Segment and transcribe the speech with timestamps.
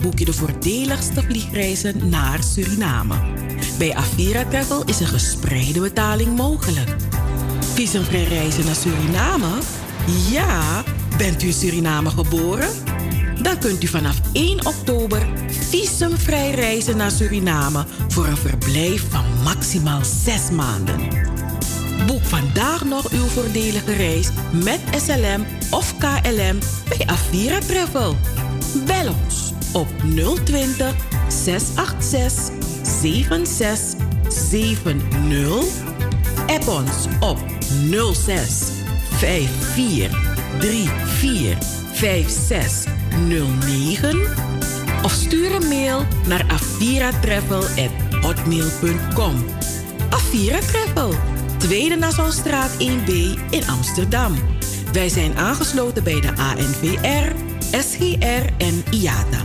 [0.00, 3.14] Boek je de voordeligste vliegreizen naar Suriname.
[3.78, 6.96] Bij Avira Travel is een gespreide betaling mogelijk.
[7.74, 9.58] Visumvrij reizen naar Suriname?
[10.30, 10.84] Ja,
[11.18, 12.68] bent u in Suriname geboren?
[13.42, 15.26] Dan kunt u vanaf 1 oktober
[15.70, 20.98] visumvrij reizen naar Suriname voor een verblijf van maximaal 6 maanden.
[22.06, 28.16] Boek vandaag nog uw voordelige reis met SLM of KLM bij Avira Travel.
[28.86, 29.88] Bel ons op
[30.44, 30.94] 020
[31.28, 32.54] 686
[33.00, 35.84] 7670.
[36.46, 37.38] App ons op
[38.12, 38.62] 06
[39.10, 40.10] 54
[41.18, 41.58] 34
[41.92, 42.92] 56
[43.28, 44.20] 09
[45.02, 49.44] of stuur een mail naar aviratravel@hotmail.com.
[50.10, 51.14] Avira Travel,
[51.58, 53.08] Tweede Nassaustraat 1B
[53.50, 54.34] in Amsterdam.
[54.92, 57.32] Wij zijn aangesloten bij de ANVR,
[57.70, 59.44] SGR en IATA.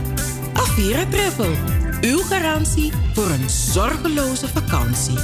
[0.52, 1.54] Avira Travel,
[2.00, 5.18] uw garantie voor een zorgeloze vakantie.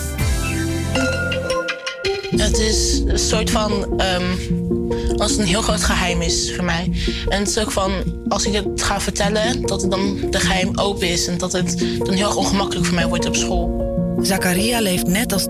[2.31, 4.03] Het is een soort van.
[4.03, 4.57] Um,
[5.17, 6.91] als het een heel groot geheim is voor mij.
[7.29, 7.93] En het is ook van.
[8.29, 11.27] Als ik het ga vertellen, dat het dan de geheim open is.
[11.27, 13.87] En dat het dan heel erg ongemakkelijk voor mij wordt op school.
[14.23, 15.47] Zakaria leeft net als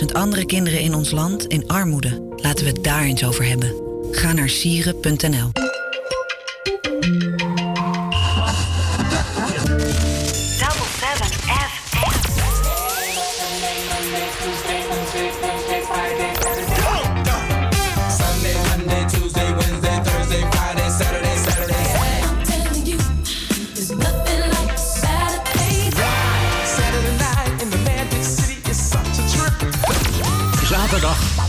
[0.00, 2.22] 251.000 andere kinderen in ons land in armoede.
[2.36, 3.74] Laten we het daar eens over hebben.
[4.10, 5.67] Ga naar sieren.nl.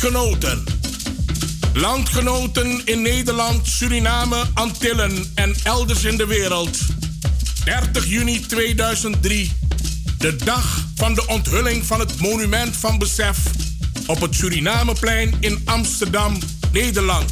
[0.00, 0.64] Landgenoten.
[1.74, 6.78] Landgenoten in Nederland, Suriname, Antillen en elders in de wereld.
[7.64, 9.52] 30 juni 2003.
[10.18, 13.38] De dag van de onthulling van het monument van besef
[14.06, 16.38] op het Surinameplein in Amsterdam,
[16.72, 17.30] Nederland.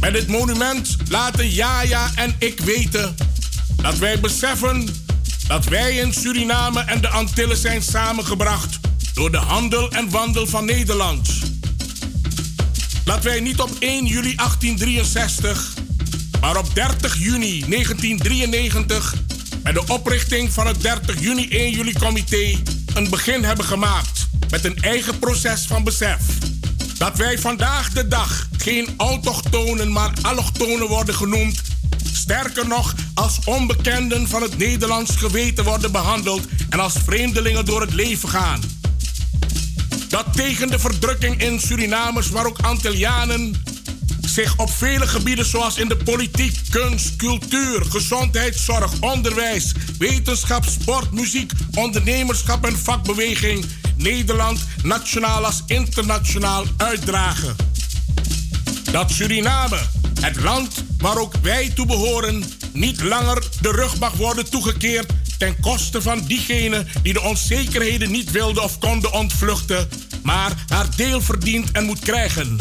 [0.00, 3.14] Met dit monument laten Jaja en ik weten
[3.82, 4.88] dat wij beseffen
[5.46, 8.75] dat wij in Suriname en de Antillen zijn samengebracht
[9.16, 11.28] door de handel en wandel van Nederland.
[13.04, 15.74] Dat wij niet op 1 juli 1863,
[16.40, 19.14] maar op 30 juni 1993
[19.62, 22.62] met de oprichting van het 30 juni 1 juli comité
[22.94, 26.20] een begin hebben gemaakt met een eigen proces van besef.
[26.98, 31.62] Dat wij vandaag de dag geen autochtonen, maar allochtonen worden genoemd.
[32.12, 37.94] Sterker nog, als onbekenden van het Nederlands geweten worden behandeld en als vreemdelingen door het
[37.94, 38.75] leven gaan.
[40.16, 43.62] Dat tegen de verdrukking in Surinamers, maar ook Antillianen,
[44.20, 51.52] zich op vele gebieden zoals in de politiek, kunst, cultuur, gezondheidszorg, onderwijs, wetenschap, sport, muziek,
[51.74, 53.66] ondernemerschap en vakbeweging
[53.96, 57.56] Nederland nationaal als internationaal uitdragen.
[58.90, 59.78] Dat Suriname,
[60.20, 65.60] het land waar ook wij toe behoren, niet langer de rug mag worden toegekeerd ten
[65.60, 69.88] koste van diegenen die de onzekerheden niet wilden of konden ontvluchten,
[70.26, 72.58] maar haar deel verdient en moet krijgen.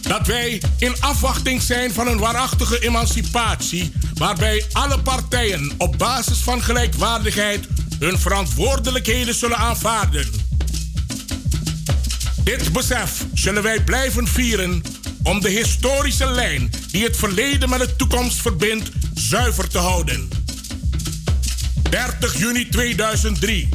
[0.00, 6.62] Dat wij in afwachting zijn van een waarachtige emancipatie, waarbij alle partijen op basis van
[6.62, 7.66] gelijkwaardigheid
[7.98, 10.28] hun verantwoordelijkheden zullen aanvaarden.
[12.42, 14.82] Dit besef zullen wij blijven vieren
[15.22, 20.28] om de historische lijn die het verleden met de toekomst verbindt zuiver te houden.
[21.90, 23.68] 30 juni 2003.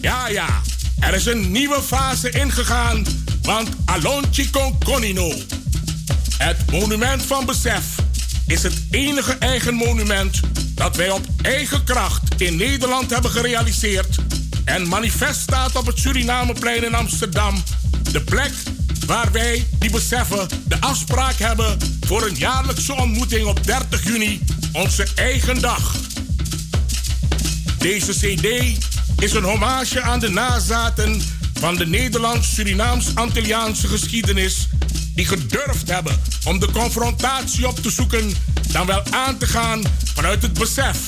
[0.00, 0.60] Ja, ja,
[1.00, 3.04] er is een nieuwe fase ingegaan,
[3.42, 5.32] want Alonchi Conconino.
[6.36, 7.84] Het monument van besef
[8.46, 10.40] is het enige eigen monument
[10.74, 14.16] dat wij op eigen kracht in Nederland hebben gerealiseerd
[14.64, 17.62] en manifest staat op het Surinameplein in Amsterdam.
[18.12, 18.52] De plek
[19.06, 24.42] waar wij, die beseffen, de afspraak hebben voor een jaarlijkse ontmoeting op 30 juni,
[24.72, 25.96] onze eigen dag.
[27.78, 28.78] Deze CD
[29.18, 31.22] is een hommage aan de nazaten
[31.54, 34.68] van de Nederlands-Surinaams-Antilliaanse geschiedenis
[35.14, 38.34] die gedurfd hebben om de confrontatie op te zoeken,
[38.72, 39.82] dan wel aan te gaan
[40.14, 40.98] vanuit het besef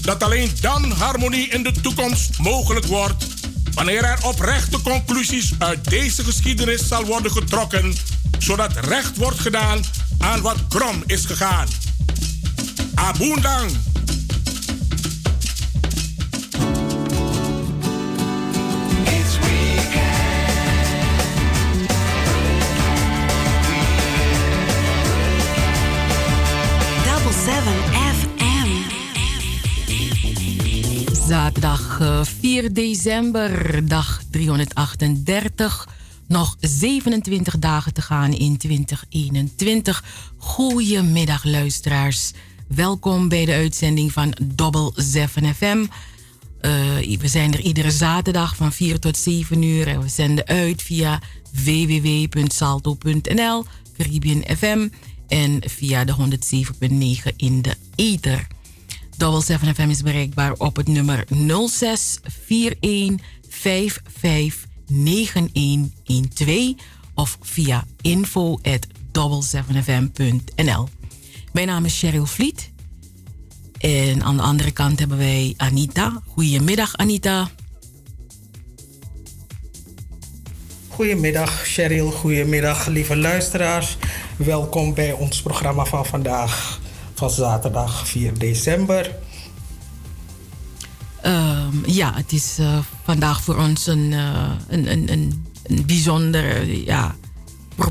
[0.00, 3.24] dat alleen dan harmonie in de toekomst mogelijk wordt
[3.74, 7.94] wanneer er oprechte conclusies uit deze geschiedenis zal worden getrokken,
[8.38, 9.84] zodat recht wordt gedaan
[10.18, 11.68] aan wat krom is gegaan.
[12.94, 13.70] Abundang!
[31.28, 32.00] Zaterdag
[32.40, 35.88] 4 eh, december, dag 338.
[36.28, 40.04] Nog 27 dagen te gaan in 2021.
[40.36, 42.32] Goedemiddag luisteraars.
[42.68, 45.78] Welkom bij de uitzending van Double 7 FM.
[45.78, 45.86] Uh,
[47.18, 50.00] we zijn er iedere zaterdag van 4 tot 7 uur.
[50.00, 51.20] We zenden uit via
[51.64, 53.64] www.salto.nl,
[53.96, 54.88] Caribbean FM
[55.28, 56.18] en via de 107.9
[57.36, 58.46] in de ether.
[59.22, 61.24] Double 7 FM is bereikbaar op het nummer
[61.68, 66.74] 06 41 55 9112
[67.14, 70.88] of via info at 7fm.nl.
[71.52, 72.70] Mijn naam is Cheryl Vliet.
[73.78, 76.22] En aan de andere kant hebben wij Anita.
[76.26, 77.50] Goedemiddag, Anita.
[80.88, 82.10] Goedemiddag, Cheryl.
[82.10, 83.96] Goedemiddag, lieve luisteraars.
[84.36, 86.80] Welkom bij ons programma van vandaag
[87.22, 89.14] van zaterdag 4 december.
[91.26, 97.14] Um, ja, het is uh, vandaag voor ons een, uh, een, een, een, bijzondere, ja,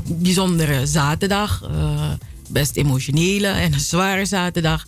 [0.04, 1.68] bijzondere zaterdag.
[1.70, 2.10] Uh,
[2.48, 4.86] best emotionele en een zware zaterdag.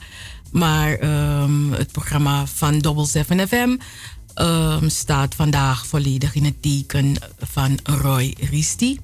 [0.52, 1.02] Maar
[1.42, 3.76] um, het programma van Double 7 FM
[4.42, 8.98] um, staat vandaag volledig in het teken van Roy Risti.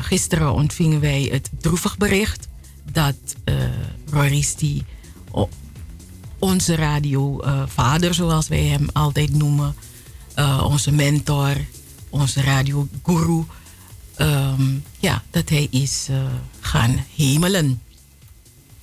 [0.00, 2.48] gisteren ontvingen wij het droevig bericht
[2.92, 3.14] dat
[3.44, 3.54] uh,
[4.10, 4.84] Roristi,
[6.38, 9.74] onze radiovader, uh, zoals wij hem altijd noemen,
[10.36, 11.56] uh, onze mentor,
[12.10, 13.44] onze radioguru,
[14.16, 16.08] um, ja, dat hij is
[16.60, 17.80] gaan hemelen.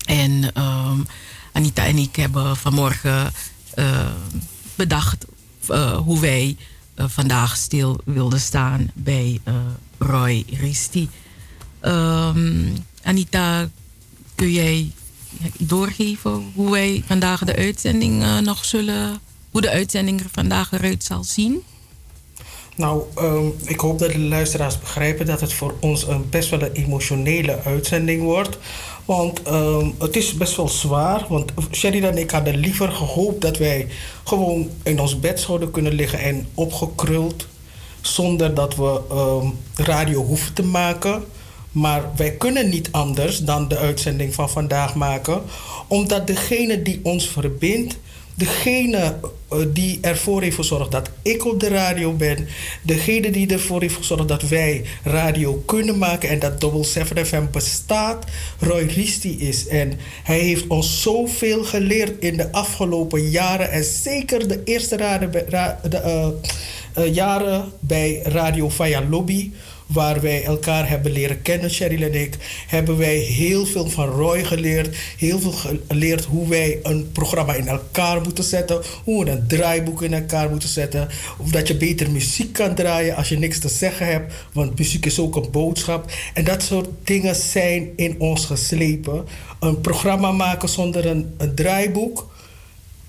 [0.05, 1.07] En um,
[1.51, 3.31] Anita en ik hebben vanmorgen
[4.75, 5.25] bedacht
[6.03, 6.57] hoe wij
[6.95, 9.41] vandaag stil wilde staan bij
[9.97, 11.09] Roy Risti.
[11.81, 13.69] Um, Anita,
[14.43, 14.91] kun jij
[15.57, 19.19] doorgeven hoe wij vandaag de uitzending nog zullen,
[19.51, 21.63] hoe de uitzending er vandaag eruit zal zien?
[22.75, 26.61] Nou, um, ik hoop dat de luisteraars begrijpen dat het voor ons een best wel
[26.61, 28.57] een emotionele uitzending wordt.
[29.05, 31.25] Want um, het is best wel zwaar.
[31.29, 33.87] Want Sheridan en ik hadden liever gehoopt dat wij
[34.23, 37.47] gewoon in ons bed zouden kunnen liggen en opgekruld.
[38.01, 41.23] Zonder dat we um, radio hoeven te maken.
[41.73, 45.41] Maar wij kunnen niet anders dan de uitzending van vandaag maken.
[45.87, 47.97] Omdat degene die ons verbindt
[48.35, 49.15] degene
[49.49, 52.47] eh, die ervoor heeft gezorgd dat ik op de radio ben,
[52.81, 57.43] degene die ervoor heeft gezorgd dat wij radio kunnen maken en dat Double 7 FM
[57.51, 58.25] bestaat,
[58.59, 59.67] Roy Risti is.
[59.67, 64.97] En hij heeft ons zoveel geleerd in de afgelopen jaren en zeker de eerste
[65.51, 66.27] uh,
[66.97, 69.51] uh, jaren bij Radio Via Lobby
[69.87, 72.37] waar wij elkaar hebben leren kennen, Cheryl en ik,
[72.67, 74.95] hebben wij heel veel van Roy geleerd.
[75.17, 75.53] Heel veel
[75.87, 78.81] geleerd hoe wij een programma in elkaar moeten zetten.
[79.03, 81.07] Hoe we een draaiboek in elkaar moeten zetten.
[81.37, 84.33] Of dat je beter muziek kan draaien als je niks te zeggen hebt.
[84.53, 86.11] Want muziek is ook een boodschap.
[86.33, 89.25] En dat soort dingen zijn in ons geslepen.
[89.59, 92.31] Een programma maken zonder een, een draaiboek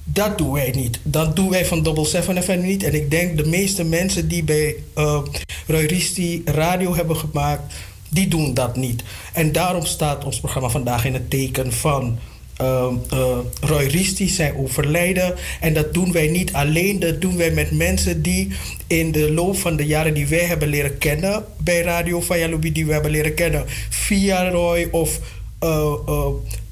[0.05, 0.99] dat doen wij niet.
[1.03, 2.83] Dat doen wij van Double 7 FM niet.
[2.83, 5.21] En ik denk de meeste mensen die bij uh,
[5.67, 7.75] Roy Risti radio hebben gemaakt,
[8.09, 9.03] die doen dat niet.
[9.33, 12.19] En daarom staat ons programma vandaag in het teken van
[12.61, 15.35] uh, uh, Roy Risti, zijn overlijden.
[15.61, 18.53] En dat doen wij niet alleen, dat doen wij met mensen die
[18.87, 22.87] in de loop van de jaren die wij hebben leren kennen bij Radio Lobby, die
[22.87, 25.21] we hebben leren kennen via Roy of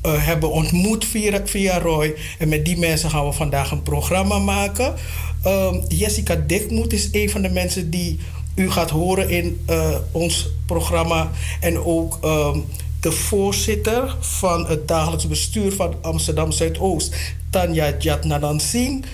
[0.08, 2.14] hebben ontmoet via, via Roy.
[2.38, 4.94] En met die mensen gaan we vandaag een programma maken.
[5.46, 8.18] Uh, Jessica Dikmoet is een van de mensen die
[8.54, 11.30] u gaat horen in uh, ons programma.
[11.60, 12.56] En ook uh,
[13.00, 17.14] de voorzitter van het dagelijks bestuur van Amsterdam Zuidoost,
[17.50, 19.06] Tanja Jatnanan Singh.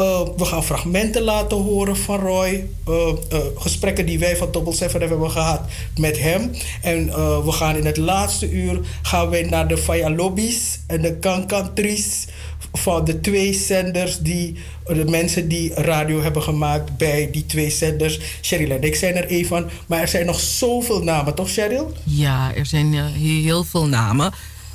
[0.00, 2.68] Uh, we gaan fragmenten laten horen van Roy.
[2.88, 2.94] Uh,
[3.32, 5.60] uh, gesprekken die wij van Double 7 hebben gehad
[5.98, 6.50] met hem.
[6.82, 7.06] En
[7.44, 12.26] we gaan in het laatste uur gaan wij naar de Faya Lobbies en de Kankantries
[12.72, 18.20] van de twee zenders die de mensen die radio hebben gemaakt bij die twee zenders.
[18.40, 19.68] Cheryl en ik zijn er een van.
[19.86, 21.92] Maar er zijn nog zoveel namen, toch Cheryl?
[22.04, 24.32] Ja, er zijn heel veel namen.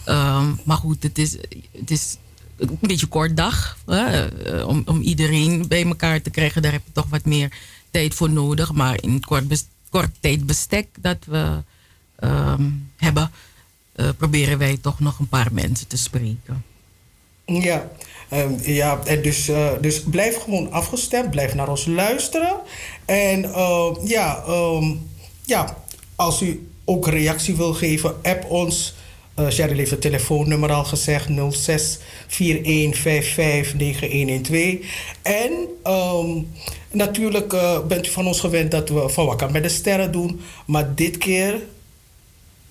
[0.07, 1.37] Uh, maar goed, het is,
[1.79, 2.17] het is
[2.69, 3.77] een beetje kort dag.
[3.85, 4.23] Eh,
[4.67, 7.51] om, om iedereen bij elkaar te krijgen, daar heb je toch wat meer
[7.91, 8.73] tijd voor nodig.
[8.73, 11.63] Maar in kort, kort tijdbestek dat we
[12.19, 13.31] ehm, hebben,
[13.95, 16.63] uh, proberen wij toch nog een paar mensen te spreken.
[17.45, 17.89] Ja,
[18.33, 22.55] um, ja dus, uh, dus blijf gewoon afgestemd, blijf naar ons luisteren.
[23.05, 23.41] En
[24.03, 25.09] ja, um,
[25.45, 25.77] ja,
[26.15, 28.93] als u ook reactie wil geven, app ons
[29.39, 34.79] uh, Cheryl heeft het telefoonnummer al gezegd: 06 4155 9112.
[35.21, 35.51] En
[35.93, 36.47] um,
[36.91, 40.41] natuurlijk uh, bent u van ons gewend dat we van Wakka met de sterren doen.
[40.65, 41.61] Maar dit keer,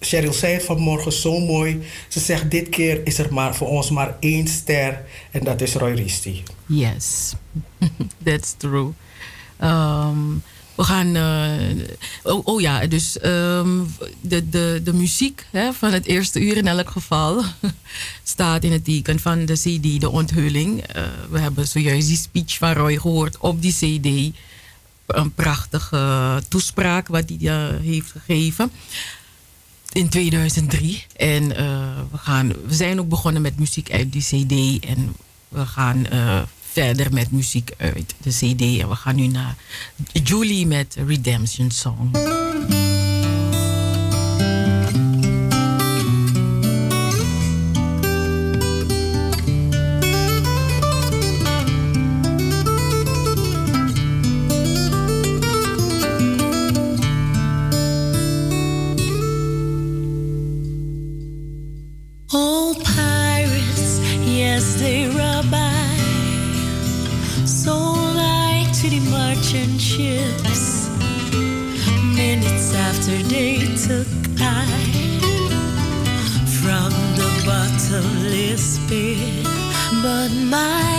[0.01, 1.83] Cheryl zei het vanmorgen zo mooi.
[2.09, 5.05] Ze zegt: Dit keer is er maar voor ons maar één ster.
[5.31, 6.43] En dat is Roy Risti.
[6.67, 7.33] Yes,
[8.25, 8.93] that's true.
[9.63, 10.43] Um,
[10.81, 11.17] we gaan.
[11.17, 11.89] Uh,
[12.23, 16.67] oh, oh, ja, dus um, de, de, de muziek hè, van het eerste uur in
[16.67, 17.45] elk geval
[18.23, 20.97] staat in het teken van de CD, de onthulling.
[20.97, 24.37] Uh, we hebben zojuist die speech van Roy gehoord op die CD.
[25.07, 28.71] Een prachtige toespraak wat hij uh, heeft gegeven
[29.93, 31.05] in 2003.
[31.17, 31.49] En
[32.11, 34.85] we, gaan, we zijn ook begonnen met muziek uit die CD.
[34.85, 35.17] En
[35.49, 36.07] we gaan
[36.73, 38.81] verder met muziek uit de CD.
[38.81, 39.55] En we gaan nu naar
[40.13, 42.11] Julie met Redemption Song.
[69.53, 70.89] relationships.
[72.15, 74.07] Minutes after they took
[74.39, 74.67] I
[76.61, 79.45] from the bottomless pit,
[80.03, 80.90] but my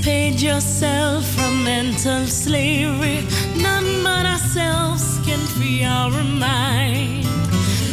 [0.00, 3.26] Emancipate yourself from mental slavery.
[3.56, 7.26] None but ourselves can free our mind.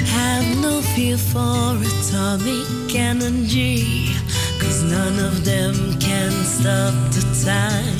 [0.07, 4.15] Have no fear for atomic energy,
[4.57, 7.99] cause none of them can stop the time.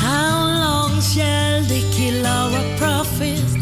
[0.00, 3.55] How long shall they kill our prophets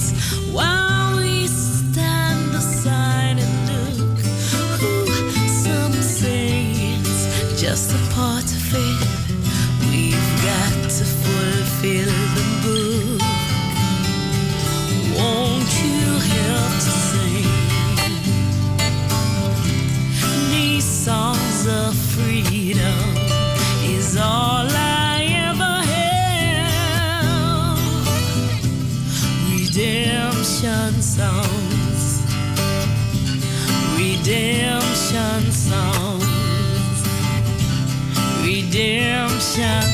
[39.57, 39.94] redemption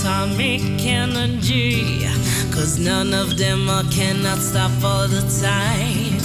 [0.00, 2.06] atomic energy.
[2.50, 6.18] Cause none of them are, cannot stop all the time.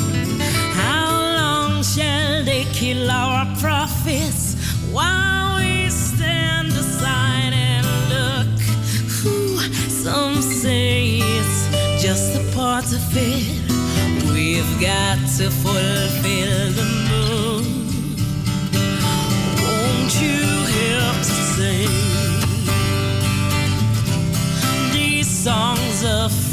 [0.73, 4.55] How long shall they kill our prophets
[4.91, 8.61] while we stand aside and look?
[9.25, 9.57] Ooh,
[9.89, 13.61] some say it's just a part of it.
[14.31, 17.04] We've got to fulfill the
[26.03, 26.44] of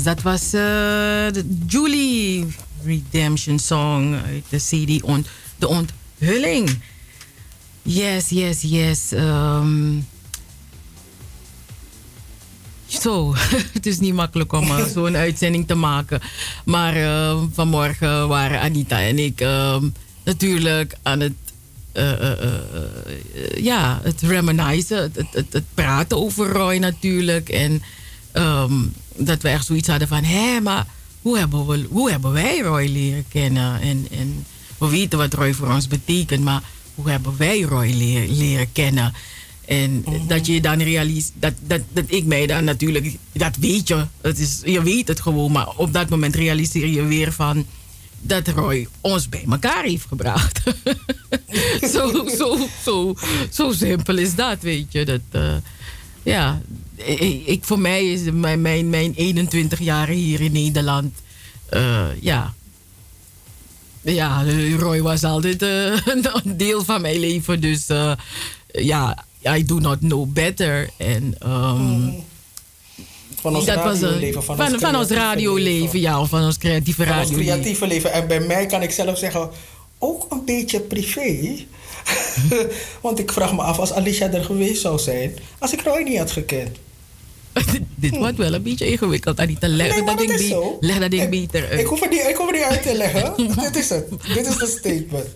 [0.00, 2.46] Yes, dat was de Julie
[2.84, 6.82] Redemption Song uit de CD ont, De Onthulling.
[7.82, 9.12] Yes, yes, yes.
[9.12, 10.00] ehm.
[12.86, 13.34] zo,
[13.76, 16.20] het is niet makkelijk om eh, zo'n uitzending te maken.
[16.64, 16.94] Maar
[17.52, 19.88] vanmorgen waren Anita en ik ehm,
[20.24, 21.34] natuurlijk aan het
[21.92, 27.48] eh, ja, het, het, het, het praten over Roy natuurlijk.
[27.48, 27.82] En
[28.32, 28.74] ehm,
[29.16, 30.86] dat we echt zoiets hadden van, hé, maar
[31.22, 33.80] hoe hebben, we, hoe hebben wij Roy leren kennen?
[33.80, 34.46] En, en
[34.78, 36.62] we weten wat Roy voor ons betekent, maar
[36.94, 39.14] hoe hebben wij Roy leren, leren kennen?
[39.66, 44.06] En dat je dan realiseert, dat, dat, dat ik mij dan natuurlijk, dat weet je,
[44.20, 47.66] het is, je weet het gewoon, maar op dat moment realiseer je weer van
[48.20, 50.60] dat Roy ons bij elkaar heeft gebracht.
[51.92, 53.14] zo, zo, zo,
[53.50, 55.04] zo simpel is dat, weet je.
[55.04, 55.54] Dat, eh,
[56.22, 56.60] ja,
[57.04, 61.14] ik, ik- voor mij is mijn, mijn, mijn 21 jaar hier in Nederland,
[61.68, 62.54] eh, ja.
[64.02, 64.44] Ja,
[64.78, 66.06] Roy was altijd eh,
[66.44, 67.60] een deel van mijn leven.
[67.60, 68.12] Dus eh,
[68.72, 69.24] ja,
[69.56, 70.90] I do not know better.
[70.96, 72.08] En ehm,
[73.40, 74.42] Van ons dat was een- radioleven.
[74.42, 76.00] Van, van, ons van ons creatieve radioleven, leven.
[76.00, 78.12] ja, of van ons creatieve Van ons creatieve leven.
[78.12, 79.50] En bij mij kan ik zelf zeggen,
[79.98, 81.56] ook een beetje privé.
[83.02, 86.18] Want ik vraag me af, als Alicia er geweest zou zijn, als ik Roy niet
[86.18, 86.78] had gekend.
[87.94, 89.68] Dit wordt wel een beetje ingewikkeld, Anita.
[89.68, 90.76] Leg, Nee, dat, ding dat is be- zo.
[90.80, 91.80] leg dat ding Ik- beter uit.
[91.80, 93.34] Ik hoef, het niet, ik hoef het niet uit te leggen.
[93.62, 94.08] Dit is het.
[94.34, 95.26] Dit is de statement.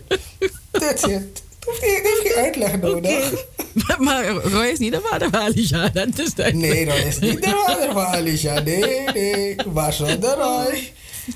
[0.71, 1.43] That's it.
[1.79, 3.31] heeft geen uitleg nodig.
[3.75, 3.97] Okay.
[4.05, 5.89] maar Roy is niet de vader van Alicia.
[5.89, 8.59] Dat is nee, Roy is niet de vader van Alicia.
[8.59, 9.55] Nee, nee.
[9.65, 10.91] Waar zonder Roy?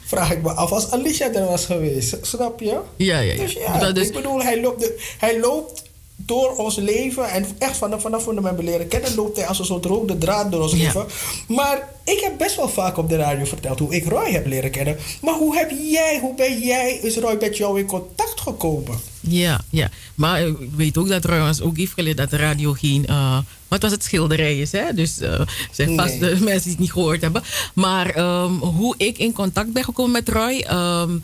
[0.05, 2.17] Vraag ik me af als Alicia er was geweest.
[2.21, 2.65] Snap je?
[2.95, 3.35] Ja, ja, ja.
[3.41, 5.83] Dus ja, ik bedoel, hij loopt, de, hij loopt
[6.25, 9.65] door ons leven en echt vanaf, vanaf we hem leren kennen, loopt hij als een
[9.65, 11.05] soort rode draad door ons leven.
[11.47, 14.71] Maar ik heb best wel vaak op de radio verteld hoe ik Roy heb leren
[14.71, 14.97] kennen.
[15.21, 18.99] Maar hoe heb jij, hoe ben jij, is Roy met jou in contact gekomen?
[19.19, 19.89] Ja, ja.
[20.15, 23.05] Maar ik weet ook dat Roy ons ook heeft geleerd dat de radio geen.
[23.09, 24.93] Uh, wat was het schilderij is, hè?
[24.93, 27.43] Dus uh, zijn vast de mensen die het niet gehoord hebben.
[27.73, 30.65] Maar um, hoe ik in contact ben gekomen met Roy.
[30.71, 31.23] Um,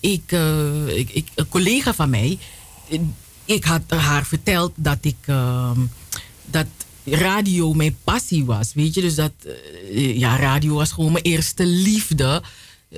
[0.00, 2.38] ik, uh, ik, ik, een collega van mij
[3.46, 5.70] ik had haar verteld dat ik uh,
[6.44, 6.66] dat
[7.04, 8.74] radio mijn passie was.
[8.74, 9.32] Weet je, dus dat
[9.90, 12.42] uh, ja, radio was gewoon mijn eerste liefde.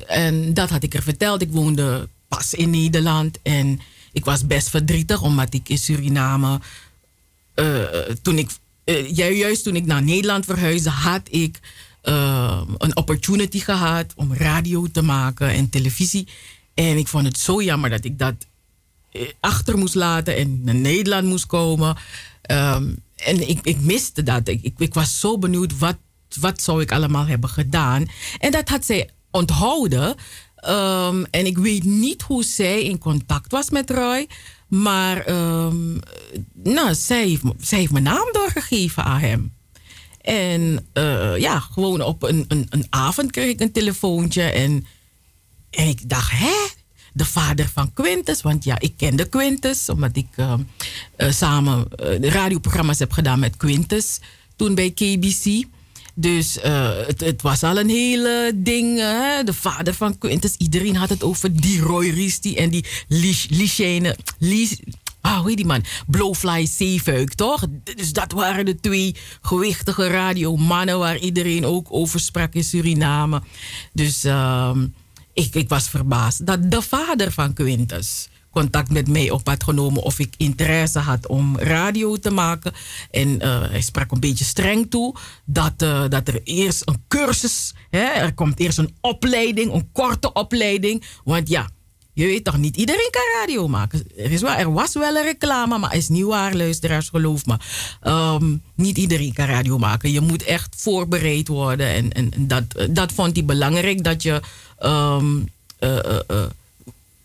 [0.06, 1.42] En dat had ik er verteld.
[1.42, 3.80] Ik woonde pas in Nederland en
[4.12, 6.60] ik was best verdrietig omdat ik in Suriname.
[7.54, 7.84] Uh,
[8.22, 8.50] toen ik,
[9.14, 11.60] juist toen ik naar Nederland verhuisde, had ik
[12.78, 16.28] een opportunity gehad om radio te maken en televisie.
[16.74, 18.57] En ik vond het zo jammer dat ik dat eh,
[19.40, 21.96] achter moest laten en naar Nederland moest komen.
[22.50, 24.48] Um, en ik, ik miste dat.
[24.48, 25.96] Ik, ik, ik, was zo benieuwd wat,
[26.40, 28.06] wat zou ik allemaal hebben gedaan.
[28.38, 30.16] En dat had zij onthouden.
[30.68, 34.26] Um, en ik weet niet hoe zij in contact was met Roy.
[34.68, 36.00] Maar um,
[36.54, 39.52] nou, zij, heeft, zij heeft mijn naam doorgegeven aan hem.
[40.20, 44.42] En uh, ja, gewoon op een, een, een avond kreeg ik een telefoontje.
[44.42, 44.86] En,
[45.70, 46.77] en ik dacht, hè?
[47.12, 48.42] De vader van Quintus.
[48.42, 50.54] Want ja, ik kende Quintus, omdat ik uh,
[51.18, 54.20] uh, samen uh, radioprogramma's heb gedaan met Quintus.
[54.56, 55.64] Toen bij KBC.
[56.14, 56.58] Dus
[57.06, 58.98] het, het, was al een hele ding.
[58.98, 59.44] Hè?
[59.44, 60.54] De vader van Quintus.
[60.56, 62.84] Iedereen had het over die Roy Risti en die
[63.48, 64.16] Lichene.
[65.20, 65.84] Ah, hoe heet die man?
[66.06, 67.66] Blowfly Zeefuik, toch?
[67.96, 73.42] Dus dat waren de twee gewichtige radiomannen waar iedereen ook over sprak in Suriname.
[73.92, 74.76] Dus uh,
[75.38, 80.02] ik, ik was verbaasd dat de vader van Quintus contact met mij op had genomen
[80.02, 82.72] of ik interesse had om radio te maken.
[83.10, 87.74] En uh, hij sprak een beetje streng toe dat, uh, dat er eerst een cursus,
[87.90, 91.04] hè, er komt eerst een opleiding, een korte opleiding.
[91.24, 91.68] Want ja,
[92.18, 94.02] je weet toch, niet iedereen kan radio maken.
[94.16, 97.56] Er, is wel, er was wel een reclame, maar is niet waar, luisteraars, geloof me.
[98.02, 100.12] Um, niet iedereen kan radio maken.
[100.12, 101.86] Je moet echt voorbereid worden.
[101.86, 104.40] En, en, dat, dat vond hij belangrijk, dat je
[104.82, 105.48] um,
[105.80, 105.98] uh,
[106.30, 106.42] uh,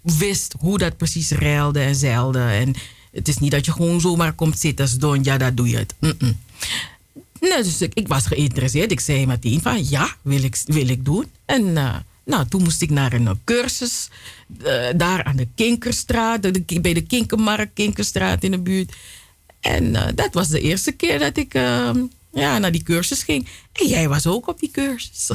[0.02, 2.40] wist hoe dat precies reilde en zeilde.
[2.40, 2.74] En
[3.12, 5.78] het is niet dat je gewoon zomaar komt zitten als don, ja, dat doe je
[5.78, 5.94] het.
[6.00, 6.38] Mm
[7.40, 8.92] dus ik, was geïnteresseerd.
[8.92, 11.26] Ik zei meteen van ja, wil ik, wil ik doen.
[11.46, 11.78] En
[12.24, 14.10] nou, toen moest ik naar een cursus.
[14.64, 18.94] Uh, daar aan de Kinkerstraat, de, bij de Kinkermarkt, Kinkerstraat in de buurt.
[19.60, 23.48] En uh, dat was de eerste keer dat ik ehm, ja, naar die cursus ging.
[23.72, 25.32] En jij was ook op die cursus.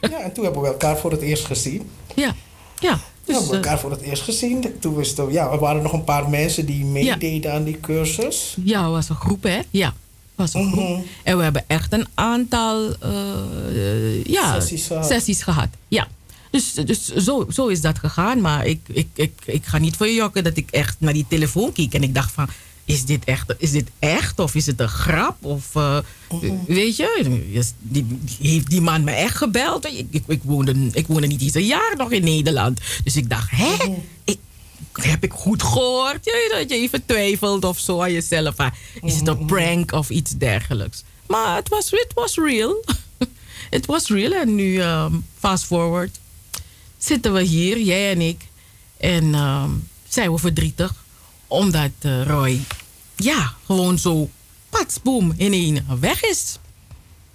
[0.00, 1.90] Ja, en toen hebben we elkaar voor het eerst gezien.
[2.14, 2.34] Ja,
[2.78, 2.92] ja.
[2.92, 4.74] Dus, we hebben elkaar eh, voor het eerst gezien.
[4.80, 8.56] Toen wisten ja, er waren nog een paar mensen die meededen aan die cursus.
[8.64, 9.60] Ja, het was een groep, hè?
[9.70, 9.94] Ja,
[10.34, 10.88] was een groep.
[10.88, 11.00] Mhm.
[11.22, 15.68] En we hebben echt een aantal uh, ja, sessies, sessies, gehad.
[15.88, 16.08] Ja.
[16.50, 18.40] Dus, dus zo, zo is dat gegaan.
[18.40, 21.26] Maar ik, ik, ik, ik ga niet voor je jokken dat ik echt naar die
[21.28, 22.48] telefoon keek en ik dacht van
[22.88, 25.44] is dit echt, is dit echt of is het een grap?
[25.44, 25.98] Of uh,
[26.66, 28.06] weet je, die,
[28.40, 29.86] heeft die man me echt gebeld?
[29.86, 32.80] Ik, ik, ik, woonde, ik woonde niet eens een jaar nog in Nederland.
[33.04, 33.74] Dus ik dacht, hè?
[34.24, 34.38] Ik,
[34.92, 36.24] heb ik goed gehoord?
[36.24, 38.54] Ja, dat je even twijfelt of zo aan jezelf.
[39.02, 41.04] Is het een prank of iets dergelijks?
[41.26, 42.84] Maar het was, was real.
[43.70, 44.32] Het was real.
[44.32, 46.18] En nu, um, fast forward,
[46.98, 48.46] zitten we hier, jij en ik.
[48.96, 50.94] En um, zijn we verdrietig
[51.48, 52.60] omdat uh, Roy,
[53.16, 54.28] ja, gewoon zo,
[54.70, 56.58] patsboom, in één weg is.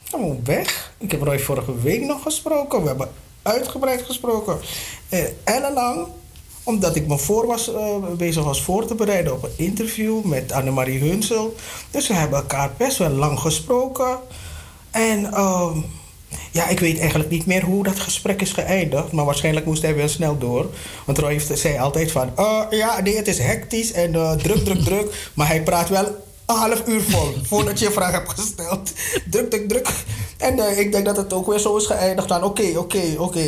[0.04, 0.94] Gewoon weg.
[0.98, 2.82] Ik heb Roy vorige week nog gesproken.
[2.82, 4.60] We hebben uitgebreid gesproken.
[5.10, 6.08] Eh, ellenlang
[6.64, 10.52] omdat ik me voor was, uh, bezig was voor te bereiden op een interview met
[10.52, 11.56] Annemarie Hunsel.
[11.92, 14.20] Dus we hebben elkaar best wel lang gesproken.
[14.92, 15.78] En uh,
[16.52, 19.12] ja, ik weet eigenlijk niet meer hoe dat gesprek is geëindigd.
[19.12, 20.70] Maar waarschijnlijk moest hij wel snel door.
[21.06, 22.32] Want Roy zei altijd van...
[22.40, 25.32] Uh, ja, nee, het is hectisch en uh, druk, druk, druk.
[25.34, 26.06] Maar hij praat wel
[26.46, 27.34] een half uur vol.
[27.50, 28.92] voordat je een vraag hebt gesteld.
[29.30, 29.88] druk, druk, druk.
[30.38, 32.42] En uh, ik denk dat het ook weer zo is geëindigd.
[32.42, 33.40] Oké, oké, oké.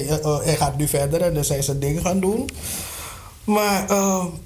[0.44, 2.50] hij gaat nu verder en dan zijn zijn dingen gaan doen.
[3.44, 3.86] Maar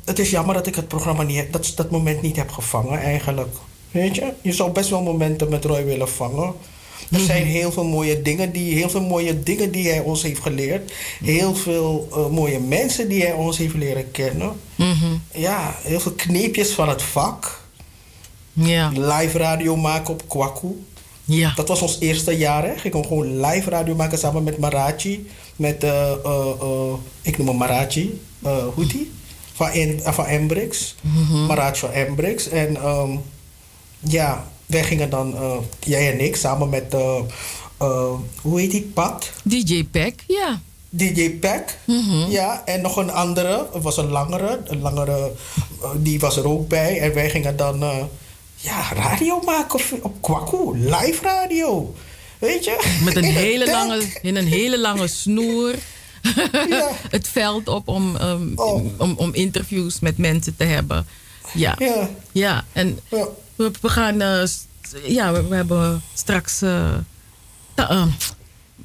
[0.06, 1.54] het is jammer dat ik het programma niet...
[1.54, 3.56] Dat, dat moment niet heb gevangen eigenlijk.
[3.92, 4.34] Weet je?
[4.42, 6.54] Je zou best wel momenten met Roy willen vangen.
[7.12, 10.42] Er zijn heel veel mooie dingen die, heel veel mooie dingen die hij ons heeft
[10.42, 10.92] geleerd.
[11.24, 14.54] Heel veel uh, mooie mensen die hij ons heeft leren kennen.
[14.76, 17.62] Mm Ja, heel veel kneepjes van het vak.
[18.54, 18.90] Ja.
[18.90, 20.84] Live radio maken op Kwaku.
[21.26, 21.54] Ja.
[21.56, 22.64] Dat was ons eerste jaar.
[22.64, 22.78] Hè.
[22.78, 25.28] Gingen we gewoon live radio maken samen met Marachi.
[25.56, 28.22] Met, uh, uh, ik noem hem Marachi.
[28.74, 29.12] hoe die?
[29.54, 30.96] Van, in, van Embrix.
[31.02, 31.46] Mm -hmm.
[31.46, 32.50] Marachi van Embrix.
[32.50, 33.22] En um,
[34.00, 35.36] ja, wij gingen dan,
[35.80, 36.96] jij en ik, samen met,
[38.42, 39.32] hoe heet die, Pat?
[39.44, 40.62] DJ Pack, ja.
[40.90, 42.32] DJ Pack, mm -hmm.
[42.32, 42.66] ja.
[42.66, 44.62] En nog een andere, het was een langere.
[44.66, 45.32] Een langere,
[45.98, 47.00] die was er ook bij.
[47.00, 47.84] En wij gingen dan
[48.56, 51.94] ja, radio maken op, op Kwaku, live radio.
[52.40, 53.00] Weet je?
[53.04, 55.76] Met een hele lange, in een hele lange snoer.
[56.70, 56.90] Ja.
[57.10, 58.86] het veld op om, um, oh.
[58.98, 61.08] om, om interviews met mensen te hebben.
[61.54, 61.76] Ja.
[61.78, 62.10] Ja.
[62.32, 62.66] ja.
[62.72, 63.28] En ja.
[63.60, 64.22] We, we, gaan.
[64.22, 64.44] Uh,
[65.08, 66.62] ja, we, we, hebben straks.
[66.64, 66.94] Uh,
[67.76, 68.06] uh,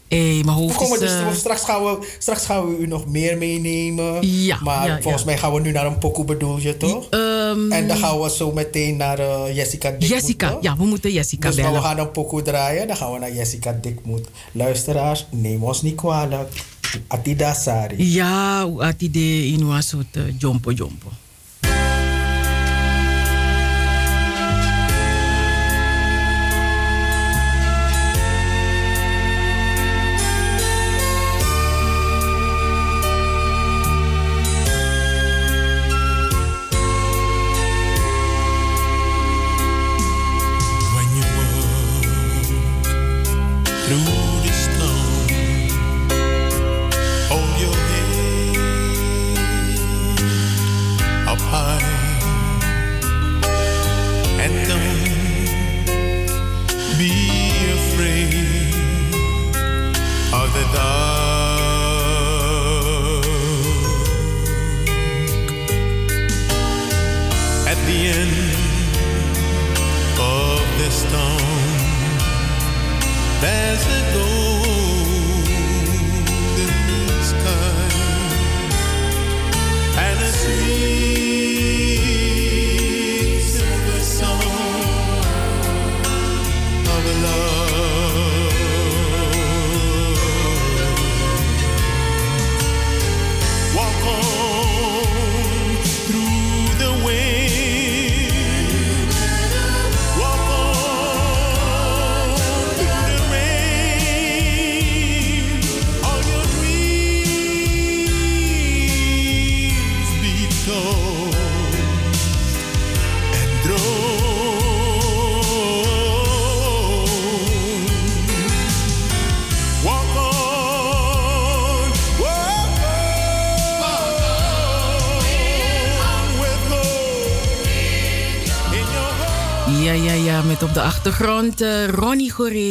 [0.08, 3.38] Hey, mijn hoofd we is, dus, straks, gaan we, straks gaan we u nog meer
[3.38, 4.28] meenemen.
[4.28, 5.28] Ja, maar ja, volgens ja.
[5.28, 7.06] mij gaan we nu naar een pokoe bedoel je toch?
[7.10, 10.08] Um, en dan gaan we zo meteen naar uh, Jessica Dikmoet.
[10.08, 10.62] Jessica, toch?
[10.62, 11.72] ja, we moeten Jessica dus bellen.
[11.72, 12.86] we gaan een pokoe draaien.
[12.86, 14.28] Dan gaan we naar Jessica Dikmoet.
[14.52, 16.52] Luisteraars, neem ons niet kwalijk.
[17.06, 18.12] Atida Sari.
[18.12, 21.08] Ja, atide in een soort uh, jompo jompo.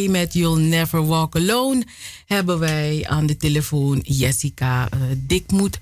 [0.09, 1.83] Met You'll Never Walk Alone.
[2.25, 5.79] Hebben wij aan de telefoon Jessica uh, Dikmoed.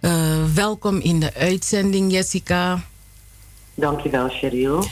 [0.00, 2.84] Uh, welkom in de uitzending, Jessica.
[3.74, 4.84] Dankjewel, Cheryl.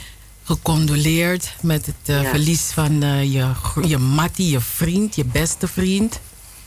[0.43, 2.25] Gecondoleerd met het ja.
[2.25, 3.01] verlies van
[3.31, 3.53] je,
[3.87, 6.21] je mattie, je vriend, je beste vriend.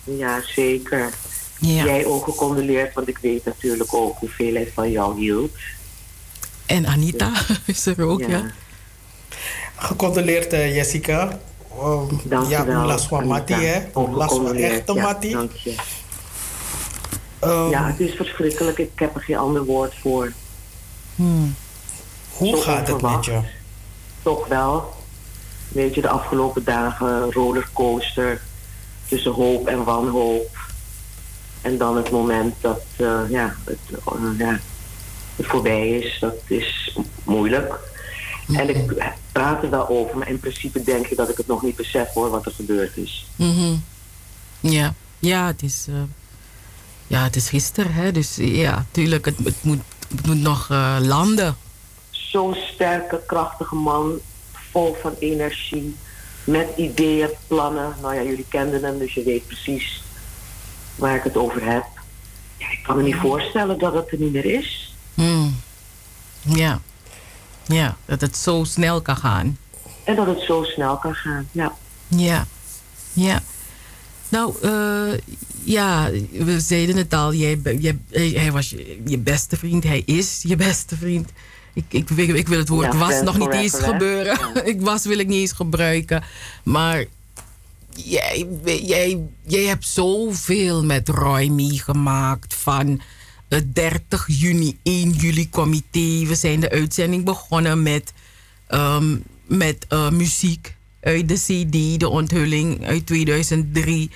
[0.03, 1.13] Ja, zeker.
[1.59, 1.83] Ja.
[1.83, 5.51] Jij ook gecondoleerd, want ik weet natuurlijk ook hoeveel hij van jou hield.
[6.65, 7.31] En Anita
[7.65, 8.51] is er ook, ja.
[9.79, 9.85] Ja.
[9.85, 11.39] Gecondoleerd, uh, Jessica.
[11.81, 13.81] Um, dank ja, van Matti, hè?
[13.95, 15.13] Ulas van echte ja.
[15.13, 15.75] Dank je.
[17.43, 18.77] Um, ja, het is verschrikkelijk.
[18.77, 20.31] Ik heb er geen ander woord voor.
[21.15, 21.55] Hmm.
[22.31, 23.39] Hoe Zo gaat het met je?
[24.21, 24.93] Toch wel.
[25.67, 28.41] Weet je, de afgelopen dagen rollercoaster
[29.07, 30.57] tussen hoop en wanhoop.
[31.61, 34.59] En dan het moment dat uh, ja, het, uh, ja,
[35.35, 37.79] het voorbij is, dat is moeilijk.
[38.53, 41.61] En ik praat er wel over, maar in principe denk ik dat ik het nog
[41.61, 43.27] niet besef hoor wat er gebeurd is.
[43.35, 43.83] Mm -hmm.
[44.59, 45.95] Ja, ja het, is, uh,
[47.07, 48.11] ja, het is gisteren, hè?
[48.11, 51.57] dus ja, tuurlijk, het, het, moet, het moet nog uh, landen.
[52.09, 54.19] Zo'n sterke, krachtige man,
[54.71, 55.95] vol van energie,
[56.43, 57.95] met ideeën, plannen.
[58.01, 60.03] Nou ja, jullie kenden hem, dus je weet precies
[60.95, 61.85] waar ik het over heb.
[62.57, 64.95] Ja, ik kan me niet voorstellen dat het er niet meer is.
[65.13, 65.55] Mm.
[66.41, 66.81] Ja.
[67.67, 69.57] Ja, dat het zo snel kan gaan.
[70.03, 71.73] En dat het zo snel kan gaan, ja.
[72.07, 72.47] Ja,
[73.13, 73.41] ja.
[74.29, 75.17] Nou, uh,
[75.63, 77.33] ja, we zeiden het al.
[77.33, 79.83] Jij, jij, hij was je, je, beste vriend.
[79.83, 81.29] Hij is je beste vriend.
[81.73, 84.37] Ik, ik, ik, ik wil het woord ja, was nog niet eens gebeuren.
[84.53, 84.61] Ja.
[84.73, 86.23] ik was wil ik niet eens gebruiken.
[86.63, 87.05] Maar
[87.93, 92.53] jij, jij, jij hebt zoveel met Roy meegemaakt.
[92.53, 93.01] Van het
[93.47, 96.25] 30 juni, 1 juli comité.
[96.25, 98.13] We zijn de uitzending begonnen met,
[98.69, 104.11] um, met uh, muziek uit de CD, de onthulling uit 2003.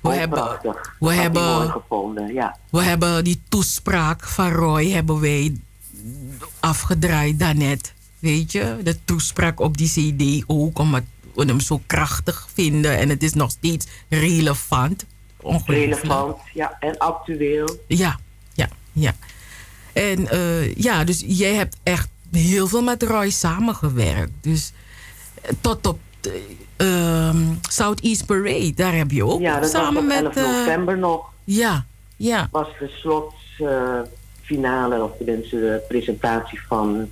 [0.00, 0.58] We oh, hebben,
[0.98, 2.56] we hebben, gevonden, ja.
[2.70, 5.56] we hebben die toespraak van Roy hebben wij
[6.60, 7.94] afgedraaid daarnet.
[8.18, 11.02] Weet je, de toespraak op die CD ook, omdat
[11.34, 15.06] we hem zo krachtig vinden en het is nog steeds relevant.
[15.66, 17.76] Relevant, ja, en actueel.
[17.86, 18.18] Ja,
[18.92, 19.12] ja.
[19.92, 24.32] En uh, ja, dus jij hebt echt heel veel met Roy samengewerkt.
[24.40, 24.72] Dus
[25.42, 25.98] eh, tot op
[26.76, 27.34] uh,
[27.70, 30.36] Southeast Parade, daar heb je ook ja, dat samen was met.
[30.36, 31.30] 11 november nog.
[31.44, 31.84] Ja,
[32.16, 32.48] ja.
[32.50, 37.10] Was de slotfinale, of tenminste de presentatie van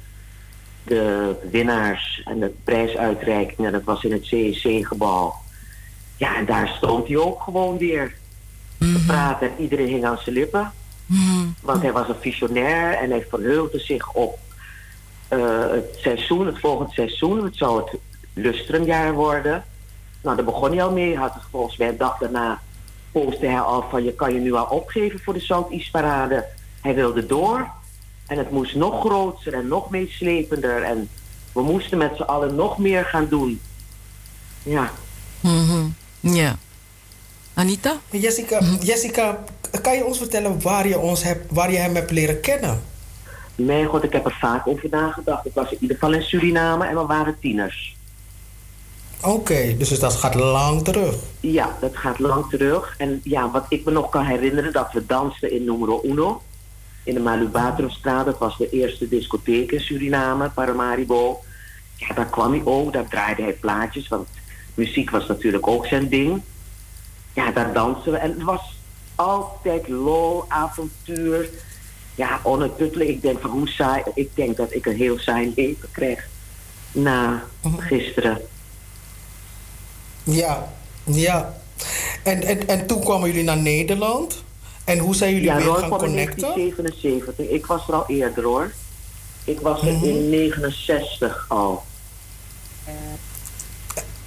[0.83, 3.67] de winnaars en de prijsuitreiking.
[3.67, 5.35] En dat was in het CEC-gebouw.
[6.17, 8.15] Ja, en daar stond hij ook gewoon weer
[8.79, 9.07] te Mhm.
[9.07, 9.49] praten.
[9.49, 10.73] En iedereen hing aan zijn lippen.
[11.61, 14.39] Want hij was een visionair en hij verheugde zich op
[15.31, 17.45] uh, het seizoen, het volgende seizoen.
[17.45, 18.01] Het zou het
[18.35, 19.65] lustrumjaar worden.
[20.23, 21.17] Nou, daar begon hij al mee.
[21.17, 22.61] Had het volgens mij een dag daarna
[23.13, 24.05] postte hij al van...
[24.05, 26.47] je kan je nu al opgeven voor de Southeast Parade.
[26.81, 27.69] Hij wilde door.
[28.27, 30.83] En het moest nog groter en nog meeslepender.
[30.83, 31.09] En
[31.53, 33.61] we moesten met z'n allen nog meer gaan doen.
[34.63, 34.91] Ja.
[35.41, 35.95] Mm.
[36.21, 36.57] Ja.
[37.61, 38.01] Anita?
[38.11, 39.45] Jessica, Jessica,
[39.83, 42.83] kan je ons vertellen waar je, ons hebt, waar je hem hebt leren kennen?
[43.55, 45.47] Mijn god, ik heb er vaak over nagedacht.
[45.47, 47.97] Ik was in ieder geval in Suriname en we waren tieners.
[49.21, 51.17] Oké, okay, dus dat gaat lang terug.
[51.41, 52.95] Ja, dat gaat lang terug.
[52.99, 56.43] En ja, wat ik me nog kan herinneren, dat we dansten in Numero Uno.
[57.05, 58.25] In de Malubatrostraat.
[58.25, 61.41] Dat was de eerste discotheek in Suriname, Paramaribo.
[61.97, 62.93] Ja, daar kwam hij ook.
[62.93, 64.29] Daar draaide hij plaatjes, want
[64.75, 66.43] muziek was natuurlijk ook zijn ding.
[67.33, 68.19] Ja, daar dansten we.
[68.19, 68.77] En het was
[69.15, 71.49] altijd lol, avontuur.
[72.15, 73.11] Ja, onuitputtelijk.
[73.11, 74.03] Ik denk van hoe saai.
[74.15, 76.29] Ik denk dat ik een heel saai leven krijg.
[76.93, 77.43] Na
[77.79, 78.41] gisteren.
[80.23, 80.73] Ja,
[81.05, 81.55] ja.
[82.23, 84.45] En, en, en toen kwamen jullie naar Nederland.
[84.85, 86.49] En hoe zijn jullie ja, weer gaan connecten?
[86.49, 87.49] in 1977.
[87.49, 88.73] Ik was er al eerder hoor.
[89.45, 90.09] Ik was er mm -hmm.
[90.09, 91.83] in 69 al.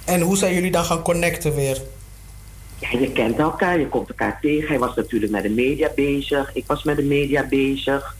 [0.04, 1.82] En hoe zijn jullie dan gaan connecten weer?
[2.78, 4.68] Ja, je kent elkaar, je komt elkaar tegen.
[4.68, 6.54] Hij was natuurlijk met de media bezig.
[6.54, 8.16] Ik was met de media bezig.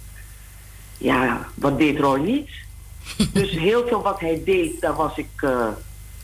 [0.99, 2.51] Ja, wat deed Roy niet?
[3.33, 5.69] dus heel veel wat hij deed, daar was ik uh,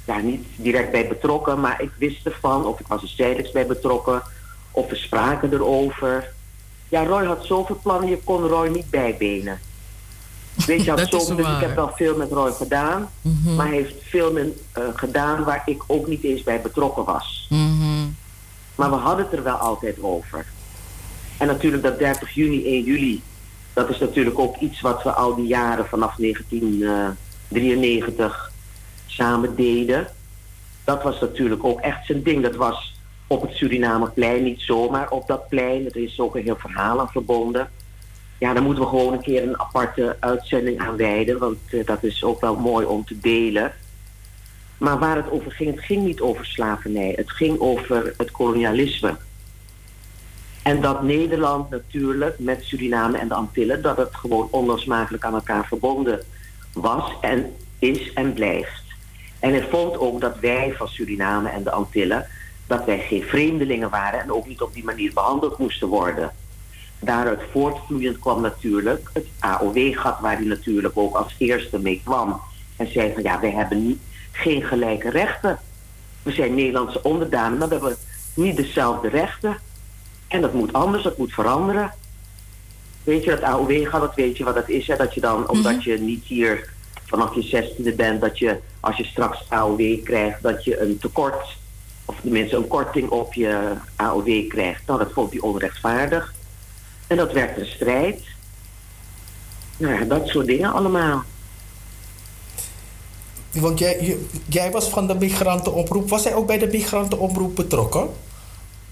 [0.04, 1.61] ja, niet direct bij betrokken.
[1.61, 4.22] Maar ik wist ervan, of ik was er zijdelijks bij betrokken.
[4.70, 6.32] Of we spraken erover.
[6.88, 9.61] Ja, Roy had zoveel plannen, je kon Roy niet bijbenen.
[10.66, 13.11] Weet je, had zoveel, dus ik heb wel veel met Roy gedaan.
[13.20, 13.54] Mm -hmm.
[13.54, 14.44] Maar hij heeft veel uh,
[14.94, 17.46] gedaan waar ik ook niet eens bij betrokken was.
[17.48, 17.79] Mm -hmm.
[18.80, 20.46] Maar we hadden het er wel altijd over.
[21.38, 23.22] En natuurlijk dat 30 juni, 1 juli,
[23.72, 28.52] dat is natuurlijk ook iets wat we al die jaren vanaf 1993
[29.06, 30.06] samen deden.
[30.84, 32.42] Dat was natuurlijk ook echt zijn ding.
[32.42, 32.94] Dat was
[33.26, 35.86] op het Surinameplein niet zomaar op dat plein.
[35.86, 37.70] Er is ook een heel verhaal aan verbonden.
[38.38, 41.38] Ja, daar moeten we gewoon een keer een aparte uitzending aan wijden.
[41.38, 43.72] Want uh, dat is ook wel mooi om te delen.
[44.80, 47.12] Maar waar het over ging, het ging niet over slavernij.
[47.16, 49.16] Het ging over het kolonialisme.
[50.62, 53.82] En dat Nederland natuurlijk met Suriname en de Antillen...
[53.82, 56.22] dat het gewoon onlosmakelijk aan elkaar verbonden
[56.72, 58.82] was en is en blijft.
[59.38, 62.26] En hij vond ook dat wij van Suriname en de Antillen...
[62.66, 66.32] dat wij geen vreemdelingen waren en ook niet op die manier behandeld moesten worden.
[66.98, 70.20] Daaruit voortvloeiend kwam natuurlijk het AOW-gat...
[70.20, 72.40] waar hij natuurlijk ook als eerste mee kwam.
[72.76, 74.00] En zei van ja, wij hebben niet
[74.41, 75.59] geen gelijke rechten.
[76.22, 77.97] We zijn Nederlandse onderdanen, maar we hebben
[78.34, 79.57] niet dezelfde rechten.
[80.28, 81.93] En dat moet anders, dat moet veranderen.
[83.05, 84.86] Weet je, dat AOW gaat, dat weet je wat dat is.
[84.86, 84.97] Hè?
[84.97, 85.93] Dat je dan, omdat mm -hmm.
[85.93, 86.68] je niet hier
[87.05, 91.57] vanaf je zestiende bent, dat je als je straks AOW krijgt, dat je een tekort,
[92.05, 94.86] of tenminste een korting op je AOW krijgt.
[94.86, 96.34] Nou, dat vond hij onrechtvaardig.
[97.07, 98.22] En dat werd een strijd.
[99.76, 101.24] Nou ja, dat soort dingen allemaal.
[103.53, 106.09] Want jij, jij was van de migrantenomroep.
[106.09, 108.09] Was hij ook bij de migrantenomroep betrokken?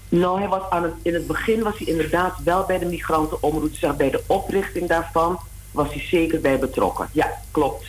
[0.09, 3.73] Nou, hij was aan het, in het begin was hij inderdaad wel bij de migrantenomroep.
[3.73, 5.39] Zeg, bij de oprichting daarvan
[5.71, 7.09] was hij zeker bij betrokken.
[7.11, 7.85] Ja, klopt.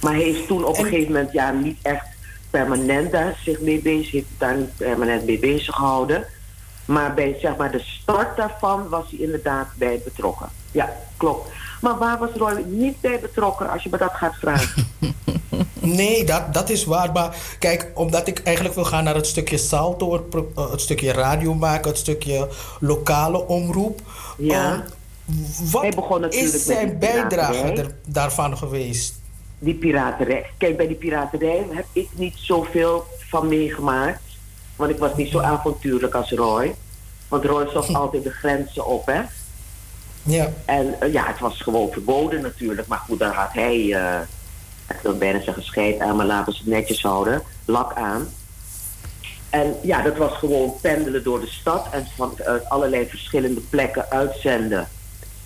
[0.00, 0.84] Maar hij is toen op en...
[0.84, 2.06] een gegeven moment ja, niet echt
[2.50, 4.10] permanent daar zich mee bezig.
[4.10, 6.26] Heeft daar niet permanent mee bezig gehouden.
[6.84, 10.48] Maar bij zeg maar, de start daarvan was hij inderdaad bij betrokken.
[10.70, 11.50] Ja, klopt.
[11.80, 14.86] Maar waar was Roy niet bij betrokken als je me dat gaat vragen?
[15.80, 17.12] Nee, dat, dat is waar.
[17.12, 21.54] Maar kijk, omdat ik eigenlijk wil gaan naar het stukje salto, het, eh, stukje radio
[21.54, 22.48] maken, het stukje
[22.80, 24.00] lokale omroep.
[24.38, 24.74] Ja.
[24.74, 24.80] Eh,
[25.70, 29.20] wat Hij begon natuurlijk is zijn bijdrage er, daarvan geweest?
[29.58, 30.46] Die piraterij.
[30.56, 34.22] Kijk, bij die piraterij heb ik niet zoveel van meegemaakt.
[34.76, 36.74] Want ik was niet zo avontuurlijk als Roy.
[37.28, 39.20] Want Roy zocht altijd de grenzen op, hè.
[40.28, 40.52] Ja.
[40.64, 42.88] En eh, ja, het was gewoon verboden natuurlijk.
[42.88, 44.20] Maar goed, daar had hij, eh
[44.88, 48.28] ik wil bijna zeggen scheid aan, maar laten we het netjes houden, lak aan.
[49.50, 54.88] En ja, dat was gewoon pendelen door de stad en vanuit allerlei verschillende plekken uitzenden.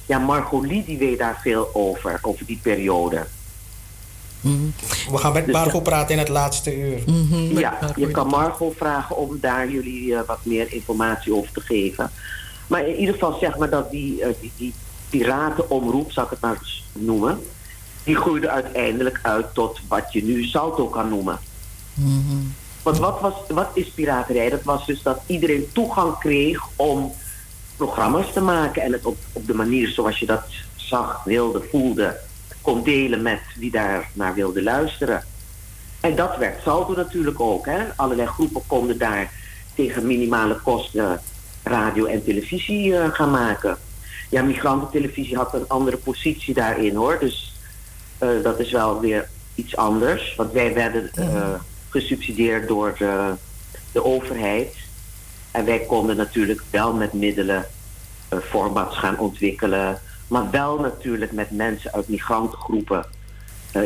[0.06, 3.26] Ja, Margot die weet daar veel over, over die periode.
[5.10, 7.02] We gaan met Dus Margot praten in het laatste uur.
[7.58, 12.10] Ja, je kan Margot vragen om daar jullie eh, wat meer informatie over te geven.
[12.72, 14.74] Maar in ieder geval zeg maar dat die, eh, die, die
[15.10, 17.40] piratenomroep, zal ik het maar eens noemen...
[18.04, 21.38] die groeide uiteindelijk uit tot wat je nu Salto kan noemen.
[22.82, 24.50] Want wat, was, wat is piraterij?
[24.50, 27.12] Dat was dus dat iedereen toegang kreeg om
[27.76, 28.82] programma's te maken...
[28.82, 30.44] en het op, op de manier zoals je dat
[30.76, 32.20] zag, wilde, voelde...
[32.60, 35.24] kon delen met wie daar naar wilde luisteren.
[36.00, 37.66] En dat werd Salto natuurlijk ook.
[37.66, 37.78] Hè?
[37.96, 39.32] Allerlei groepen konden daar
[39.74, 41.20] tegen minimale kosten
[41.62, 43.76] radio en televisie eh, gaan maken.
[44.28, 47.18] Ja, migrantentelevisie had een andere positie daarin hoor.
[47.18, 47.54] Dus
[48.18, 50.34] eh, dat is wel weer iets anders.
[50.34, 51.54] Want wij werden eh,
[51.88, 53.32] gesubsidieerd door de,
[53.92, 54.74] de overheid.
[55.50, 57.66] En wij konden natuurlijk wel met middelen
[58.42, 60.00] formats gaan ontwikkelen.
[60.28, 63.04] Maar wel natuurlijk met mensen uit migrantengroepen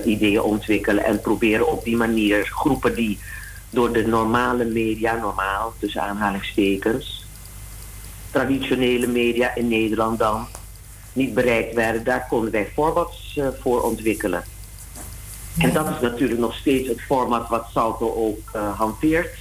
[0.05, 1.05] ideeën ontwikkelen.
[1.05, 3.19] En proberen op die manier groepen die
[3.71, 7.26] door de normale media, normaal tussen aanhalingstekens,
[8.37, 10.47] traditionele media in Nederland dan,
[11.13, 14.45] niet bereikt werden, daar konden wij formats eh, voor ontwikkelen.
[15.59, 19.35] En dat is natuurlijk nog steeds het format wat Salto ook eh, hanteert.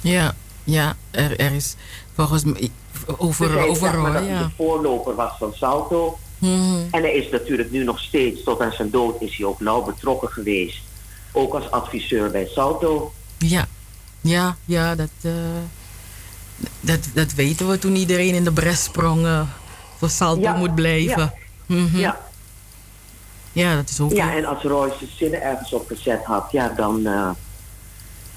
[0.00, 1.76] Ja, ja er, er is
[2.14, 2.70] volgens mij
[3.16, 4.42] over, Dus over zeg maar dat ja.
[4.42, 6.18] de voorloper was van Salto.
[6.38, 6.80] Mhm.
[6.90, 9.82] En hij is natuurlijk nu nog steeds, tot aan zijn dood, is hij ook nauw
[9.82, 10.78] betrokken geweest.
[11.32, 13.12] Ook als adviseur bij Salto.
[13.38, 13.68] Ja,
[14.20, 15.32] ja, ja, dat, eh,
[16.80, 19.26] dat, dat weten we toen iedereen in de bres sprong
[19.98, 21.22] voor Salto Ja, moet blijven.
[21.22, 21.34] ja.
[21.66, 21.98] Mhm.
[21.98, 22.20] Ja.
[23.52, 24.12] ja, dat is ook.
[24.12, 27.30] Ja, en als Roy zijn zinnen ergens op gezet had, ja, dan, eh,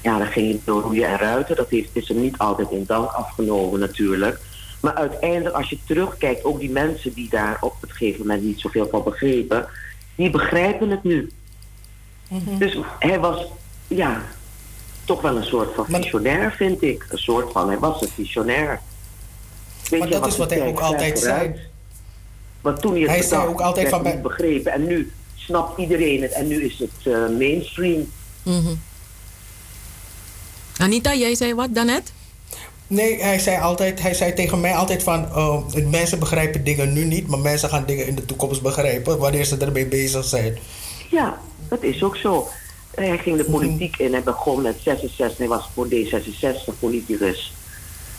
[0.01, 1.55] ja, dan ging hij door roeien en ruiten.
[1.55, 4.39] Dat heeft, is hem niet altijd in dank afgenomen natuurlijk.
[4.80, 8.59] Maar uiteindelijk, als je terugkijkt, ook die mensen die daar op het gegeven moment niet
[8.59, 9.67] zoveel van begrepen,
[10.15, 11.32] die begrijpen het nu.
[12.57, 13.45] Dus hij was,
[13.88, 14.22] ja,
[15.10, 17.05] toch wel een soort van visionair, vind ik.
[17.10, 18.80] Een soort van, hij was een visionair.
[19.89, 21.55] Weet Maar je, dat is wat hij ook altijd zei.
[22.62, 24.72] Want toen hij het Hij zei ook altijd van bij- niet begrepen.
[24.72, 26.32] En nu snapt iedereen het.
[26.32, 28.12] En nu is het eh, mainstream.
[28.43, 28.74] Mhm.
[30.78, 32.12] Anita, jij zei wat daarnet?
[32.88, 35.26] Nee, hij zei, altijd, hij zei tegen mij altijd van...
[35.26, 37.28] eh, mensen begrijpen dingen nu niet...
[37.28, 39.18] maar mensen gaan dingen in de toekomst begrijpen...
[39.18, 40.57] wanneer ze ermee bezig zijn.
[41.10, 41.39] Ja,
[41.70, 42.47] dat is ook zo.
[42.95, 44.11] Hij ging de politiek in.
[44.11, 45.37] Hij begon met 66.
[45.37, 47.53] Hij was voor D66 politicus.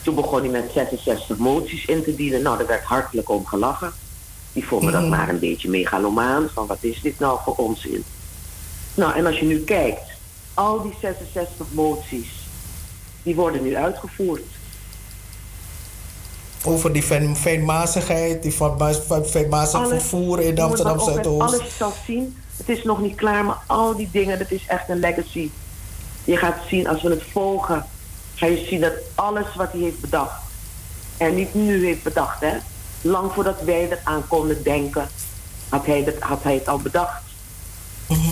[0.03, 2.43] Toen begon hij met 66 moties in te dienen.
[2.43, 3.93] Nou, daar werd hartelijk om gelachen.
[4.53, 5.11] Die vonden dat Mhm.
[5.11, 6.49] maar een beetje megalomaan.
[6.55, 8.05] Van wat is dit nou voor onzin?
[8.95, 10.01] Nou, en als je nu kijkt.
[10.55, 12.29] Al die 66 moties.
[13.23, 14.43] Die worden nu uitgevoerd.
[16.65, 18.53] Over die fijn- fijnmazigheid, die
[19.25, 21.43] fijnmazig vervoer in Amsterdam Zuidoost.
[21.55, 22.37] Alles zal zien.
[22.67, 25.51] Het is nog niet klaar, maar al die dingen, dat is echt een legacy.
[26.25, 27.87] Je gaat zien, als we het volgen,
[28.35, 30.43] ga je zien dat alles wat hij heeft bedacht,
[31.17, 32.57] en niet nu heeft bedacht, hè.
[33.03, 35.09] Lang voordat wij eraan konden denken,
[35.69, 37.23] had hij, dat, had hij het al bedacht.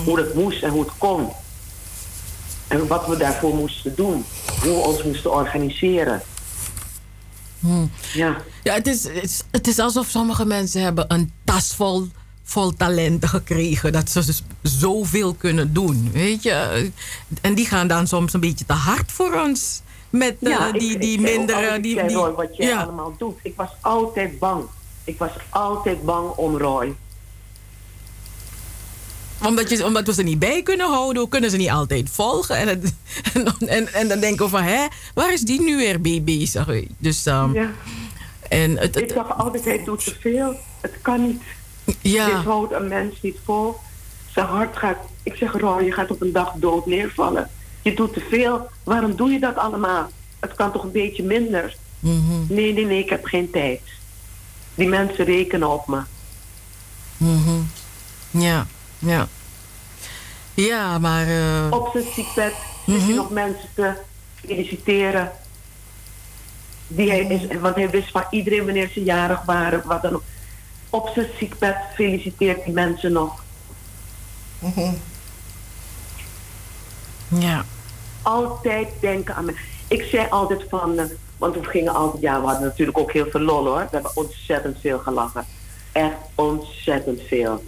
[0.05, 1.29] Hoe dat moest en hoe het kon.
[2.67, 4.25] En wat we daarvoor moesten doen.
[4.61, 6.21] Hoe we ons moesten organiseren.
[7.59, 7.91] Hmm.
[8.13, 8.37] Ja.
[8.63, 12.07] Ja, het is, het, is, het is alsof sommige mensen hebben een tas vol,
[12.49, 13.91] vol talenten gekregen.
[13.91, 16.89] Dat ze dus zoveel kunnen doen, weet je.
[17.41, 19.81] En die gaan dan soms een beetje te hard voor ons.
[20.09, 21.79] Met eh, die, ik, die ik mindere...
[21.79, 22.81] die, die, Roy, wat jij ja.
[22.83, 23.39] allemaal doet.
[23.43, 24.63] Ik was altijd bang.
[25.03, 26.95] Ik was altijd bang om Roy.
[29.45, 32.55] Omdat, je, omdat we ze niet bij kunnen houden, we kunnen ze niet altijd volgen.
[32.57, 32.93] En, het-
[33.33, 36.21] en, dan- en, en dan denken we van, hè, waar is die nu weer mee
[36.21, 36.67] bezig?
[36.97, 37.49] Dus, Ja.
[38.49, 40.55] en het, Ik dacht altijd, hij doet te veel.
[40.81, 41.41] Het kan niet.
[42.01, 42.25] Ja.
[42.25, 43.75] Dit houdt een mens niet vol.
[44.33, 44.97] Zijn hart gaat...
[45.23, 47.49] Ik zeg, Roy, je gaat op een dag dood neervallen.
[47.81, 48.69] Je doet te veel.
[48.83, 50.09] Waarom doe je dat allemaal?
[50.39, 51.75] het kan toch een beetje minder?
[51.99, 52.53] Mhm.
[52.53, 53.81] Nee, nee, nee, ik heb geen tijd.
[54.75, 55.99] Die mensen rekenen op me.
[57.17, 57.59] Mhm.
[58.31, 58.67] Ja,
[58.99, 59.27] ja.
[60.53, 61.27] Ja, maar...
[61.27, 62.53] eh, Op zijn ziekbed
[62.85, 63.05] zit Mhm.
[63.05, 63.93] hij nog mensen te
[64.35, 65.31] feliciteren.
[66.87, 70.23] Die hij is, want hij wist van iedereen wanneer ze jarig waren, wat dan ook.
[70.89, 73.43] Op zijn ziekbed feliciteert hij mensen nog.
[77.27, 77.65] Ja.
[78.21, 79.55] Altijd denken aan me.
[79.87, 81.05] Ik zei altijd van, eh,
[81.37, 83.79] want we gingen altijd, ja, we hadden natuurlijk ook heel veel lol hoor.
[83.79, 85.45] We hebben ontzettend veel gelachen.
[85.91, 87.63] Echt ontzettend veel.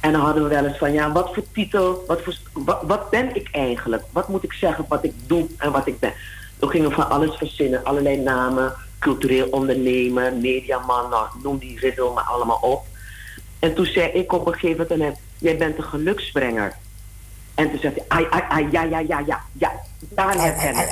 [0.00, 3.10] En dan hadden we wel eens van, ja, wat voor titel, wat, voor, wat, wat
[3.10, 4.04] ben ik eigenlijk?
[4.10, 6.12] Wat moet ik zeggen, wat ik doe en wat ik ben?
[6.58, 12.12] Toen gingen we van alles verzinnen, allerlei namen, cultureel ondernemer, mediaman, nou, noem die riddel
[12.12, 12.86] maar allemaal op.
[13.58, 16.76] En toen zei ik op een gegeven moment jij bent een geluksbrenger.
[17.54, 20.86] En toen zei hij, ai, ai, ai, ja, ja, ja, ja, ja, daar herken ik.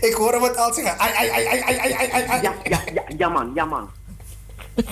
[0.08, 0.98] Ik hoor hem het al zeggen.
[0.98, 2.42] Ai, ai, ai, ai, ai, ai, ai, ai.
[2.42, 3.90] Ja, ja, ja, ja man, ja man.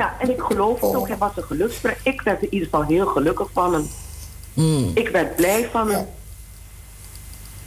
[0.00, 1.08] ja, en ik geloof het ook.
[1.08, 2.00] Hij was een geluksbrenger.
[2.02, 3.90] Ik werd in ieder geval heel gelukkig van hem.
[4.52, 4.90] Mm.
[4.94, 5.98] Ik werd blij van hem.
[5.98, 6.06] Ja,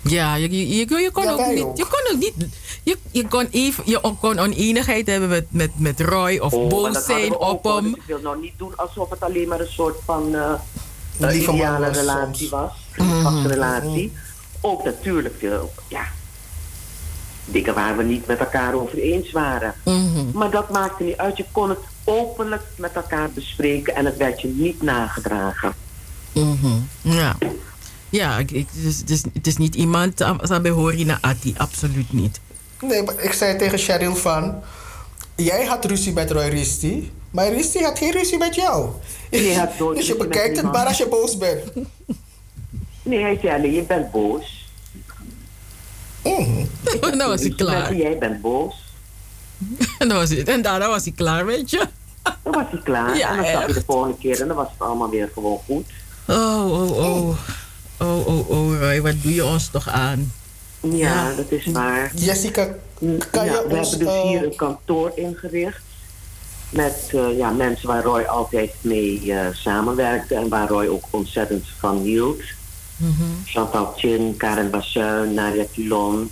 [0.10, 1.64] je, je, je, je kon Ja, ook niet.
[1.64, 1.78] ook.
[1.78, 2.34] Je kon ook niet.
[2.84, 7.06] Je, je kon even, je kon oneenigheid hebben met, met, met Roy of Oh, boos
[7.06, 7.86] zijn op hem.
[7.86, 10.52] Ik wil nou niet doen alsof het alleen maar een soort van eh
[11.20, 12.50] Een uh, ideale relatie soms.
[12.50, 12.72] was.
[12.98, 13.10] Mhm.
[13.10, 14.14] Vriendschapsrelatie.
[14.62, 16.04] Ook natuurlijk veel, ja,
[17.46, 19.74] dingen waar we niet met elkaar over eens waren.
[19.84, 20.32] Mhm.
[20.34, 21.38] Maar dat maakte niet uit.
[21.38, 25.74] Je kon het openlijk met elkaar bespreken en het werd je niet nagedragen.
[26.34, 26.68] Mhm.
[27.02, 27.36] Ja.
[28.16, 31.54] Ja, ik, ik, het, is, het, is, het is niet iemand aan bij Horina Ati,
[31.58, 32.40] absoluut niet.
[32.82, 34.62] Nee, maar ik zei tegen Cheryl van...
[35.36, 38.90] Jij had ruzie met Roy Risti, maar Risti had geen ruzie met jou.
[39.32, 41.64] Nee, hij had nooit dus je met bekijkt het maar als je boos bent.
[43.04, 44.70] Nee, hij zei alleen, je bent boos.
[47.18, 47.96] Dan was hij klaar.
[47.96, 48.84] Jij bent boos.
[50.00, 51.88] En, dan was hij, en daarna was hij klaar, weet je.
[52.44, 53.18] Dan was hij klaar.
[53.18, 55.60] Ja, en dan zag je de volgende keer en dan was het allemaal weer gewoon
[55.66, 55.86] goed.
[56.28, 57.38] Oh, oh, oh.
[57.98, 60.32] Oh, oh, oh, Roy, wat doe je ons toch aan?
[60.80, 62.12] Ja, dat is waar.
[62.16, 62.68] Jessica,
[63.32, 65.82] kan ja, je we ons, hebben dus eh, hier een kantoor ingericht.
[66.70, 70.36] Met eh, ja, mensen waar Roy altijd mee eh, samenwerkte.
[70.36, 72.42] En waar Roy ook ontzettend van hield.
[73.46, 76.32] Chantal Chin, Karen Bassuin, Nadia Toulon,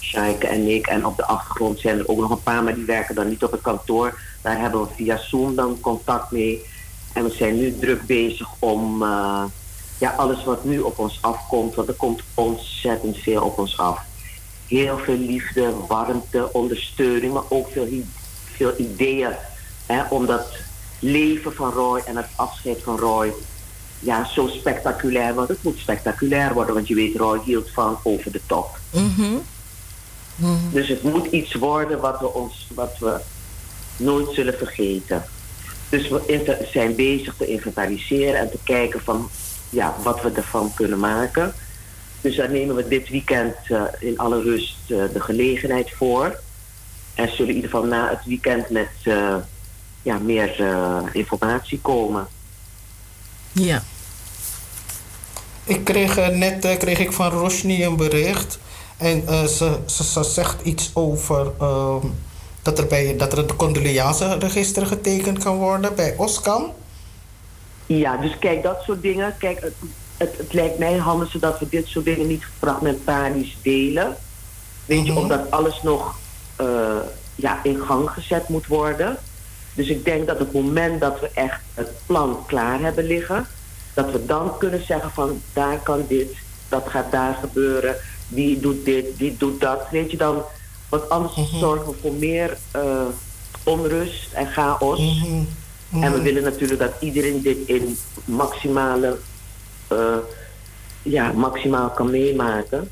[0.00, 0.86] Shaike en ik.
[0.86, 3.44] En op de achtergrond zijn er ook nog een paar, maar die werken dan niet
[3.44, 4.18] op het kantoor.
[4.42, 6.64] Daar hebben we via Zoom dan contact mee.
[7.12, 9.44] En we zijn nu druk bezig om eh,
[9.98, 14.00] ja, alles wat nu op ons afkomt, want er komt ontzettend veel op ons af.
[14.66, 17.88] Heel veel liefde, warmte, ondersteuning, maar ook veel,
[18.44, 19.32] veel ideeën
[19.86, 20.46] hè, om dat
[20.98, 23.32] leven van Roy en het afscheid van Roy
[23.98, 28.32] ja, zo spectaculair, want het moet spectaculair worden, want je weet, Roy hield van over
[28.32, 28.78] de top.
[28.90, 29.36] Mhm.
[30.72, 33.20] Dus het moet iets worden wat we, ons, wat we
[33.96, 35.24] nooit zullen vergeten.
[35.88, 39.30] Dus we zijn bezig te inventariseren en te kijken van
[39.70, 41.54] ja, wat we ervan kunnen maken.
[42.20, 46.40] Dus daar nemen we dit weekend eh, in alle rust eh, de gelegenheid voor.
[47.14, 49.36] En zullen in ieder geval na het weekend met eh,
[50.02, 52.26] ja, meer eh, informatie komen.
[53.52, 53.82] Ja.
[55.64, 58.58] Ik kreeg net kreeg ik van Roshni een bericht.
[58.96, 62.06] En eh, ze, ze, ze zegt iets over ehm,
[62.62, 66.72] dat, er bij, dat er een condoleanceregister getekend kan worden bij Oscam.
[67.86, 69.34] Ja, dus kijk, dat soort dingen.
[69.38, 69.74] Kijk, het,
[70.16, 74.16] het, het lijkt mij handig zodat we dit soort dingen niet fragmentarisch delen.
[74.84, 76.18] Weet je, omdat alles nog
[76.56, 76.96] eh,
[77.34, 79.18] ja, in gang gezet moet worden.
[79.74, 83.46] Dus ik denk dat het moment dat we echt het plan klaar hebben liggen,
[83.94, 86.32] dat we dan kunnen zeggen van daar kan dit,
[86.68, 87.96] dat gaat daar gebeuren,
[88.28, 89.80] die doet dit, die doet dat.
[89.90, 90.42] Weet je dan,
[90.88, 93.06] want anders zorgen we voor meer eh,
[93.64, 95.00] onrust en chaos.
[95.92, 99.18] En we willen natuurlijk dat iedereen dit in maximale,
[99.88, 100.16] eh,
[101.02, 102.90] ja, maximaal kan meemaken.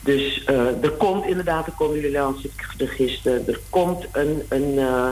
[0.00, 3.48] Dus eh, er komt inderdaad een condoleanceregister.
[3.48, 5.08] Er komt een, een, eh,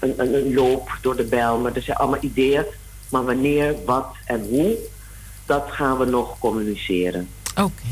[0.00, 1.58] een, een, een loop door de bel.
[1.58, 2.64] Maar er zijn allemaal ideeën.
[3.08, 4.76] Maar wanneer, wat en hoe,
[5.46, 7.28] dat gaan we nog communiceren.
[7.56, 7.82] Oké.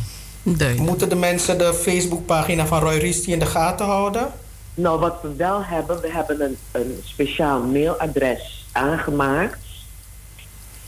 [0.76, 4.32] Moeten de mensen de Facebookpagina van Roy Risti in de gaten houden?
[4.76, 9.58] Nou, wat we wel hebben, we hebben een, een speciaal mailadres aangemaakt.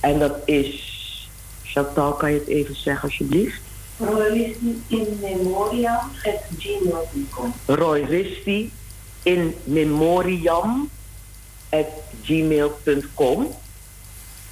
[0.01, 0.97] En dat is.
[1.63, 3.61] Chantal, kan je het even zeggen alsjeblieft?
[4.87, 7.55] in memoriam at gmail.com.
[7.67, 8.73] Roy Risti
[9.23, 10.91] in memoriam
[11.71, 11.87] at
[12.23, 13.51] gmail.com.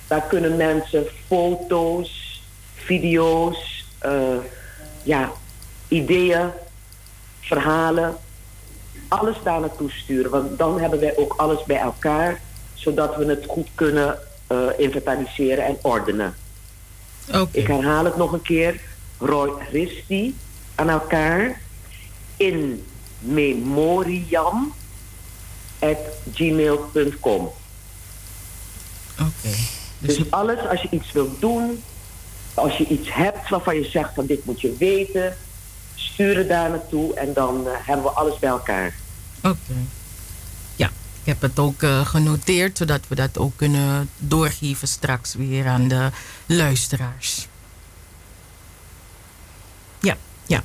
[0.06, 2.42] Daar kunnen mensen foto's,
[2.74, 4.38] video's, eh,
[5.02, 5.32] ja,
[5.88, 6.50] ideeën,
[7.40, 8.16] verhalen,
[9.08, 10.30] alles daar naartoe sturen.
[10.30, 12.40] Want dan hebben wij ook alles bij elkaar,
[12.74, 14.18] zodat we het goed kunnen
[14.52, 16.34] uh, inventariseren en ordenen.
[17.28, 17.48] Okay.
[17.50, 18.80] Ik herhaal het nog een keer.
[19.18, 20.36] Roy Risti
[20.74, 21.60] aan elkaar
[22.36, 22.84] in
[23.18, 24.74] memoriam
[25.78, 25.98] at
[26.34, 27.42] gmail.com.
[27.42, 27.52] Oké.
[29.18, 29.56] Okay.
[29.98, 31.82] Dus, dus alles, als je iets wilt doen,
[32.54, 35.36] als je iets hebt waarvan je zegt van dit moet je weten,
[35.96, 38.94] stuur het daar naartoe en dan uh, hebben we alles bij elkaar.
[39.42, 39.74] Oké.
[40.76, 45.66] Ja, ik heb het ook uh, genoteerd zodat we dat ook kunnen doorgeven straks weer
[45.66, 46.10] aan de
[46.46, 47.48] luisteraars.
[50.00, 50.16] Ja,
[50.46, 50.62] ja.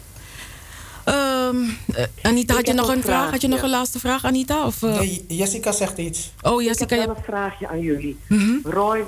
[1.05, 3.19] Um, uh, Anita, had je nog een vraag?
[3.19, 3.31] vraag?
[3.31, 3.53] Had je ja.
[3.53, 4.65] nog een laatste vraag, Anita?
[4.65, 4.99] Of, uh...
[4.99, 6.33] nee, Jessica zegt iets.
[6.41, 6.95] Oh, Jessica.
[6.95, 8.17] Ik heb een vraagje aan jullie.
[8.27, 8.71] Mm -hmm.
[8.71, 9.03] Roy,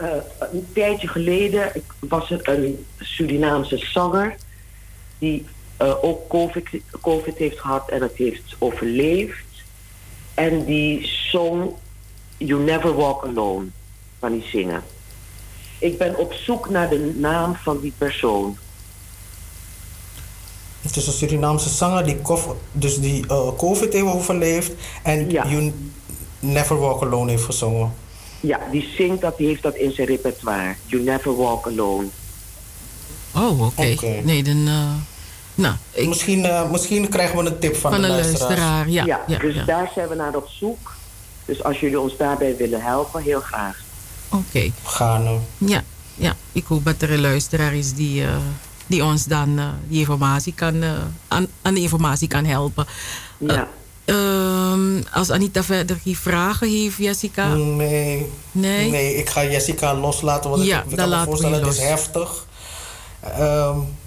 [0.00, 0.08] uh,
[0.52, 4.36] een tijdje geleden was er een Surinaamse zanger
[5.18, 5.46] die
[6.00, 6.68] ook COVID,
[7.00, 9.44] COVID heeft gehad en het heeft overleefd.
[10.34, 11.70] En die zong
[12.36, 13.66] You Never Walk Alone
[14.18, 14.82] van die zingen.
[15.78, 18.58] Ik ben op zoek naar de naam van die persoon.
[20.80, 22.16] Het is een Surinaamse zanger die,
[22.72, 24.72] dus die uh, COVID heeft overleefd
[25.02, 25.48] en ja.
[25.48, 25.72] You
[26.38, 27.92] Never Walk Alone heeft gezongen.
[28.40, 30.74] Ja, die zingt dat, die heeft dat in zijn repertoire.
[30.86, 32.06] You Never Walk Alone.
[33.34, 33.80] Oh, oké.
[33.80, 33.92] Okay.
[33.92, 34.20] Okay.
[34.20, 34.66] Nee, dan.
[34.66, 34.94] Uh,
[35.60, 36.08] nou, ik...
[36.08, 38.88] misschien, uh, misschien krijgen we een tip van, van de, de luisteraar.
[38.88, 39.64] Ja, ja, ja, dus ja.
[39.64, 40.94] daar zijn we naar op zoek.
[41.44, 43.78] Dus als jullie ons daarbij willen helpen, heel graag.
[44.28, 44.42] Oké.
[44.46, 44.72] Okay.
[44.82, 45.40] Gaan.
[45.58, 45.82] Ja,
[46.14, 48.22] ja, ik hoop dat er een luisteraar is die.
[48.22, 48.28] Uh,
[48.90, 50.92] die ons dan uh, die informatie kan, uh,
[51.28, 52.86] aan, aan, de informatie kan helpen.
[53.38, 53.68] Ja.
[54.04, 57.54] Uh, als Anita verder geen vragen heeft, Jessica?
[57.54, 58.32] Nee.
[58.52, 58.90] Nee?
[58.90, 62.46] Nee, ik ga Jessica loslaten, want ja, ik, ik kan me voorstellen, het is heftig.
[63.38, 63.98] Um,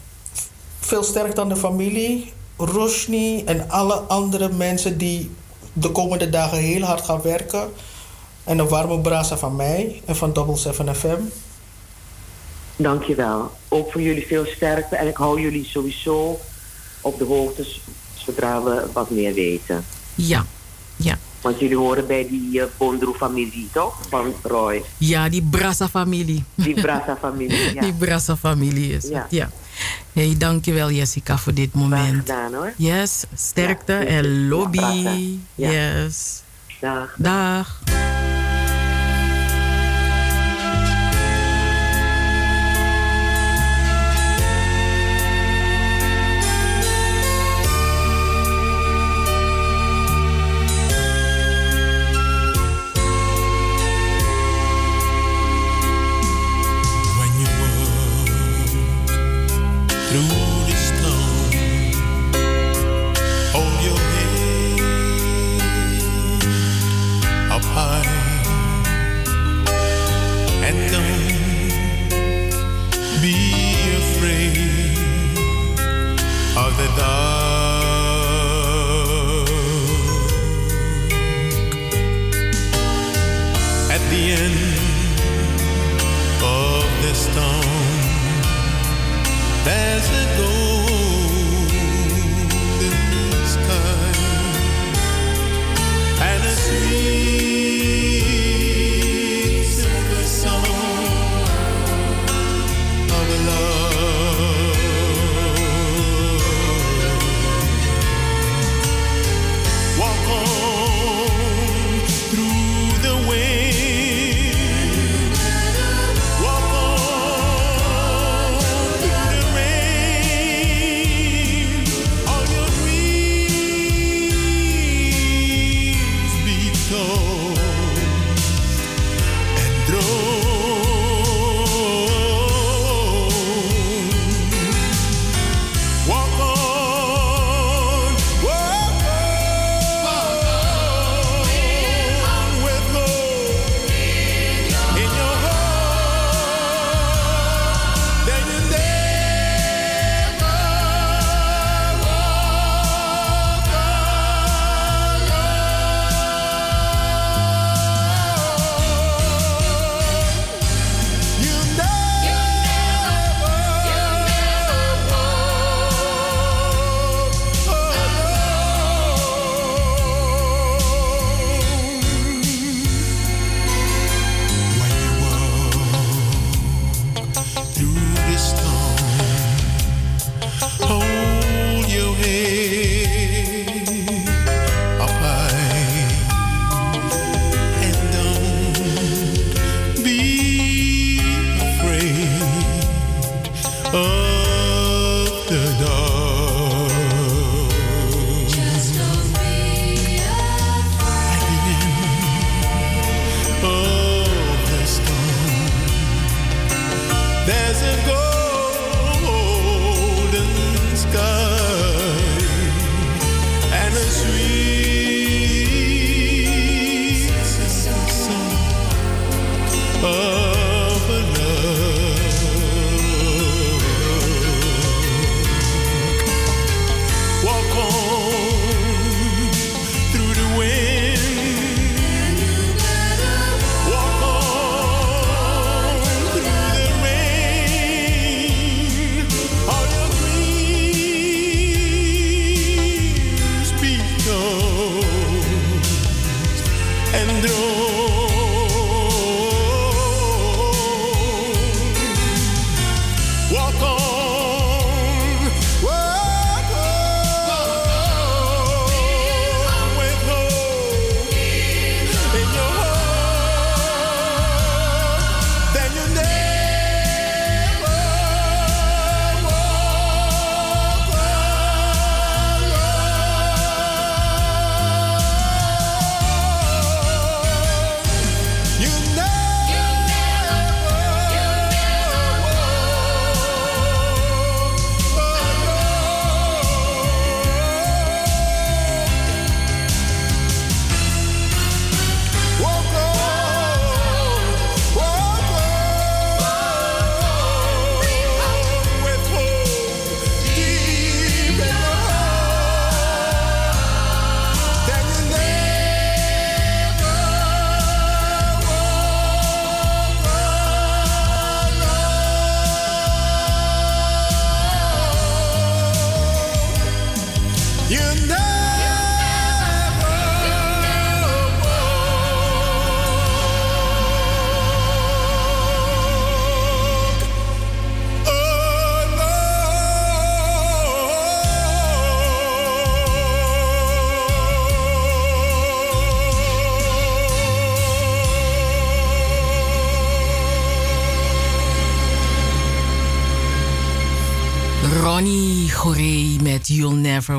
[0.93, 5.31] veel sterk dan de familie, Roshni en alle andere mensen die
[5.73, 7.71] de komende dagen heel hard gaan werken.
[8.43, 11.21] En een warme brasa van mij en van Double 7 FM.
[12.75, 13.51] Dankjewel.
[13.67, 14.95] Ook voor jullie veel sterkte.
[14.95, 16.39] En ik hou jullie sowieso
[17.01, 17.65] op de hoogte
[18.13, 19.85] zodra we wat meer weten.
[20.15, 20.45] Ja,
[20.95, 21.17] ja.
[21.41, 23.95] Want jullie horen bij die uh, Bondro-familie, toch?
[24.09, 24.83] Van Roy.
[24.97, 26.43] Ja, die Brassa-familie.
[26.55, 27.81] Die Brassa-familie, ja.
[27.85, 29.21] Die Brassa-familie is ja.
[29.21, 29.49] het, ja.
[30.13, 32.19] Hey, dankjewel Jessica voor dit moment.
[32.19, 32.73] gedaan hoor.
[32.77, 35.37] Yes, sterkte ja, en lobby.
[35.55, 35.71] Ja.
[35.71, 36.41] Yes.
[36.79, 37.15] Dag.
[37.17, 37.81] Dag.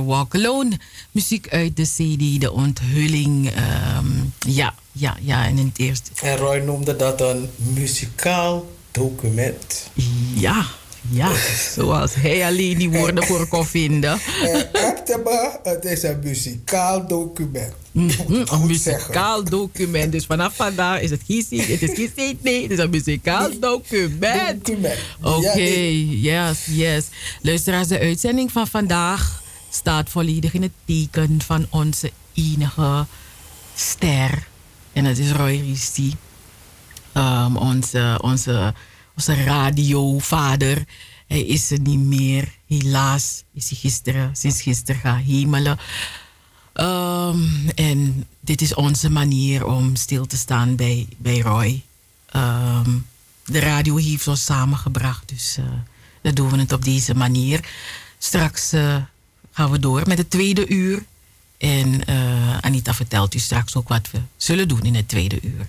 [0.04, 0.78] Never Walk Alone.
[1.10, 3.50] Muziek uit de CD, de onthulling.
[3.50, 4.06] Ehm,
[4.38, 5.46] ja, ja, ja.
[5.46, 6.10] En in het eerste.
[6.22, 9.90] En Roy noemde dat een muzikaal document.
[10.34, 10.66] Ja,
[11.10, 11.32] ja.
[11.74, 14.18] Zoals hij alleen die woorden voor kon vinden.
[15.62, 17.72] Het is een muzikaal document.
[17.92, 20.12] Mm een muzikaal document.
[20.12, 24.64] Dus vanaf vandaag is het geen het is geen nee, het is een muzikaal document.
[24.66, 24.98] document.
[25.22, 27.04] Oké, yes, yes.
[27.42, 29.42] Luisteraars, de uitzending van vandaag
[29.74, 33.06] staat volledig in het teken van onze enige
[33.74, 34.46] ster.
[34.92, 36.16] En dat is Roy Risti.
[37.14, 38.74] Um, onze, onze,
[39.16, 40.84] onze radiovader.
[41.26, 42.52] Hij is er niet meer.
[42.66, 45.78] Helaas is hij gisteren, sinds gisteren gaan hemelen.
[46.74, 51.82] Um, en dit is onze manier om stil te staan bij, bij Roy.
[52.36, 53.06] Um,
[53.44, 55.64] de radio heeft ons samengebracht, dus uh,
[56.22, 57.68] dan doen we het op deze manier.
[58.18, 58.96] Straks uh,
[59.54, 61.04] gaan we door met het tweede uur.
[61.58, 65.66] En uh, Anita vertelt u straks ook wat we zullen doen in het tweede uur.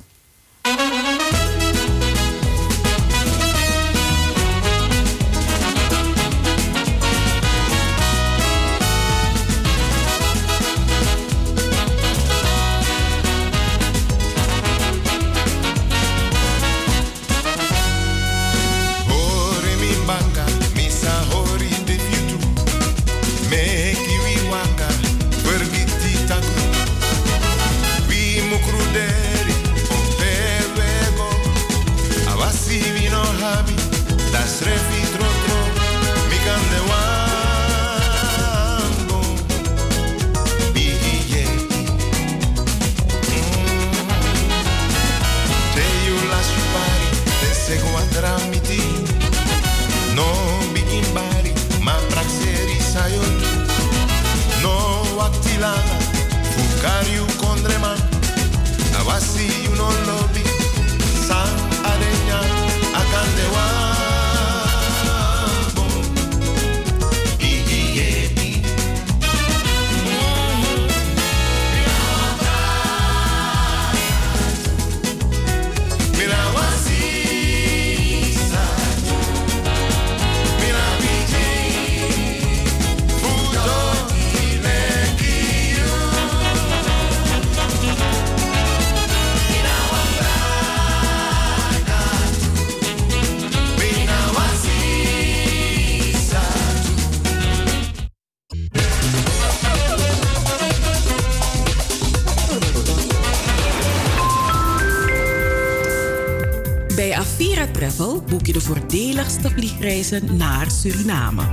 [110.23, 111.43] Naar Suriname.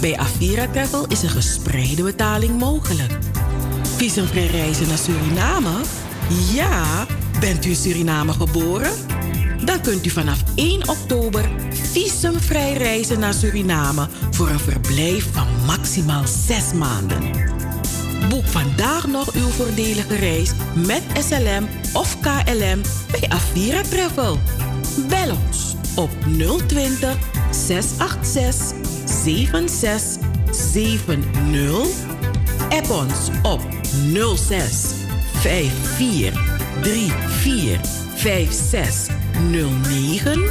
[0.00, 3.18] Bij Avira Travel is een gespreide betaling mogelijk.
[3.96, 5.80] Visumvrij reizen naar Suriname?
[6.52, 7.06] Ja,
[7.40, 8.92] bent u in Suriname geboren?
[9.64, 16.26] Dan kunt u vanaf 1 oktober visumvrij reizen naar Suriname voor een verblijf van maximaal
[16.26, 17.30] 6 maanden.
[18.28, 22.80] Boek vandaag nog uw voordelige reis met SLM of KLM
[23.10, 24.38] bij Avira Travel.
[25.08, 26.10] Bel ons op
[26.66, 27.29] 020
[27.70, 28.72] 686
[29.04, 31.88] 7670.
[32.68, 33.60] App ons op
[34.36, 34.86] 06
[35.40, 36.32] 54
[37.30, 37.80] 34
[38.16, 39.14] 56
[39.50, 40.42] 09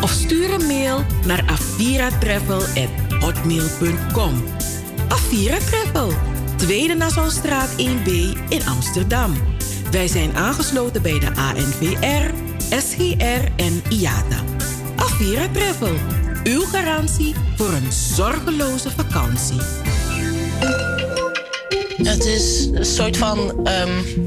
[0.00, 4.44] of stuur een mail naar aviratravel.hotmail.com.
[5.08, 6.12] Avira Travel,
[6.56, 8.10] Tweede Nassaustraat 1B
[8.48, 9.32] in Amsterdam.
[9.90, 12.30] Wij zijn aangesloten bij de ANVR,
[12.68, 14.44] SGR en IATA.
[14.96, 15.48] Avira
[16.46, 19.60] uw garantie voor een zorgeloze vakantie.
[21.96, 23.68] Het is een soort van.
[23.68, 24.24] Um,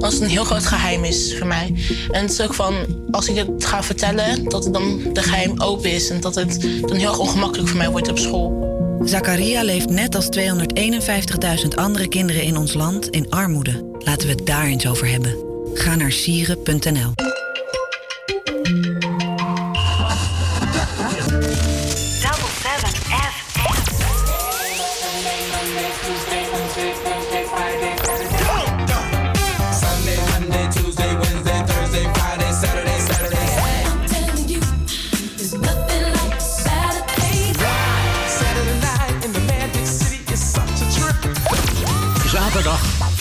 [0.00, 1.74] als het een heel groot geheim is voor mij.
[2.10, 2.74] En het is ook van.
[3.10, 6.10] Als ik het ga vertellen, dat het dan de geheim open is.
[6.10, 8.70] En dat het dan heel erg ongemakkelijk voor mij wordt op school.
[9.04, 13.90] Zakaria leeft net als 251.000 andere kinderen in ons land in armoede.
[13.98, 15.36] Laten we het daar eens over hebben.
[15.74, 17.21] Ga naar sieren.nl.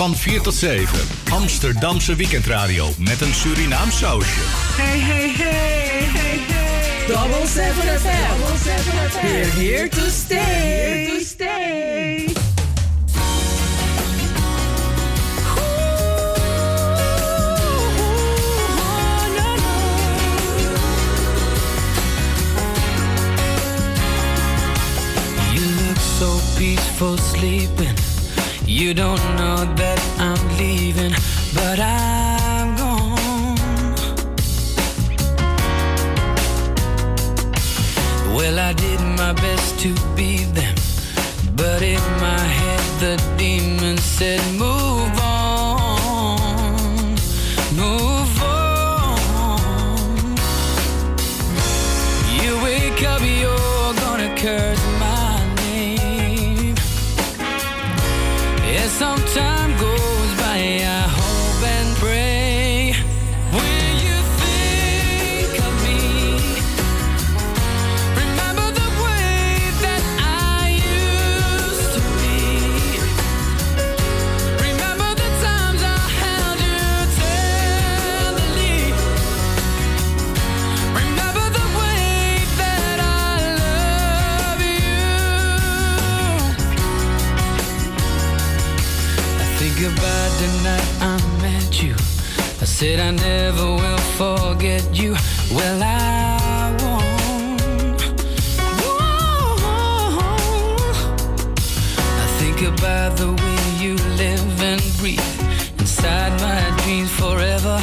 [0.01, 0.99] Van 4 tot 7.
[1.31, 4.39] Amsterdamse weekendradio met een Surinaam sausje.
[4.77, 7.07] Hey, hey, hey, hey, hey.
[7.07, 8.39] Double 7 FM.
[8.39, 9.25] Double 7 FM.
[9.25, 10.37] We're here to stay.
[10.37, 12.29] Here to stay.
[26.19, 28.00] so peaceful sleeping
[28.71, 31.11] You don't know that I'm leaving,
[31.53, 33.95] but I'm gone.
[38.33, 40.75] Well, I did my best to be them,
[41.53, 45.20] but in my head the demon said, Move
[95.53, 98.01] Well, I won't.
[102.23, 105.19] I think about the way you live and breathe
[105.79, 107.77] inside my dreams forever.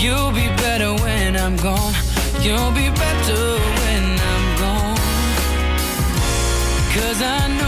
[0.00, 1.94] You'll be better when I'm gone.
[2.40, 3.42] You'll be better
[3.80, 4.96] when I'm gone.
[6.94, 7.59] Cause I know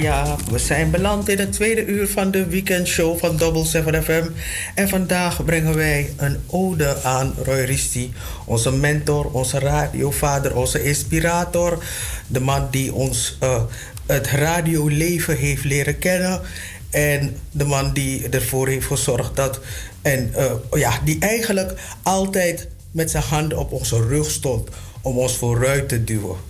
[0.00, 4.24] Ja, we zijn beland in het tweede uur van de weekendshow van Double 7 FM.
[4.74, 8.12] En vandaag brengen wij een ode aan Roy Risti,
[8.46, 11.84] onze mentor, onze radiovader, onze inspirator.
[12.26, 13.62] De man die ons uh,
[14.06, 16.40] het radioleven heeft leren kennen.
[16.90, 19.60] En de man die ervoor heeft gezorgd dat.
[20.02, 24.68] En uh, ja, die eigenlijk altijd met zijn handen op onze rug stond
[25.02, 26.49] om ons vooruit te duwen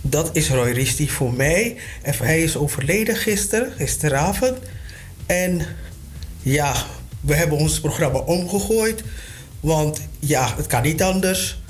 [0.00, 1.76] dat is Roy Risti voor mij.
[2.02, 4.58] En hij is overleden gisteren, gisteravond.
[5.26, 5.60] En
[6.42, 6.74] ja,
[7.20, 9.02] we hebben ons programma omgegooid.
[9.60, 11.60] Want ja, het kan niet anders.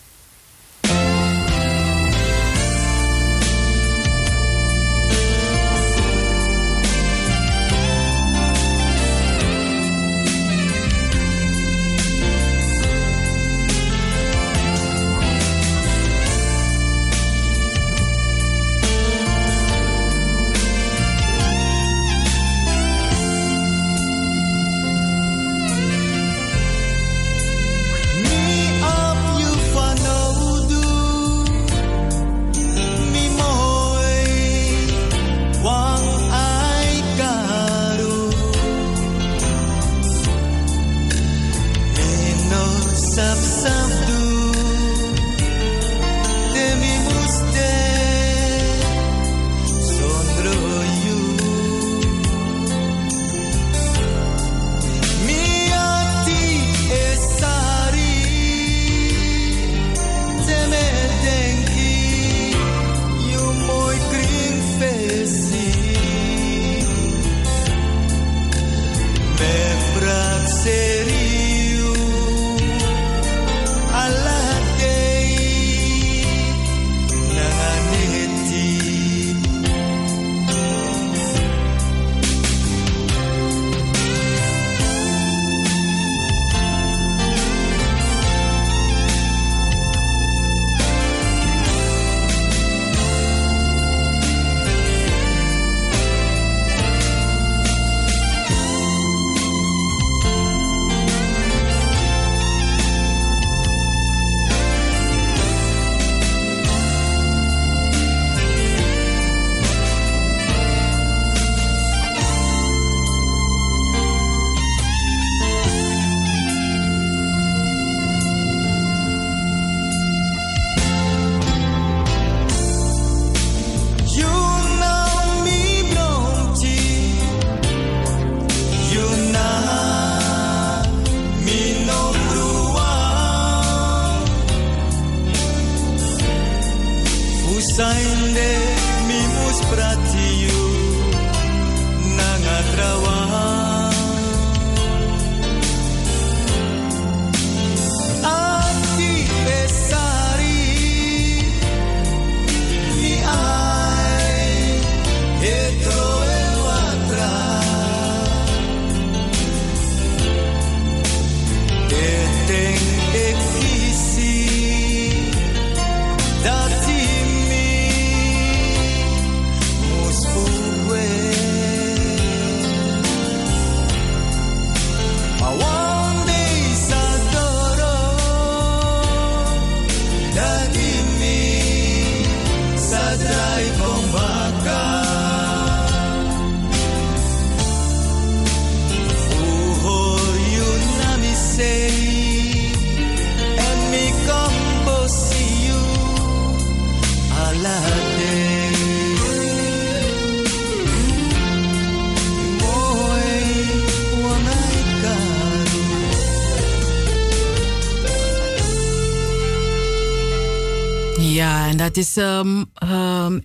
[211.69, 212.69] En dat is um,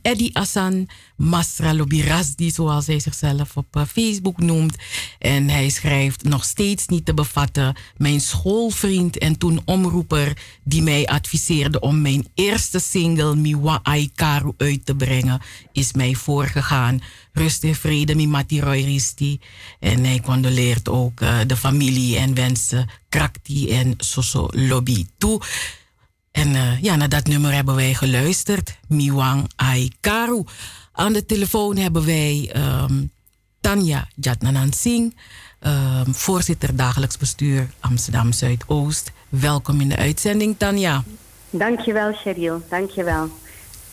[0.02, 4.76] Eddie Assan Masra Lobirasdi, zoals hij zichzelf op uh, Facebook noemt.
[5.18, 7.76] En hij schrijft nog steeds niet te bevatten.
[7.96, 14.86] Mijn schoolvriend en toen omroeper die mij adviseerde om mijn eerste single Miwa Aikaru uit
[14.86, 15.40] te brengen,
[15.72, 17.00] is mij voorgegaan.
[17.32, 19.40] Rust en vrede, Mimati Roy Risti.
[19.80, 25.40] En hij condoleert ook uh, de familie en wensen Krakti en Soso Lobby toe.
[26.34, 28.78] En uh, ja, naar dat nummer hebben wij geluisterd.
[28.88, 30.44] Miwang Aikaru.
[30.92, 33.10] Aan de telefoon hebben wij um,
[33.60, 35.16] Tanja Jatnanan Singh,
[35.60, 39.12] um, voorzitter dagelijks bestuur Amsterdam Zuidoost.
[39.28, 41.02] Welkom in de uitzending, Tanja.
[41.50, 42.62] Dankjewel, Cheryl.
[42.68, 43.28] Dankjewel.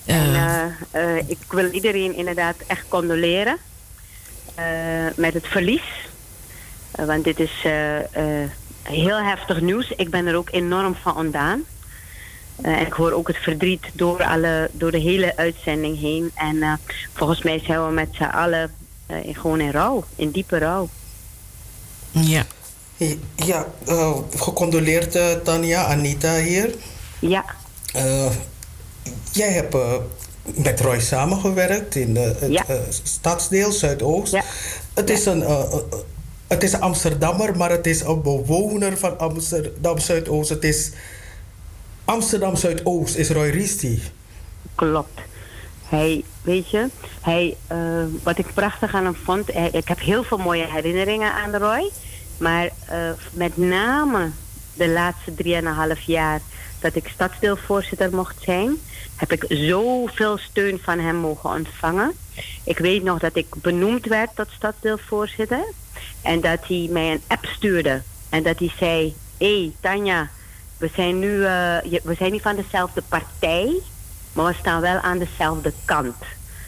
[0.06, 3.58] Uh, en, uh, ik wil iedereen inderdaad echt condoleren
[5.16, 5.84] met het verlies.
[6.92, 7.66] want dit is
[8.82, 9.92] heel heftig nieuws.
[9.96, 11.64] Ik ben er ook enorm van ontdaan.
[12.66, 16.32] Uh, en ik hoor ook het verdriet door, alle, door de hele uitzending heen.
[16.36, 16.74] En uh,
[17.14, 18.72] volgens mij zijn we met z'n allen
[19.08, 20.90] uh, gewoon in rouw, in diepe rouw.
[22.12, 22.46] Ja.
[23.36, 23.68] Ja,
[24.36, 26.74] gecondoleerd Tanja, Anita hier.
[27.20, 27.46] Ja.
[29.32, 29.76] jij hebt
[30.44, 32.66] met Roy samengewerkt in het ja.
[33.04, 34.32] stadsdeel Zuidoost.
[34.32, 34.44] Ja.
[34.94, 35.44] Het, is een,
[36.48, 40.50] het is een Amsterdammer, maar het is een bewoner van Amsterdam Zuidoost.
[40.50, 40.92] Het is
[42.06, 44.02] Amsterdam Zuidoost is Roy Risti.
[44.76, 45.20] Klopt.
[45.88, 46.88] Hij, weet je,
[47.22, 51.34] hij, uh, wat ik prachtig aan hem vond, hij, ik heb heel veel mooie herinneringen
[51.34, 51.92] aan Roy.
[52.38, 54.32] Maar uh, met name
[54.74, 56.42] de laatste drieënhalf jaar
[56.80, 58.78] dat ik stadsdeelvoorzitter mocht zijn,
[59.16, 62.14] heb ik zoveel steun van hem mogen ontvangen.
[62.64, 65.64] Ik weet nog dat ik benoemd werd tot stadsdeelvoorzitter
[66.22, 70.30] en dat hij mij een app stuurde en dat hij zei: Hé, hey, Tanja
[70.82, 73.80] we zijn nu uh, we zijn niet van dezelfde partij,
[74.34, 76.16] maar we staan wel aan dezelfde kant.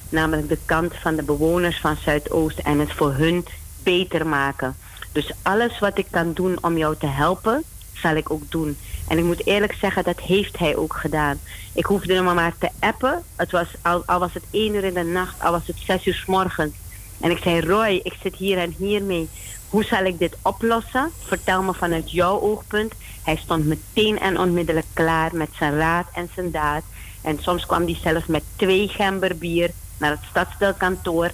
[0.10, 3.46] Namelijk de kant van de bewoners van Zuidoost en het voor hun
[3.84, 4.76] beter maken.
[5.12, 7.64] Dus alles wat ik kan doen om jou te helpen,
[7.94, 8.78] zal ik ook doen.
[9.08, 11.40] En ik moet eerlijk zeggen, dat heeft hij ook gedaan.
[11.74, 13.24] Ik hoefde hem maar te appen.
[13.36, 16.06] Het was, al, al was het één uur in de nacht, al was het zes
[16.06, 16.74] uur s morgens.
[17.20, 19.30] En ik zei, Roy, ik zit hier en hier mee.
[19.74, 21.12] Hoe zal ik dit oplossen?
[21.20, 22.94] Vertel me vanuit jouw oogpunt.
[23.24, 26.84] Hij stond meteen en onmiddellijk klaar met zijn raad en zijn daad.
[27.22, 31.32] En soms kwam hij zelfs met twee gember bier naar het stadsdeelkantoor.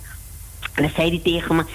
[0.74, 1.66] En dan zei hij tegen me: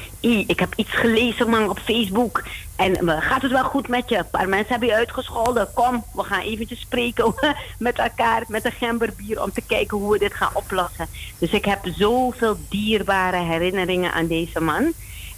[0.46, 2.42] ik heb iets gelezen man op Facebook.
[2.76, 4.16] En uh, gaat het wel goed met je?
[4.16, 5.68] Een paar mensen hebben je uitgescholden.
[5.74, 7.34] Kom, we gaan eventjes spreken
[7.78, 11.08] met elkaar met een gemberbier om te kijken hoe we dit gaan oplossen.
[11.38, 14.92] Dus ik heb zoveel dierbare herinneringen aan deze man.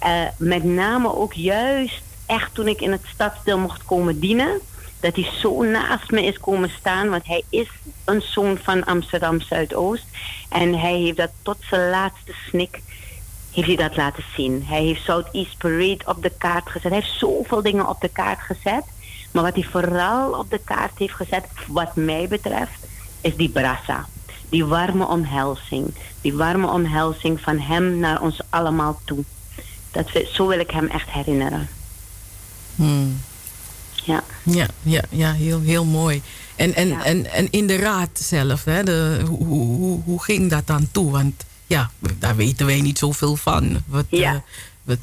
[0.05, 4.61] Uh, met name ook juist echt toen ik in het stadsdeel mocht komen dienen,
[5.01, 7.09] dat hij zo naast me is komen staan.
[7.09, 7.69] Want hij is
[8.05, 10.07] een zoon van Amsterdam Zuidoost.
[10.49, 12.81] En hij heeft dat tot zijn laatste snik
[13.57, 14.65] heeft hij dat laten zien.
[14.67, 16.91] Hij heeft Southeast Parade op de kaart gezet.
[16.91, 18.85] Hij heeft zoveel dingen op de kaart gezet.
[19.33, 22.87] Maar wat hij vooral op de kaart heeft gezet, wat mij betreft,
[23.21, 24.07] is die brassa.
[24.49, 25.95] Die warme omhelzing.
[26.21, 29.25] Die warme omhelzing van hem naar ons allemaal toe.
[29.97, 31.69] Dat zo wil ik hem echt herinneren.
[32.75, 33.21] Hmm.
[34.05, 34.25] Ja.
[34.43, 36.23] Ja, ja, ja heel, heel mooi.
[36.57, 37.05] En, en, ja.
[37.05, 41.11] en, en in de raad zelf, hè, de, hoe, hoe, hoe ging dat dan toe?
[41.11, 43.83] Want ja, daar weten wij niet zoveel van.
[43.87, 44.33] Wat, ja.
[44.33, 44.39] Uh,
[44.83, 44.99] wat,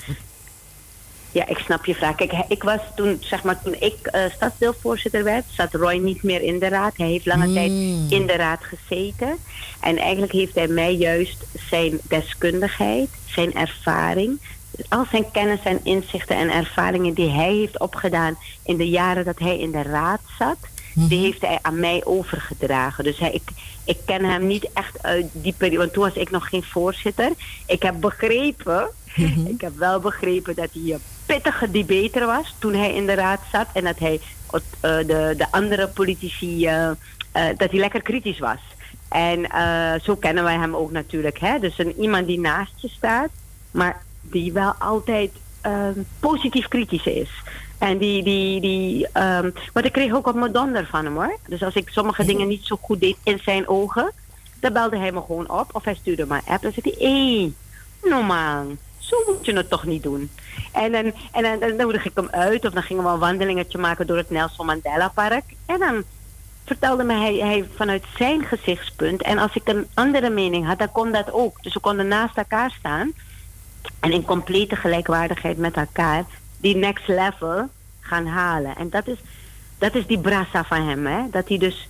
[1.32, 2.15] Ja, ik snap je vraag.
[2.15, 6.41] Kijk, ik was toen, zeg maar, toen ik uh, stadsdeelvoorzitter werd, zat Roy niet meer
[6.41, 6.98] in de raad.
[6.98, 8.06] Hij heeft lange tijd hmm.
[8.10, 9.38] in de raad gezeten.
[9.80, 14.40] En eigenlijk heeft hij mij juist zijn deskundigheid, zijn ervaring,
[14.90, 19.40] al zijn kennis en inzichten en ervaringen die hij heeft opgedaan in de jaren dat
[19.40, 20.58] hij in de raad zat,
[20.94, 21.26] die mhm.
[21.26, 23.04] heeft hij aan mij overgedragen.
[23.04, 23.50] Dus hij, ik,
[23.84, 27.32] ik ken hem niet echt uit die periode, want toen was ik nog geen voorzitter.
[27.66, 29.45] Ik heb begrepen, mhm.
[29.45, 33.41] ik heb wel begrepen dat hij een pittige debater was toen hij in de raad
[33.52, 34.20] zat en dat hij
[34.54, 36.94] uh, de, de andere politici, uh, uh,
[37.58, 38.60] dat hij lekker kritisch was.
[39.10, 39.45] En
[40.04, 41.40] zo kennen wij hem ook natuurlijk.
[41.40, 41.60] Hè?
[41.60, 43.30] Dus een, iemand die naast je staat,
[43.72, 44.02] maar
[44.34, 45.32] die wel altijd
[45.62, 47.30] ehm, positief kritisch is.
[47.78, 51.38] En die, die, die, um, maar ik kreeg ook op mijn donder van hem hoor.
[51.48, 54.12] Dus als ik sommige dingen niet zo goed deed in zijn ogen,
[54.60, 56.62] dan belde hij me gewoon op of hij stuurde me een app.
[56.62, 57.54] Dan zei hij, hé, hey,
[58.12, 58.66] normaal,
[58.98, 60.30] zo moet je het toch niet doen.
[60.72, 63.78] En dan, en dan, dan nodig ik hem uit of dan gingen we een wandelingetje
[63.78, 65.44] maken door het Nelson Mandela Park.
[65.66, 66.04] En dan
[66.66, 69.22] vertelde me hij, hij vanuit zijn gezichtspunt.
[69.22, 71.64] En als ik een andere mening had, dan kon dat ook.
[71.64, 73.14] Dus we konden naast elkaar staan
[74.00, 76.26] en in complete gelijkwaardigheid met elkaar
[76.58, 77.70] die next level
[78.00, 78.76] gaan halen.
[78.76, 79.18] En dat is,
[79.78, 81.06] dat is die brassa van hem.
[81.06, 81.22] Hè?
[81.32, 81.88] Dat hij dus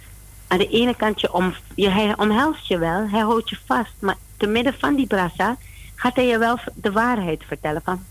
[0.48, 3.94] aan de ene kant je om, je, hij omhelst je wel, hij houdt je vast.
[4.00, 5.58] Maar te midden van die brassa
[5.96, 7.82] gaat hij je wel de waarheid vertellen.
[7.84, 8.04] Van,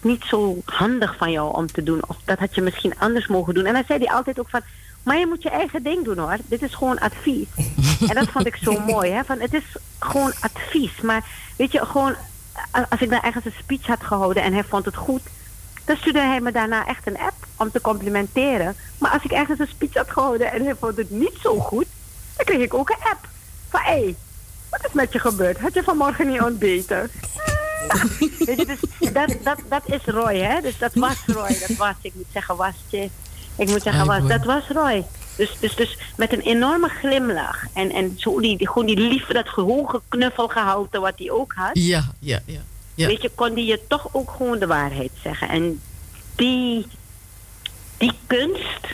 [0.00, 2.00] niet zo handig van jou om te doen.
[2.06, 3.64] Of dat had je misschien anders mogen doen.
[3.64, 4.60] En dan zei hij altijd ook van...
[5.02, 6.36] Maar je moet je eigen ding doen hoor.
[6.44, 7.48] Dit is gewoon advies.
[8.08, 9.10] en dat vond ik zo mooi.
[9.10, 9.24] Hè?
[9.24, 11.00] Van, het is gewoon advies.
[11.00, 11.24] Maar
[11.56, 12.14] weet je, gewoon
[12.88, 15.22] als ik dan ergens een speech had gehouden en hij vond het goed,
[15.84, 18.76] dan stuurde hij me daarna echt een app om te complimenteren.
[18.98, 21.86] Maar als ik ergens een speech had gehouden en hij vond het niet zo goed,
[22.36, 23.28] dan kreeg ik ook een app.
[23.68, 24.16] Van hé, hey,
[24.70, 25.58] wat is met je gebeurd?
[25.58, 27.10] Had je vanmorgen niet ontbeten?
[28.46, 30.60] Weet je, dus dat, dat, dat is Roy, hè?
[30.60, 31.58] Dus dat was Roy.
[31.68, 33.10] Dat was, ik moet zeggen, was je.
[33.56, 35.04] Ik moet zeggen, was, dat was Roy.
[35.40, 37.64] Dus, dus, dus met een enorme glimlach.
[37.74, 41.70] En, en zo die, die, gewoon die liefde, dat hoge knuffelgehalte wat hij ook had.
[41.72, 42.60] Ja, ja, ja,
[42.94, 43.06] ja.
[43.06, 45.48] Weet je, kon hij je toch ook gewoon de waarheid zeggen.
[45.48, 45.80] En
[46.36, 46.86] die,
[47.96, 48.86] die kunst,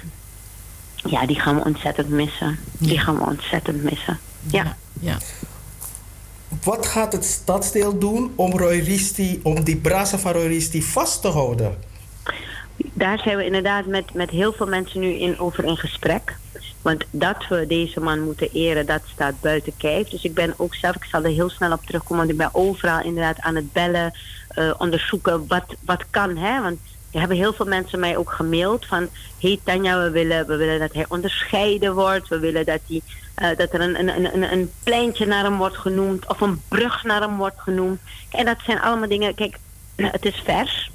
[0.95, 2.59] ja, die gaan we ontzettend missen.
[2.79, 4.19] Die gaan we ontzettend missen.
[4.47, 4.77] Ja.
[5.01, 5.19] ja.
[6.63, 11.23] Wat gaat het stadsdeel doen om Roy Risti, om die brazen van Roy Risti vast
[11.23, 11.79] te houden?
[12.77, 16.37] Daar zijn we inderdaad met, met heel veel mensen nu in, over in gesprek.
[16.83, 20.09] Want dat we deze man moeten eren, dat staat buiten kijf.
[20.09, 22.55] Dus ik ben ook zelf, ik zal er heel snel op terugkomen, want ik ben
[22.55, 24.13] overal inderdaad aan het bellen,
[24.59, 26.37] uh, onderzoeken wat, wat kan.
[26.37, 26.63] Hè?
[26.63, 26.79] Want
[27.11, 29.09] er hebben heel veel mensen mij ook gemaild van...
[29.41, 32.29] hey Tanja, we willen, we willen dat hij onderscheiden wordt.
[32.29, 33.01] We willen dat, hij,
[33.51, 36.29] uh, dat er een, een, een, een pleintje naar hem wordt genoemd...
[36.29, 38.01] of een brug naar hem wordt genoemd.
[38.31, 39.35] En dat zijn allemaal dingen...
[39.35, 39.59] Kijk,
[39.97, 40.91] het is vers.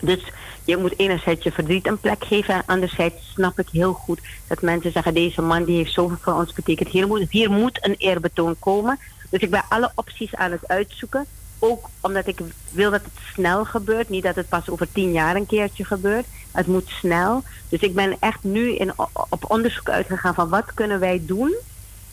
[0.00, 0.20] Dus
[0.64, 2.62] je moet enerzijds je verdriet een plek geven.
[2.66, 5.14] Anderzijds snap ik heel goed dat mensen zeggen...
[5.14, 6.88] deze man die heeft zoveel voor ons betekend.
[6.88, 8.98] Hier moet, hier moet een eerbetoon komen.
[9.30, 11.26] Dus ik ben alle opties aan het uitzoeken.
[11.58, 14.08] Ook omdat ik wil dat het snel gebeurt.
[14.08, 16.26] Niet dat het pas over tien jaar een keertje gebeurt.
[16.52, 17.42] Het moet snel.
[17.68, 18.92] Dus ik ben echt nu in,
[19.28, 21.54] op onderzoek uitgegaan van wat kunnen wij doen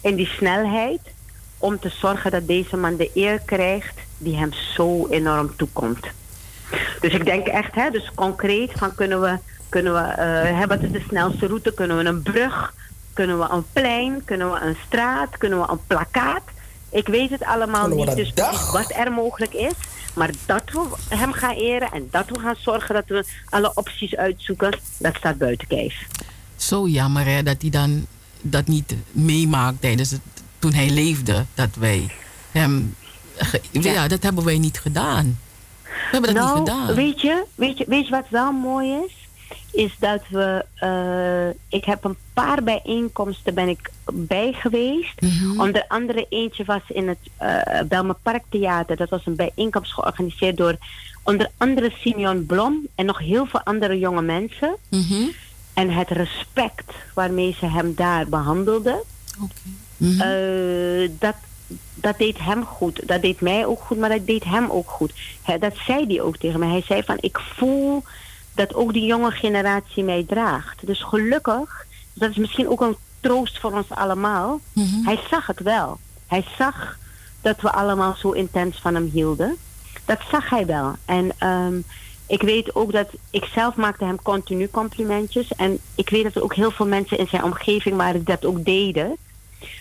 [0.02, 1.02] in die snelheid
[1.57, 6.07] om te zorgen dat deze man de eer krijgt die hem zo enorm toekomt.
[6.99, 9.38] Dus ik denk echt, hè, dus concreet van kunnen we,
[9.69, 11.73] kunnen we uh, hè, wat is de snelste route?
[11.73, 12.73] Kunnen we een brug?
[13.14, 14.22] Kunnen we een plein?
[14.26, 15.38] Kunnen we een straat?
[15.38, 16.43] Kunnen we een plakkaat?
[16.89, 18.34] Ik weet het allemaal niet, dus
[18.72, 19.73] wat er mogelijk is.
[20.14, 24.15] Maar dat we hem gaan eren en dat we gaan zorgen dat we alle opties
[24.15, 26.07] uitzoeken, dat staat buiten kijf.
[26.56, 28.06] Zo jammer hè, dat hij dan
[28.41, 30.22] dat niet meemaakt tijdens het,
[30.60, 32.10] toen hij leefde, dat wij
[32.52, 32.95] hem.
[33.72, 35.39] ja, dat hebben wij niet gedaan.
[35.91, 36.95] We hebben dat nou, niet gedaan.
[36.95, 39.13] Weet je, weet, je, weet je wat wel mooi is?
[39.72, 40.65] Is dat we...
[40.84, 45.22] Uh, ik heb een paar bijeenkomsten ben ik bij geweest.
[45.22, 45.61] Mhm.
[45.61, 48.97] Onder andere eentje was in het uh, Belme Parktheater.
[48.97, 50.77] Dat was een bijeenkomst georganiseerd door
[51.23, 54.76] onder andere Simeon Blom en nog heel veel andere jonge mensen.
[54.89, 55.27] Mhm.
[55.73, 58.99] En het respect waarmee ze hem daar behandelden.
[59.35, 61.03] Okay.
[61.03, 61.35] uh, dat,
[61.93, 63.07] dat deed hem goed.
[63.07, 65.14] Dat deed mij ook goed, maar dat deed hem ook goed.
[65.60, 66.69] dat zei hij ook tegen mij.
[66.69, 68.03] Hij zei van, ik voel
[68.56, 70.88] dat ook die jonge generatie mij draagt.
[70.88, 74.60] Dus gelukkig, dat is misschien ook een troost voor ons allemaal.
[74.73, 75.03] Mhm.
[75.03, 75.99] Hij zag het wel.
[76.27, 76.98] Hij zag
[77.41, 79.57] dat we allemaal zo intens van hem hielden.
[80.06, 80.95] Dat zag hij wel.
[81.06, 81.80] En ehm,
[82.27, 85.53] ik weet ook dat ik zelf maakte hem continu complimentjes.
[85.53, 88.45] En ik weet dat er ook heel veel mensen in zijn omgeving waren die dat
[88.45, 89.18] ook deden.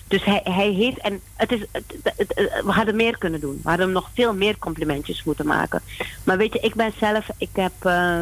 [0.09, 2.35] Dus hij, hij heeft, en het is, het,
[2.65, 3.61] we hadden meer kunnen doen.
[3.63, 5.83] We hadden nog veel meer complimentjes moeten maken.
[6.25, 8.21] Maar weet je, ik ben zelf, ik, heb, uh,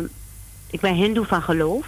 [0.71, 1.87] ik ben hindoe van geloof.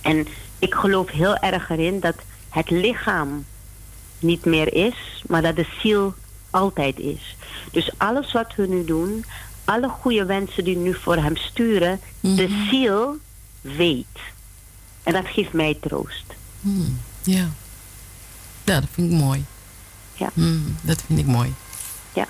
[0.00, 0.26] En
[0.58, 2.14] ik geloof heel erg erin dat
[2.48, 3.44] het lichaam
[4.18, 6.14] niet meer is, maar dat de ziel
[6.50, 7.36] altijd is.
[7.70, 9.24] Dus alles wat we nu doen,
[9.64, 12.68] alle goede wensen die nu voor hem sturen, de mhm.
[12.68, 13.16] ziel
[13.60, 14.06] weet.
[15.02, 16.24] En dat geeft mij troost.
[16.60, 17.48] Hmm, ja.
[18.66, 19.44] Ja, dat vind ik mooi.
[20.12, 20.30] Ja.
[20.34, 21.54] Hmm, dat vind ik mooi.
[22.12, 22.26] Ja.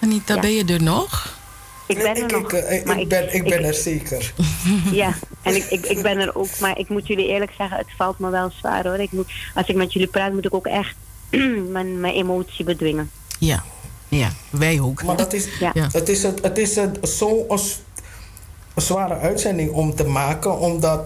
[0.00, 0.40] Anita, ja.
[0.40, 1.38] ben je er nog?
[1.86, 2.52] Ik ben er ik, nog.
[2.52, 4.32] Ik, ik, ik ben, ik ben er zeker.
[4.92, 6.58] Ja, en ik, ik, ik ben er ook.
[6.60, 8.98] Maar ik moet jullie eerlijk zeggen, het valt me wel zwaar hoor.
[8.98, 10.94] Ik moet, als ik met jullie praat, moet ik ook echt
[11.76, 13.10] mijn, mijn emotie bedwingen.
[13.38, 13.64] Ja,
[14.08, 15.02] ja, wij ook.
[15.02, 15.72] Maar dat is, ja.
[15.92, 21.00] het is, het, het is een, zo'n een zware uitzending om te maken, omdat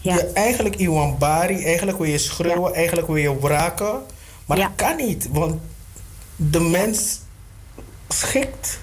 [0.00, 0.14] ja.
[0.14, 4.02] je eigenlijk Iwan Bari, eigenlijk wil je schreeuwen, eigenlijk wil je wraken.
[4.46, 5.60] Maar dat kan niet, want
[6.36, 7.20] de mens
[8.08, 8.80] schikt.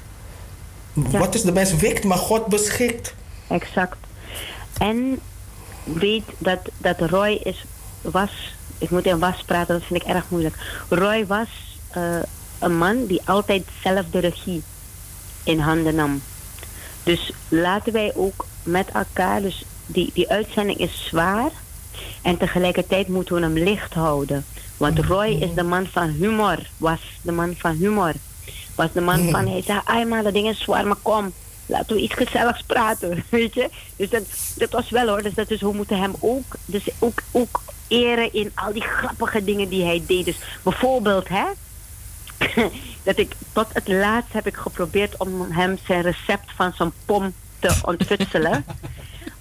[0.94, 3.14] Wat is de mens wikt, maar God beschikt.
[3.48, 3.98] Exact.
[4.78, 5.20] En
[5.84, 7.66] weet dat, dat Roy is,
[8.02, 10.84] was, ik moet in was praten, dat vind ik erg moeilijk.
[10.90, 11.48] Roy was
[11.98, 12.20] uh,
[12.60, 14.64] een man die altijd zelf de regie
[15.44, 16.22] in handen nam.
[17.04, 21.52] Dus laten wij ook met elkaar, dus die, die uitzending is zwaar.
[22.22, 24.45] En tegelijkertijd moeten we hem licht houden.
[24.78, 28.14] Want Roy is de man van humor, was de man van humor.
[28.76, 31.34] Was de man van, hij zei, ai maar dat ding is zwaar, maar kom,
[31.66, 33.70] laten we iets gezelligs praten, weet je.
[33.95, 34.24] Dus dat,
[34.56, 38.34] dat was wel hoor, dus dat is, we moeten hem ook, dus ook, ook eren
[38.34, 40.26] in al die grappige dingen die hij deed.
[40.26, 41.45] Dus bijvoorbeeld, hè,
[43.03, 47.34] dat ik tot het laatst heb ik geprobeerd om hem zijn recept van zijn pom
[47.60, 48.66] te ontfutselen.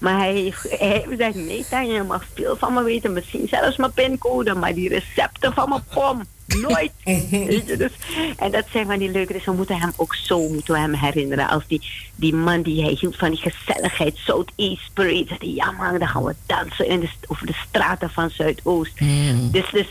[0.04, 3.12] Maar hij, hij zei, nee Tanja, je mag veel van me weten.
[3.12, 6.92] Misschien zelfs mijn pincode, maar die recepten van mijn pom, nooit.
[7.78, 7.90] dus,
[8.38, 10.94] en dat zijn van die leuke, dus we moeten hem ook zo moeten we hem
[10.94, 11.48] herinneren.
[11.48, 11.82] Als die,
[12.14, 15.36] die man die hij hield van die gezelligheid, Southeast Parade.
[15.38, 19.00] Ja man, dan gaan we dansen in de, over de straten van Zuidoost.
[19.00, 19.50] Mm.
[19.50, 19.86] Dus, dus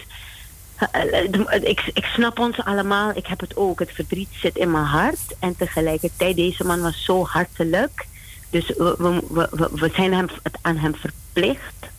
[1.61, 3.11] ik, ik snap ons allemaal.
[3.15, 3.79] Ik heb het ook.
[3.79, 5.35] Het verdriet zit in mijn hart.
[5.39, 8.05] En tegelijkertijd, deze man was zo hartelijk.
[8.53, 11.91] Dus we, we, we, we zijn hem, het aan hem verplicht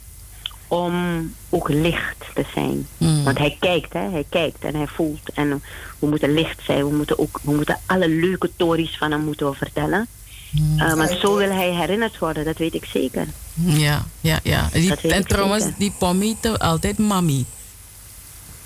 [0.68, 0.94] om
[1.48, 2.86] ook licht te zijn.
[2.98, 3.24] Hmm.
[3.24, 4.10] Want hij kijkt, hè?
[4.10, 5.32] hij kijkt en hij voelt.
[5.34, 5.62] En
[5.98, 6.88] we moeten licht zijn.
[6.88, 10.06] We moeten, ook, we moeten alle leuke tories van hem moeten we vertellen.
[10.78, 13.26] Uh, want zo wil hij herinnerd worden, dat weet ik zeker.
[13.54, 14.68] Ja, ja, ja.
[14.72, 17.44] Die, en trouwens, die pommy altijd mami.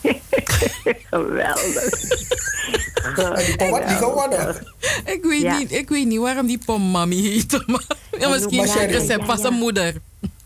[1.11, 2.01] Geweldig.
[3.87, 4.57] Die gewonnen?
[5.05, 5.59] Ik weet, ja.
[5.59, 7.62] niet, ik weet niet waarom die pom mami heet.
[7.66, 7.85] Maar,
[8.19, 9.95] ja, misschien is het recept van zijn moeder.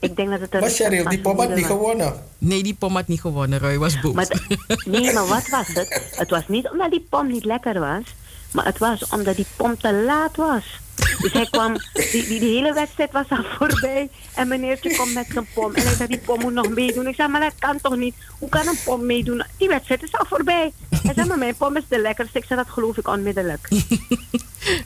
[0.01, 2.15] Ik denk dat het een Maar Cheryl, die pom had niet gewonnen.
[2.39, 3.59] Nee, die pom had niet gewonnen.
[3.59, 4.15] Roy was boos.
[4.15, 4.29] Maar
[4.85, 6.03] nee, maar wat was het?
[6.16, 8.03] Het was niet omdat die pom niet lekker was.
[8.51, 10.81] Maar het was omdat die pom te laat was.
[11.20, 14.09] Dus hij kwam, die, die, die, hele wedstrijd was al voorbij.
[14.35, 15.74] En meneertje komt met zijn pom.
[15.74, 17.07] En hij zei, die pom moet nog meedoen.
[17.07, 18.15] Ik zei, maar dat kan toch niet?
[18.39, 19.45] Hoe kan een pom meedoen?
[19.59, 20.73] Die wedstrijd is al voorbij.
[21.03, 22.39] Hij zei, maar mijn pom is de lekkerste.
[22.39, 23.69] Ik zei, dat geloof ik onmiddellijk.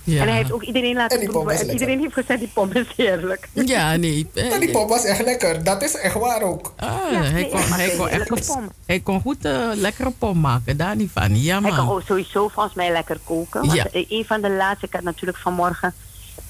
[0.05, 0.21] Ja.
[0.21, 1.59] En hij heeft ook iedereen laten proeven.
[1.59, 3.49] En iedereen heeft gezegd, die pom is heerlijk.
[3.53, 4.27] Ja, nee.
[4.53, 5.65] En die pom was echt lekker.
[5.65, 6.73] Dat is echt waar ook.
[6.77, 8.57] Ah, ja, hij, kon, hij, kon echt goed,
[8.87, 10.77] hij kon goed uh, lekkere pom maken.
[10.77, 11.43] Daar niet van.
[11.43, 11.73] Ja, man.
[11.73, 13.75] Hij kan sowieso volgens mij lekker koken.
[13.75, 13.87] Ja.
[13.93, 15.95] Een van de laatste, ik had natuurlijk vanmorgen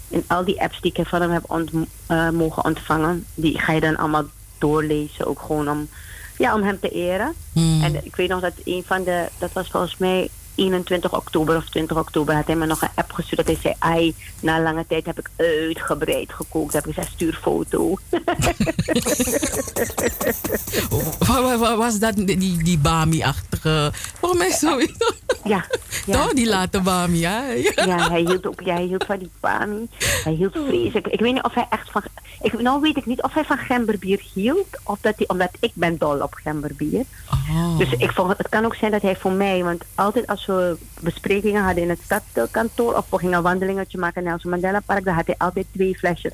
[0.08, 1.70] in al die apps die ik van hem heb ont,
[2.08, 4.24] uh, mogen ontvangen, die ga je dan allemaal
[4.58, 5.26] doorlezen.
[5.26, 5.88] Ook gewoon om,
[6.38, 7.34] ja, om hem te eren.
[7.52, 7.82] Hmm.
[7.82, 11.68] En ik weet nog dat een van de, dat was volgens mij 21 oktober of
[11.68, 13.36] 20 oktober had hij me nog een app gestuurd.
[13.36, 16.72] Dat hij zei, ai, na lange tijd heb ik uitgebreid gekookt.
[16.72, 17.98] Heb ik gezegd, stuur foto.
[21.76, 23.90] was dat die, die Bami-achtige?
[23.92, 25.12] Volgens mij zoiets.
[25.44, 25.64] Ja.
[26.06, 26.12] ja.
[26.12, 27.42] Toch, die late Bami, ja.
[27.74, 29.88] ja, hij hield ook, ja, hij hield van die Bami.
[30.24, 31.06] Hij hield vreselijk.
[31.06, 32.02] Ik weet niet of hij echt van...
[32.42, 34.66] Ik, nou weet ik niet of hij van gemberbier hield.
[34.82, 37.04] Of dat hij, omdat ik ben dol op gemberbier.
[37.30, 37.78] Oh.
[37.78, 39.64] Dus ik vond, het kan ook zijn dat hij voor mij...
[39.64, 42.94] Want altijd als we besprekingen hadden in het stadkantoor...
[42.94, 45.04] of we gingen een wandelingetje maken in Nelson Mandela Park...
[45.04, 46.32] dan had hij altijd twee flesjes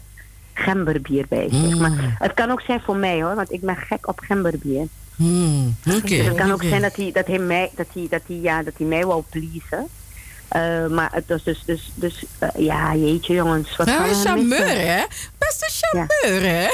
[0.52, 1.78] gemberbier bij zich.
[1.78, 2.14] Maar mm.
[2.18, 4.86] het kan ook zijn voor mij hoor, want ik ben gek op gemberbier.
[5.16, 8.36] Mm, dus het kan ook zijn dat hij, dat hij, mij, dat hij, dat hij,
[8.36, 9.88] ja, dat hij mij wou pleasen.
[10.56, 13.76] Uh, maar het was dus, dus, dus uh, ja, jeetje jongens.
[13.76, 15.04] Wat ja, een charmeur, hè?
[15.38, 16.68] Best een charmeur, hè?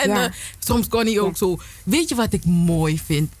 [0.00, 0.24] en ja.
[0.24, 1.58] uh, soms kon hij ook zo...
[1.82, 3.32] Weet je wat ik mooi vind?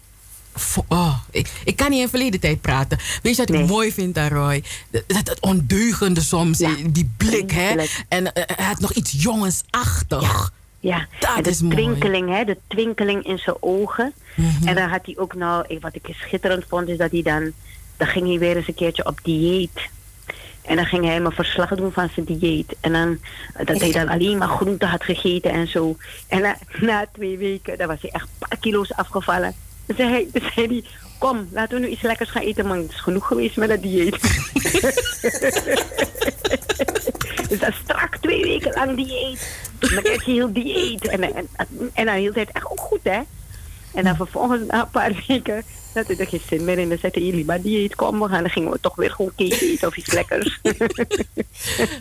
[0.88, 2.98] Oh, ik, ik kan niet in verleden tijd praten.
[3.22, 4.62] Weet je wat ik mooi vind aan Roy?
[4.90, 7.84] Dat, dat ondeugende soms, die blik, hè?
[8.08, 10.52] En uh, het nog iets jongensachtig.
[10.80, 11.74] Ja, Dat de is mooi.
[11.74, 14.12] twinkeling, hè, de twinkeling in zijn ogen.
[14.34, 14.68] Mhm.
[14.68, 17.52] En dan had hij ook nou, wat ik schitterend vond, is dat hij dan,
[17.96, 19.88] dan ging hij weer eens een keertje op dieet.
[20.62, 22.76] En dan ging hij maar verslag doen van zijn dieet.
[22.80, 23.18] En dan,
[23.54, 25.96] eh, dat hij dan alleen maar groente had gegeten en zo.
[26.28, 29.54] En na, na twee weken, dan was hij echt een paar kilo's afgevallen.
[29.86, 30.84] Dan zei hij, dan zei hij
[31.18, 32.78] kom, laten we nu iets lekkers gaan eten, man.
[32.78, 34.20] Het is genoeg geweest met dat dieet.
[37.48, 39.68] dus dat strak twee weken lang dieet.
[39.80, 41.08] Met echt heel dieet.
[41.08, 41.48] En, en,
[41.92, 43.20] en dan hield hij het echt ook goed, hè.
[43.94, 45.62] En dan vervolgens, na een paar weken,
[45.92, 46.88] dat hij er geen zin meer in.
[46.88, 48.42] Dan hij, jullie maar dieet, kom, we gaan.
[48.42, 50.60] Dan gingen we toch weer gewoon cake eten of iets lekkers.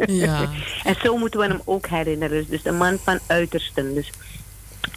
[0.05, 0.49] Ja.
[0.83, 2.45] En zo moeten we hem ook herinneren.
[2.49, 3.93] Dus de man van uitersten.
[3.93, 4.09] Dus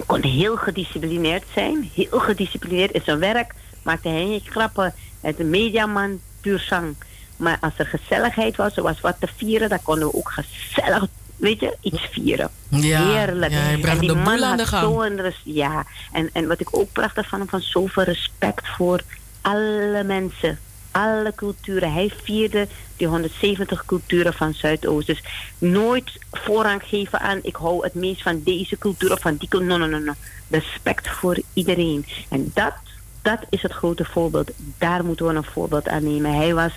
[0.07, 1.91] kon heel gedisciplineerd zijn.
[1.95, 3.55] Heel gedisciplineerd in zijn werk.
[3.83, 4.95] Maakte hij geen grappen.
[5.21, 6.95] Hij is een mediaman, puur zang.
[7.37, 11.07] Maar als er gezelligheid was, er was wat te vieren, dan konden we ook gezellig,
[11.37, 12.51] weet je, iets vieren.
[12.69, 13.53] Ja, Heerlijk.
[13.53, 14.93] ja, hij bracht en die man aan had de gang.
[14.93, 19.01] zo'n res- ja, en, en wat ik ook prachtig vond, van zoveel respect voor
[19.41, 20.59] alle mensen.
[20.97, 21.93] Alle culturen.
[21.93, 25.07] Hij vierde die 170 culturen van Zuidoost.
[25.07, 25.23] Dus
[25.59, 29.69] nooit voorrang geven aan ik hou het meest van deze cultuur of van die cultuur.
[29.69, 30.13] No, no, no, no.
[30.51, 32.07] Respect voor iedereen.
[32.29, 32.75] En dat,
[33.23, 34.51] dat is het grote voorbeeld.
[34.79, 36.35] Daar moeten we een voorbeeld aan nemen.
[36.35, 36.73] Hij was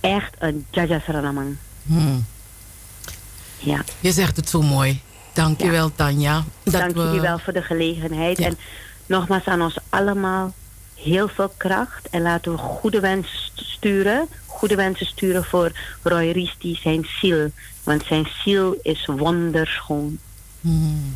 [0.00, 1.56] echt een Jaja Saranamang.
[1.82, 2.24] Hmm.
[3.58, 3.84] Ja.
[4.00, 5.00] Je zegt het zo mooi.
[5.32, 6.44] Dank je wel, Tanja.
[6.62, 8.38] Dat Dank jullie wel voor de gelegenheid.
[8.38, 8.58] En
[9.06, 10.52] nogmaals aan ons allemaal
[11.02, 12.08] heel veel kracht.
[12.10, 14.28] En laten we goede wensen sturen.
[14.46, 15.72] Goede wensen sturen voor
[16.02, 17.50] Roy Risti, zijn ziel.
[17.82, 20.18] Want zijn ziel is wonderschoon.
[20.60, 21.14] Hmm.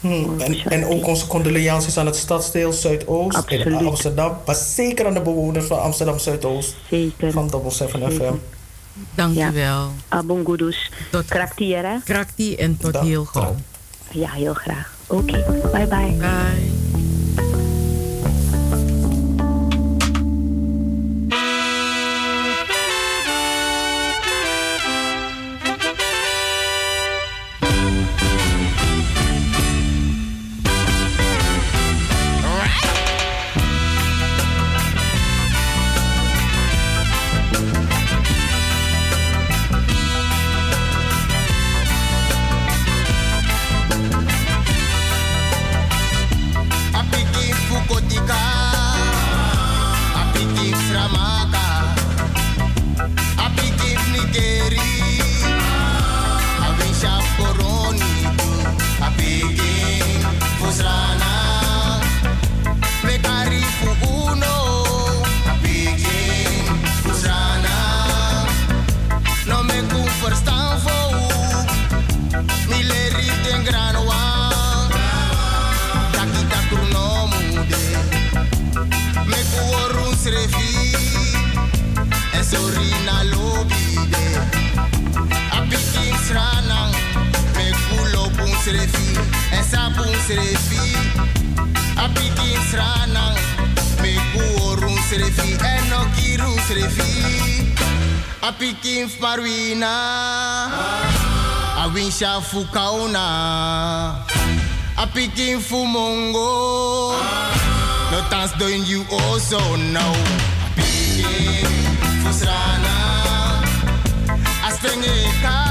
[0.00, 3.86] Hmm, En, en ook onze condolences aan het stadsdeel Zuidoost in Absoluut.
[3.86, 4.36] Amsterdam.
[4.46, 6.74] Maar zeker aan de bewoners van Amsterdam Zuidoost.
[6.90, 7.32] Zeker.
[7.32, 8.26] Van Double 7 Zeker.
[8.26, 8.34] FM.
[9.14, 9.90] Dank je wel.
[10.08, 10.90] Abongudus.
[11.10, 11.96] Tot Krakti, hè?
[12.04, 13.54] Krakti en tot heel gauw.
[14.10, 14.92] Ja, heel graag.
[15.06, 16.16] Oké, bye bye.
[16.18, 17.03] Bye.
[101.84, 104.24] Awinsha fukauna
[104.96, 107.12] Apiki fumongo.
[108.10, 110.14] No tans doing you also know
[114.86, 115.63] everything.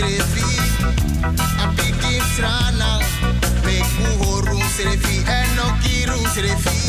[0.00, 0.44] serefi
[1.64, 2.90] apikim strana
[3.64, 6.79] me kuhorum serefi enokirum serefi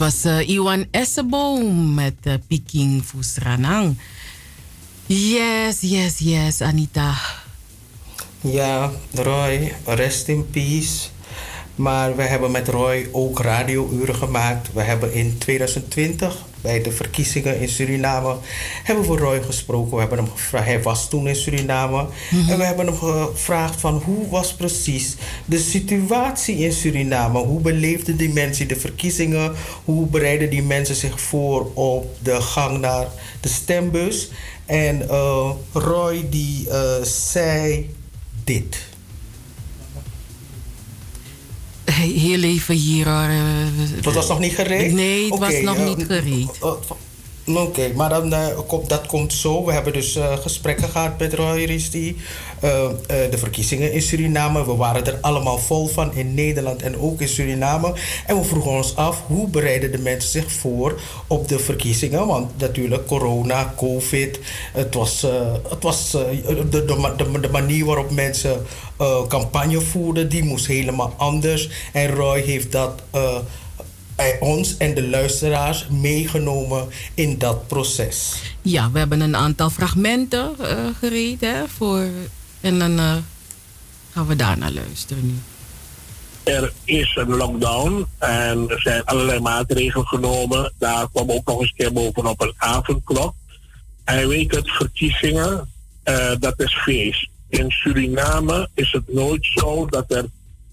[0.00, 4.00] was uh, Iwan Esseboom met uh, Peking Fusranang.
[5.06, 7.12] Yes, yes, yes, Anita.
[8.40, 11.12] Ja, Roy, rest in peace.
[11.74, 14.72] Maar we hebben met Roy ook radiouren gemaakt.
[14.72, 18.36] We hebben in 2020 bij de verkiezingen in Suriname
[18.84, 19.92] hebben we Roy gesproken.
[19.92, 22.06] We hebben hem gevraagd, hij was toen in Suriname.
[22.48, 27.38] En we hebben hem gevraagd van hoe was precies de situatie in Suriname?
[27.38, 29.54] Hoe beleefden die mensen de verkiezingen?
[29.84, 33.06] Hoe bereiden die mensen zich voor op de gang naar
[33.40, 34.30] de stembus?
[34.66, 37.94] En uh, Roy die uh, zei
[38.44, 38.89] dit.
[42.00, 43.06] Heel even hier.
[43.06, 43.26] Uh,
[44.02, 44.92] het was nog niet gereed?
[44.92, 46.58] Nee, het okay, was nog uh, niet gereed.
[46.62, 46.72] Uh,
[47.44, 48.34] Oké, okay, maar dan,
[48.66, 49.64] komt, dat komt zo.
[49.64, 52.16] We hebben dus gesprekken gehad met Roy Risti.
[52.60, 54.66] De verkiezingen in Suriname.
[54.66, 57.94] We waren er allemaal vol van in Nederland en ook in Suriname.
[58.26, 62.26] En we vroegen ons af, hoe bereiden de mensen zich voor op de verkiezingen?
[62.26, 64.40] Want natuurlijk, corona, covid.
[64.72, 65.22] Het was,
[65.68, 66.84] het was de,
[67.40, 68.66] de, manier waarop mensen
[69.28, 71.68] campagne voerde, die moest helemaal anders.
[71.92, 73.38] En Roy heeft dat uh,
[74.40, 78.34] ons en de luisteraars meegenomen in dat proces.
[78.62, 80.56] Ja, we hebben een aantal fragmenten
[81.40, 82.06] uh, voor,
[82.60, 83.24] en dan
[84.12, 85.34] gaan we daarna luisteren nu.
[86.42, 90.72] Er is een lockdown en er zijn allerlei maatregelen genomen.
[90.78, 93.34] Daar kwam ook nog eens keer bovenop een avondklok.
[94.04, 95.68] En weet het, verkiezingen,
[96.38, 100.24] dat is feest in Suriname is het nooit zo dat er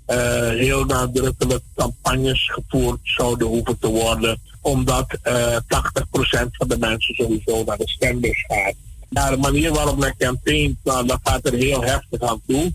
[0.07, 6.77] uh, heel nadrukkelijk campagnes gevoerd zouden hoeven te worden, omdat uh, eh, 80% van de
[6.77, 8.75] mensen sowieso naar de stembus gaat.
[9.09, 12.73] Maar de manier waarop men campaignt, nou, dat gaat er heel heftig aan toe.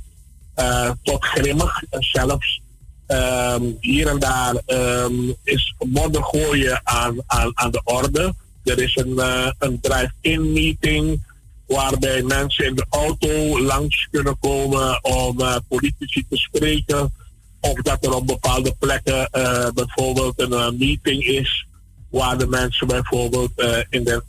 [0.57, 2.61] Uh, tot grimmig zelfs.
[3.07, 8.35] Um, hier en daar um, is modder gooien aan, aan, aan de orde.
[8.65, 9.21] Er is een,
[9.59, 11.25] een drive-in meeting
[11.67, 15.39] waarbij mensen in de auto langs kunnen komen om
[15.69, 17.13] politici te spreken.
[17.61, 19.29] Of dat er op bepaalde plekken
[19.75, 21.67] bijvoorbeeld een meeting is
[22.13, 23.51] waar de mensen bijvoorbeeld
[23.89, 24.23] in de,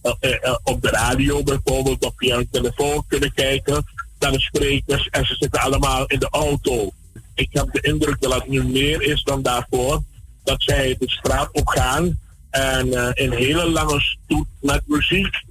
[0.64, 3.85] op de radio bijvoorbeeld of via telefoon kunnen kijken
[4.19, 6.91] naar de sprekers en ze zitten allemaal in de auto.
[7.34, 10.01] Ik heb de indruk dat het nu meer is dan daarvoor
[10.43, 12.19] dat zij de straat op gaan
[12.49, 15.43] en in hele lange stoet met muziek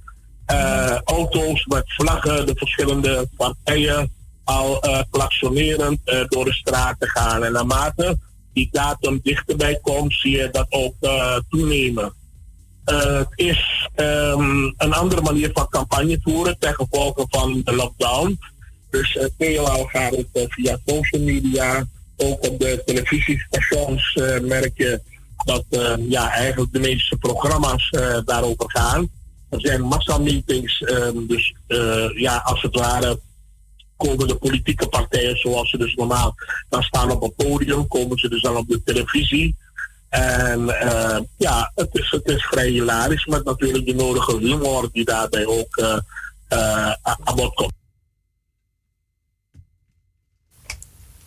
[1.03, 4.11] auto's met vlaggen, de verschillende partijen
[4.43, 4.99] al uh,
[6.27, 7.43] door de straat te gaan.
[7.43, 8.17] En naarmate
[8.53, 10.95] die datum dichterbij komt, zie je dat ook
[11.49, 12.13] toenemen.
[12.85, 18.39] Het is um, een andere manier van campagne voeren ten gevolge van de lockdown.
[18.89, 21.85] Dus uh, veelal gaat het via social media,
[22.17, 25.01] ook op de televisiestations merk je
[25.45, 25.65] dat
[26.09, 27.89] ja, eigenlijk de meeste programma's
[28.25, 29.09] daarover gaan.
[29.49, 31.55] Er zijn massameetings, um, dus
[32.15, 33.19] ja, als het ware
[33.97, 36.35] komen de politieke partijen zoals ze dus normaal
[36.69, 39.55] dan staan op een podium, komen ze dus dan op de televisie.
[40.13, 45.05] En uh, ja, het is, het is vrij hilarisch met natuurlijk de nodige humor die
[45.05, 45.97] daarbij ook uh,
[47.01, 47.73] aan bod komt.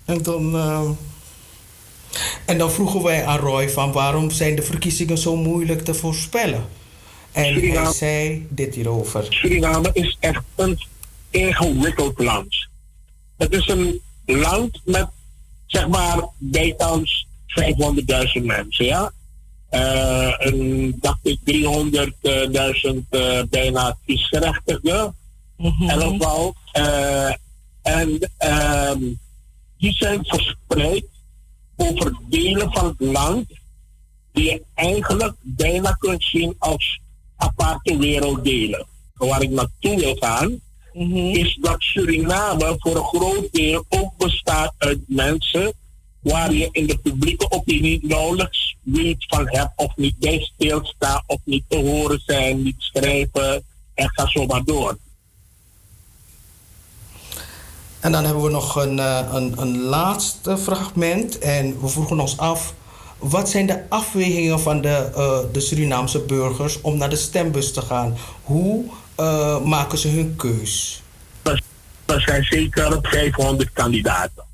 [0.04, 0.56] En dan,
[2.44, 6.64] en dan vroegen wij aan Roy van waarom zijn de verkiezingen zo moeilijk te voorspellen?
[7.32, 9.26] En Suriname, hij zei dit hierover.
[9.28, 10.78] Suriname is echt een
[11.30, 12.68] ingewikkeld land.
[13.36, 15.08] Het is een land met,
[15.66, 17.26] zeg maar, bijkans
[17.60, 19.12] 500.000 mensen, ja.
[19.70, 25.14] Uh, een, dacht ik, 300.000 uh, bijna kiesgerechtigden.
[25.56, 25.88] Mm-hmm.
[25.88, 26.20] En
[26.76, 27.30] uh,
[27.82, 28.30] en
[28.90, 29.18] um,
[29.78, 31.04] die zijn verspreid
[31.76, 33.46] over delen van het land
[34.32, 37.00] die je eigenlijk bijna kunt zien als
[37.36, 38.86] aparte werelddelen.
[39.14, 40.60] Waar ik naartoe wil gaan,
[40.92, 41.16] mhm.
[41.16, 45.72] is dat Suriname voor een groot deel ook bestaat uit mensen
[46.30, 51.38] waar je in de publieke opinie nauwelijks weet van hebt of niet bij stilstaat of
[51.44, 54.98] niet te horen zijn, niet schrijven en ga zo maar door.
[58.00, 62.38] En dan hebben we nog een, eh, een, een laatste fragment en we vroegen ons
[62.38, 62.74] af
[63.18, 67.80] wat zijn de afwegingen van de, uh, de Surinaamse burgers om naar de stembus te
[67.80, 68.16] gaan?
[68.42, 68.84] Hoe
[69.20, 71.02] uh, maken ze hun keus?
[72.04, 74.44] Er zijn zeker 500 kandidaten.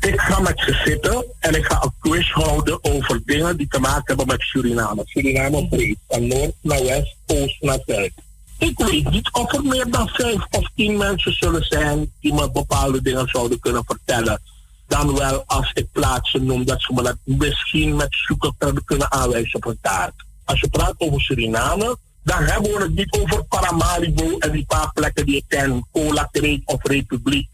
[0.00, 3.78] Ik ga met ze zitten en ik ga een quiz houden over dingen die te
[3.78, 5.02] maken hebben met Suriname.
[5.04, 8.12] Suriname breed, van noord naar west, oost naar zuid.
[8.58, 12.50] Ik weet niet of er meer dan vijf of tien mensen zullen zijn die me
[12.50, 14.40] bepaalde dingen zouden kunnen vertellen
[14.86, 18.54] dan wel als ik plaatsen noem dat ze me dat misschien met zoeken
[18.84, 20.14] kunnen aanwijzen op een kaart.
[20.44, 24.92] Als je praat over Suriname, dan hebben we het niet over Paramaribo en die paar
[24.92, 27.48] plekken die ik ken, Colacreet of Republiek.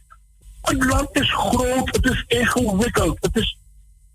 [0.64, 3.58] Het land is groot, het is ingewikkeld, het is,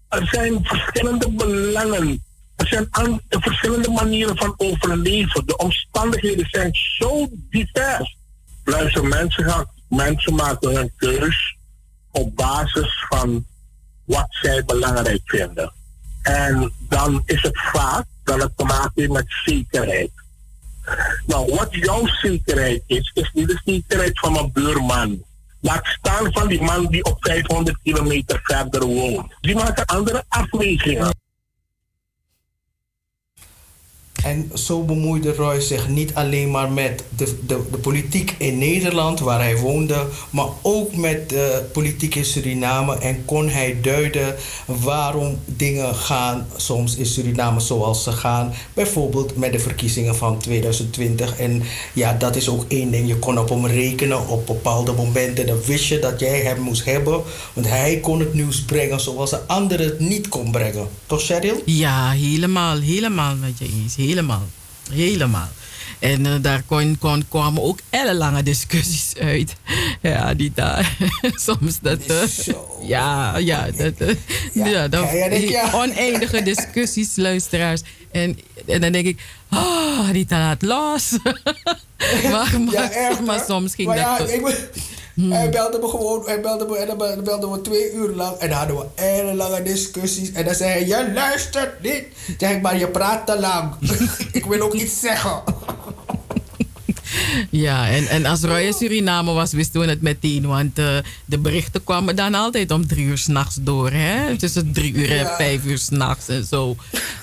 [0.07, 2.23] er zijn verschillende belangen.
[2.55, 5.45] Er zijn verschillende manieren van overleven.
[5.45, 8.17] De omstandigheden zijn zo divers.
[8.63, 11.57] Luister, mensen, gaan, mensen maken hun keus
[12.11, 13.45] op basis van
[14.05, 15.73] wat zij belangrijk vinden.
[16.21, 20.11] En dan is het vaak dat het te maken heeft met zekerheid.
[21.25, 25.23] Nou, wat jouw zekerheid is, is niet de zekerheid van een buurman.
[25.61, 29.33] Laat staan van die man die op 500 kilometer verder woont.
[29.41, 31.18] Die maken andere afwegingen.
[34.23, 39.19] En zo bemoeide Roy zich niet alleen maar met de, de, de politiek in Nederland,
[39.19, 42.97] waar hij woonde, maar ook met de politiek in Suriname.
[42.97, 44.35] En kon hij duiden
[44.65, 48.53] waarom dingen gaan soms in Suriname zoals ze gaan.
[48.73, 51.39] Bijvoorbeeld met de verkiezingen van 2020.
[51.39, 51.63] En
[51.93, 53.07] ja, dat is ook één ding.
[53.07, 55.47] Je kon op hem rekenen op bepaalde momenten.
[55.47, 57.21] Dan wist je dat jij hem moest hebben.
[57.53, 60.87] Want hij kon het nieuws brengen zoals de anderen het niet kon brengen.
[61.05, 61.61] Toch, Cheryl?
[61.65, 64.47] Ja, helemaal, helemaal met je eens helemaal.
[64.91, 65.49] Helemaal.
[65.99, 69.55] En uh, daar kon, kon, kwamen ook ellenlange discussies uit.
[70.01, 70.97] Ja, die daar.
[71.47, 71.99] Soms dat.
[72.09, 72.23] Uh,
[72.93, 73.93] ja, ja, dat.
[74.01, 74.09] Uh,
[74.53, 75.09] ja, ja, dat
[75.49, 77.81] ja, oneindige discussies, luisteraars.
[78.11, 79.21] En, en dan denk ik,
[79.51, 81.17] oh, die laat los.
[82.31, 84.29] maar, maar, maar soms ging maar dat.
[84.29, 84.69] Ik,
[85.19, 85.31] Hmm.
[85.31, 88.37] Hij belde me gewoon, hij belde me en dan belden we twee uur lang.
[88.37, 90.31] En dan hadden we hele lange discussies.
[90.31, 92.03] En dan zei hij, je luistert niet.
[92.27, 93.73] Dan zeg ik, maar je praat te lang.
[94.39, 95.41] ik wil ook iets zeggen.
[97.49, 100.47] Ja, en, en als Roy in Suriname was, wisten we het meteen.
[100.47, 103.91] Want uh, de berichten kwamen dan altijd om drie uur s'nachts door.
[103.91, 104.37] Hè?
[104.37, 105.35] Tussen drie uur en ja.
[105.35, 106.75] vijf uur s'nachts en zo.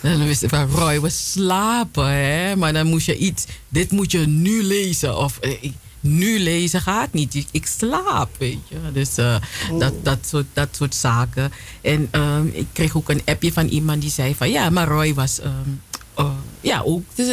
[0.02, 2.10] En dan wisten we van Roy, we slapen.
[2.10, 2.56] Hè?
[2.56, 5.18] Maar dan moest je iets, dit moet je nu lezen.
[5.18, 5.72] Of uh,
[6.06, 7.46] nu lezen gaat niet.
[7.50, 8.76] Ik, slaap, weet je.
[8.92, 9.36] Dus uh,
[9.70, 9.80] oh.
[9.80, 11.52] dat, dat, soort, dat soort zaken.
[11.80, 14.50] En um, ik kreeg ook een appje van iemand die zei van...
[14.50, 15.40] Ja, maar Roy was...
[15.44, 15.82] Um,
[16.18, 16.30] uh,
[16.60, 17.02] ja, ook...
[17.16, 17.26] Uh,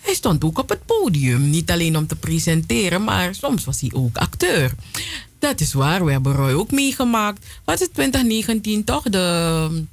[0.00, 1.50] hij stond ook op het podium.
[1.50, 4.74] Niet alleen om te presenteren, maar soms was hij ook acteur.
[5.38, 7.46] Dat is waar, we hebben Roy ook meegemaakt.
[7.64, 9.02] Wat is 2019 toch?
[9.02, 9.84] De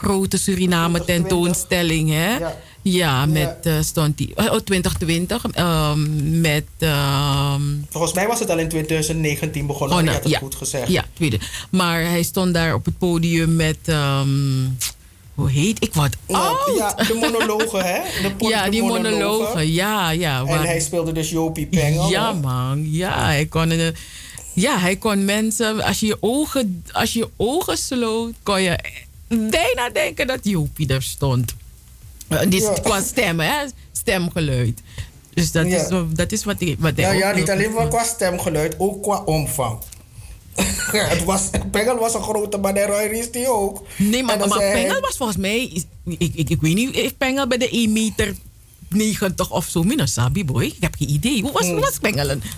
[0.00, 2.36] grote Suriname tentoonstelling, hè?
[2.36, 2.56] Ja.
[2.82, 4.32] Ja, met uh, stond die.
[4.36, 5.44] Oh, 2020.
[5.58, 6.64] Um, met.
[6.78, 9.96] Um, Volgens mij was het al in 2019 begonnen.
[9.96, 10.88] Oh, nou, ik had het ja, goed gezegd.
[10.88, 11.38] Ja, tweede.
[11.70, 13.78] Maar hij stond daar op het podium met.
[13.86, 14.76] Um,
[15.34, 16.16] hoe heet ik wat?
[16.26, 18.00] Nou, ja, de monologen, hè?
[18.22, 19.18] De ja, die monologen.
[19.18, 19.72] monologen.
[19.72, 20.44] Ja, ja.
[20.46, 22.10] En hij speelde dus Jopie Pengel.
[22.10, 22.90] Ja, man.
[22.90, 23.70] Ja, hij kon.
[23.70, 23.88] Uh,
[24.54, 25.82] ja, hij kon mensen.
[25.82, 28.78] Als je je ogen, als je, je ogen sloot, kon je
[29.38, 31.54] bijna denken dat Jopie er stond.
[32.48, 32.72] Die ja.
[32.72, 33.64] qua stem, hè?
[33.92, 34.80] Stemgeluid.
[35.34, 35.76] Dus dat, ja.
[35.76, 36.76] is, dat is wat ik.
[36.78, 39.78] Wat ja, ja, niet alleen maar qua stemgeluid, ook qua omvang.
[41.14, 43.86] het was, Pengel was een grote Roy Ries die ook.
[43.96, 45.84] Nee, maar, maar Pengel was volgens mij.
[46.04, 48.34] Ik, ik, ik weet niet Pengel bij de 1 meter
[48.94, 49.82] 90 of zo.
[49.82, 50.64] Mina Sabi boy.
[50.64, 51.42] Ik heb geen idee.
[51.42, 51.80] Hoe was, hmm.
[51.80, 51.98] was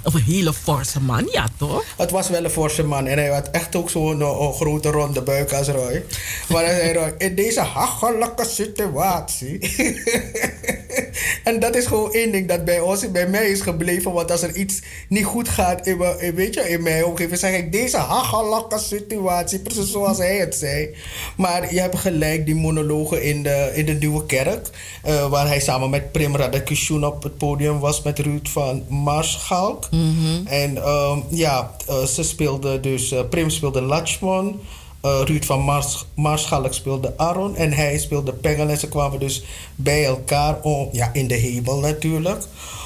[0.05, 1.85] of een hele forse man, ja toch?
[1.97, 3.07] Het was wel een forse man.
[3.07, 6.05] En hij had echt ook zo'n een grote ronde buik als Roy.
[6.49, 9.59] Maar hij zei Roy, in deze hachelijke situatie.
[11.45, 14.13] en dat is gewoon één ding dat bij ons, bij mij is gebleven.
[14.13, 17.57] Want als er iets niet goed gaat in, in, weet je, in mijn omgeving, zeg
[17.57, 19.59] ik deze hachelijke situatie.
[19.59, 20.97] Precies zoals hij het zei.
[21.37, 24.69] Maar je hebt gelijk, die monologen in de, in de Nieuwe Kerk.
[25.07, 29.89] Uh, waar hij samen met Prim Radakishun op het podium was met Ruud van Marschalk.
[29.91, 30.47] Mm -hmm.
[30.47, 34.61] En um, ja, uh, ze speelde dus, uh, Prim speelde Lachman.
[35.05, 38.69] Uh, Ruud van Mars, Marschalk speelde Aaron en hij speelde Pengel.
[38.69, 39.45] En ze kwamen dus
[39.75, 42.45] bij elkaar, om, ja, in de hemel natuurlijk,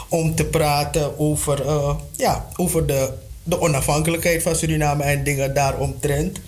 [0.08, 1.64] om te praten over,
[2.16, 6.40] ja, over de, de onafhankelijkheid van Suriname en dingen daaromtrent.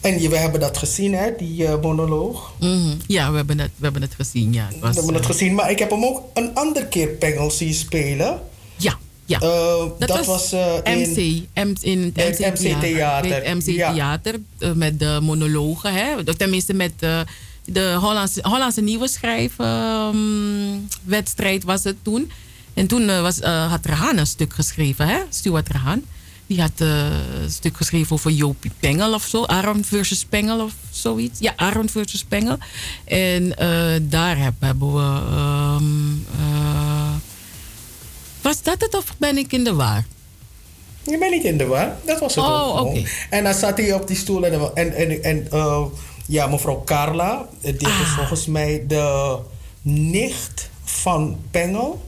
[0.00, 2.52] En we hebben dat gezien, hè, die uh, monoloog.
[2.60, 2.96] Mm -hmm.
[3.06, 4.66] Ja, we hebben, het, we hebben het gezien, ja.
[4.66, 7.50] Het was, we hebben het gezien, maar ik heb hem ook een andere keer Pengel
[7.50, 8.40] zien spelen.
[8.76, 9.42] Ja, ja.
[9.42, 9.48] Uh,
[9.98, 11.46] dat, dat, was, uh, MC, in,
[12.14, 13.34] het MC, MC Theater.
[13.34, 14.34] Het MC Theater,
[14.74, 16.34] met de monologen, hè.
[16.36, 16.92] Tenminste met
[17.64, 22.30] de Hollandse, Hollandse Nieuwe Schrijfwedstrijd um, was het toen.
[22.74, 26.02] En toen was, had Rahan een stuk geschreven, hè, Stuart Rahan.
[26.48, 26.88] Die had uh,
[27.42, 29.44] een stuk geschreven over Jopie Pengel of zo.
[29.44, 31.38] Aaron versus Pengel of zoiets.
[31.40, 32.56] Ja, Aaron versus Pengel.
[33.04, 35.20] En uh, daar hebben we...
[35.80, 37.14] Um, uh,
[38.42, 40.06] was dat het of ben ik in de waar?
[41.02, 41.96] Je bent niet in de war.
[42.04, 42.86] Dat was het Oh, ook.
[42.86, 43.02] oké.
[43.30, 45.82] En dan zat hij op die stoel en, en, en, en eh,
[46.26, 48.00] ja, mevrouw Carla, eh, dit Ah.
[48.00, 49.38] is volgens mij de
[49.82, 52.07] nicht van Pengel.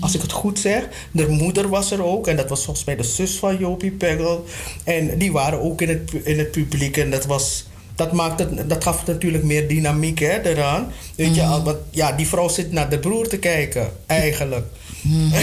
[0.00, 0.88] Als ik het goed zeg.
[1.10, 2.26] De moeder was er ook.
[2.26, 4.44] En dat was volgens mij de zus van Jopie Pengel.
[4.84, 6.96] En die waren ook in het, in het publiek.
[6.96, 7.66] En dat was...
[7.94, 10.92] Dat, maakte, het- dat gaf het natuurlijk meer dynamiek hè, eraan.
[11.16, 14.64] Weet je, al- want ja, die vrouw zit naar de broer te kijken, eigenlijk.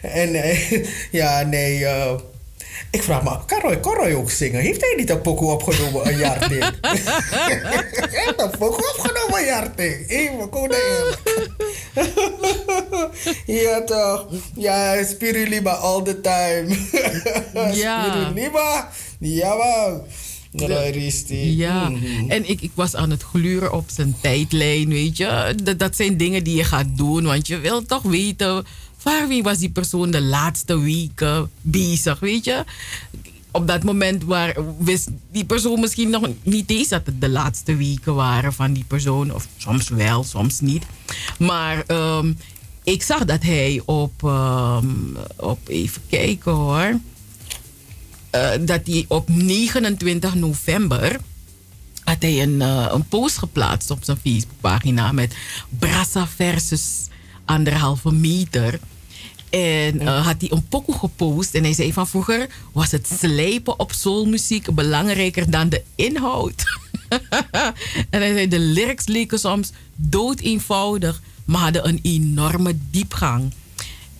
[0.00, 0.84] en eh,
[1.20, 1.84] ja, nee.
[1.86, 2.12] eh,
[2.92, 4.60] ik vraag me, kan Roy, kan Roy ook zingen?
[4.60, 6.64] Heeft hij niet een pokoe opgenomen een jaar ding?
[6.80, 10.08] Hij heeft een pokoe opgenomen een jaar ding.
[10.08, 11.18] Even, eerlijk.
[13.46, 14.26] ja toch.
[14.56, 16.76] Ja, Spirulima all the time.
[17.74, 18.04] Ja.
[18.04, 18.88] Spirulima.
[19.18, 20.02] Ja man.
[20.54, 21.56] Roy Risti.
[21.56, 22.30] Ja, Mhm.
[22.30, 25.54] en ik, ik was aan het gluren op zijn tijdlijn, weet je.
[25.62, 28.64] Dat, dat zijn dingen die je gaat doen, want je wilt toch weten...
[29.02, 32.64] waar wie was die persoon de laatste weken bezig, weet je.
[33.50, 37.76] Op dat moment waar, wist die persoon misschien nog niet eens dat het de laatste
[37.76, 39.34] weken waren van die persoon.
[39.34, 40.84] Of soms wel, soms niet.
[41.38, 42.32] Maar ehm,
[42.82, 44.86] ik zag dat hij op, ehm,
[45.36, 47.00] op even kijken hoor...
[48.30, 51.20] Eh, dat hij op 29 november
[52.04, 55.34] had hij een, eh, een post geplaatst op zijn Facebookpagina met
[55.78, 57.06] Brassa versus
[57.44, 58.80] anderhalve meter.
[59.52, 63.78] En eh, had hij een pokoe gepost en hij zei van vroeger was het slijpen
[63.78, 66.64] op soulmuziek belangrijker dan de inhoud.
[68.10, 73.52] en hij zei de lyrics leken soms dood eenvoudig, maar hadden een enorme diepgang.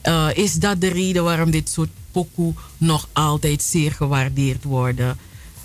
[0.00, 5.18] Eh, is dat de reden waarom dit soort pokoe nog altijd zeer gewaardeerd worden?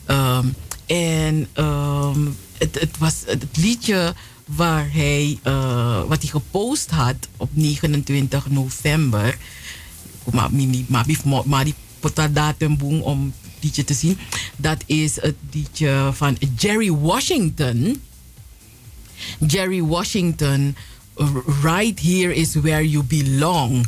[0.05, 0.47] Ehm,
[0.85, 2.27] en ehm,
[2.57, 4.13] het was het liedje
[4.47, 9.37] waar hij, eh, wat hij gepost had op 29 november.
[10.31, 11.75] Maar, die
[12.31, 14.17] datum om liedje te zien.
[14.55, 18.01] Dat is het liedje van Jerry Washington.
[19.47, 20.75] Jerry Washington,
[21.63, 23.87] right here is where you belong.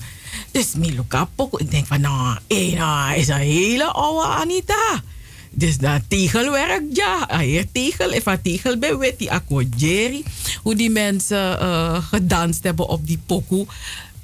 [0.51, 5.03] Dus Miluka Poko, ik denk van nou, eh, nou, is een hele oude Anita.
[5.49, 7.39] Dus dat tegelwerk, ja.
[7.39, 10.23] Hier tegel, even tegel bij wet, die akkoord Jerry.
[10.61, 13.65] Hoe die mensen eh, gedanst hebben op die pokoe.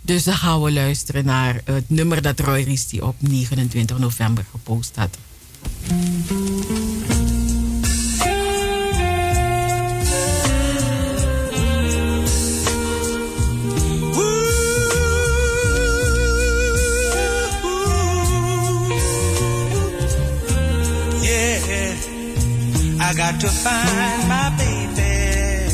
[0.01, 4.95] Dus dan gaan we luisteren naar het nummer dat Roy Risti op 29 november gepost
[4.95, 5.17] had.
[23.31, 25.65] Got to find my baby.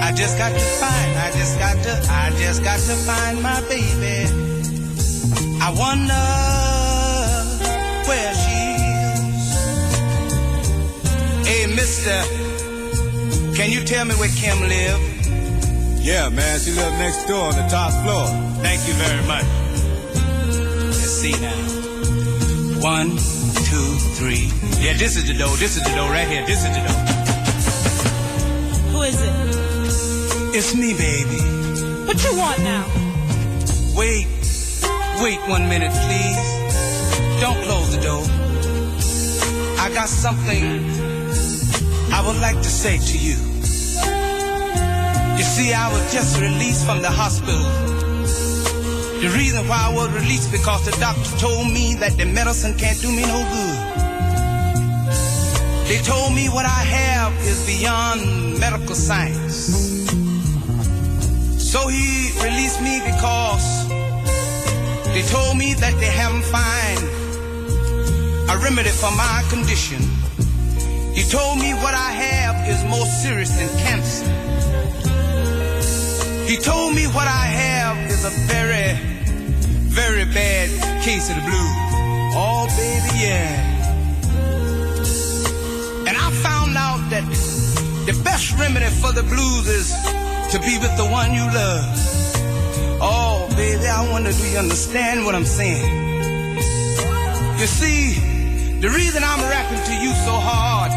[0.00, 3.60] I just got to find, I just got to, I just got to find my
[3.68, 4.26] baby.
[5.60, 6.24] I wonder
[8.08, 8.60] where she
[9.12, 9.44] is.
[11.46, 12.22] Hey, mister,
[13.54, 15.00] can you tell me where Kim live?
[16.00, 18.28] Yeah, man, she lives next door on the top floor.
[18.62, 19.44] Thank you very much.
[20.86, 22.80] Let's see now.
[22.80, 23.18] One,
[24.22, 24.46] three.
[24.78, 25.50] Yeah, this is the door.
[25.56, 26.46] This is the door right here.
[26.46, 27.00] This is the door.
[28.92, 29.34] Who is it?
[30.56, 31.42] It's me, baby.
[32.06, 32.86] What you want now?
[33.98, 34.26] Wait,
[35.22, 36.38] wait one minute, please.
[37.42, 38.22] Don't close the door.
[39.84, 40.62] I got something
[42.16, 43.36] I would like to say to you.
[45.38, 47.66] You see, I was just released from the hospital.
[49.20, 53.00] The reason why I was released because the doctor told me that the medicine can't
[53.00, 54.01] do me no good.
[55.88, 59.56] They told me what I have is beyond medical science.
[61.72, 63.88] So he released me because
[65.14, 67.02] they told me that they haven't found
[68.50, 70.00] a remedy for my condition.
[71.14, 74.26] He told me what I have is more serious than cancer.
[76.46, 78.98] He told me what I have is a very,
[79.88, 80.68] very bad
[81.02, 81.76] case of the blues.
[82.34, 83.71] Oh, baby, yeah.
[87.12, 87.28] That
[88.08, 89.92] the best remedy for the blues is
[90.48, 91.84] to be with the one you love.
[93.04, 95.84] Oh, baby, I wonder, do you understand what I'm saying?
[97.60, 98.16] You see,
[98.80, 100.92] the reason I'm rapping to you so hard,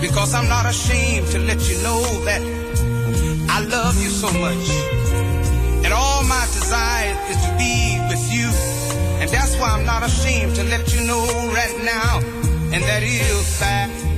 [0.00, 2.00] because I'm not ashamed to let you know
[2.30, 2.42] that
[3.50, 4.64] I love you so much.
[5.84, 8.46] And all my desire is to be with you.
[9.18, 12.20] And that's why I'm not ashamed to let you know right now.
[12.72, 14.09] And that is that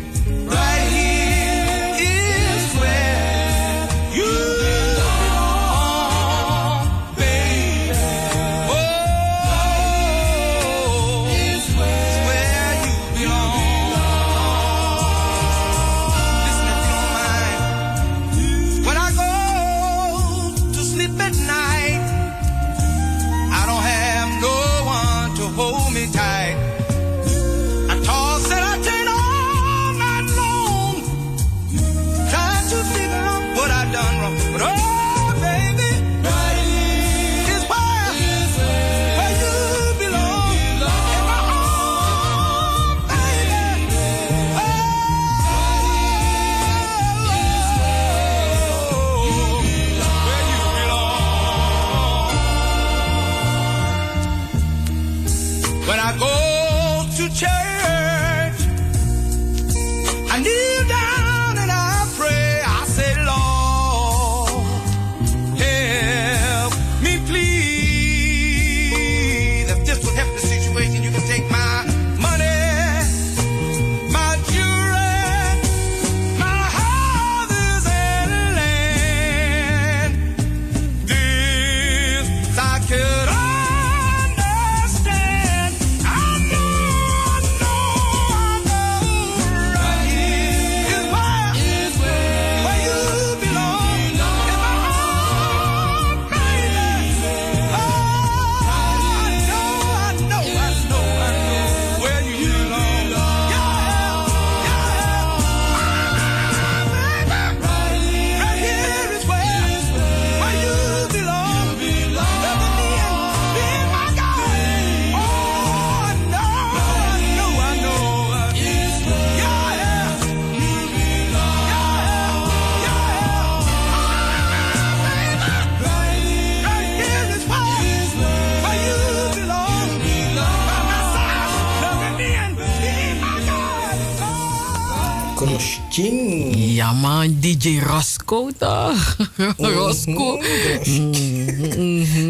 [137.30, 139.16] DJ Roscoe toch?
[139.76, 140.38] Roscoe.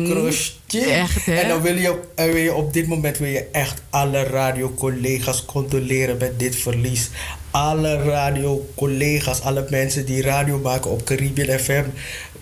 [0.09, 0.85] Krusting.
[0.85, 1.35] Echt, hè?
[1.35, 5.45] En dan wil je, en wil je op dit moment wil je echt alle radiocollega's
[5.45, 7.11] condoleren met dit verlies.
[7.51, 11.85] Alle radiocollega's, alle mensen die radio maken op Caribbean FM.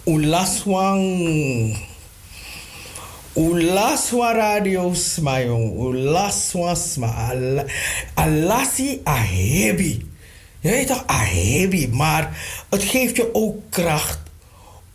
[0.04, 1.78] Ulaswang.
[3.34, 5.78] Ulaswa radio sma jong.
[5.78, 7.28] Ulaswa sma.
[7.30, 7.64] Al-
[8.14, 10.08] Alasi ahebi.
[10.60, 11.88] Je weet toch, ahebi.
[11.88, 12.38] Maar
[12.70, 14.18] het geeft je ook kracht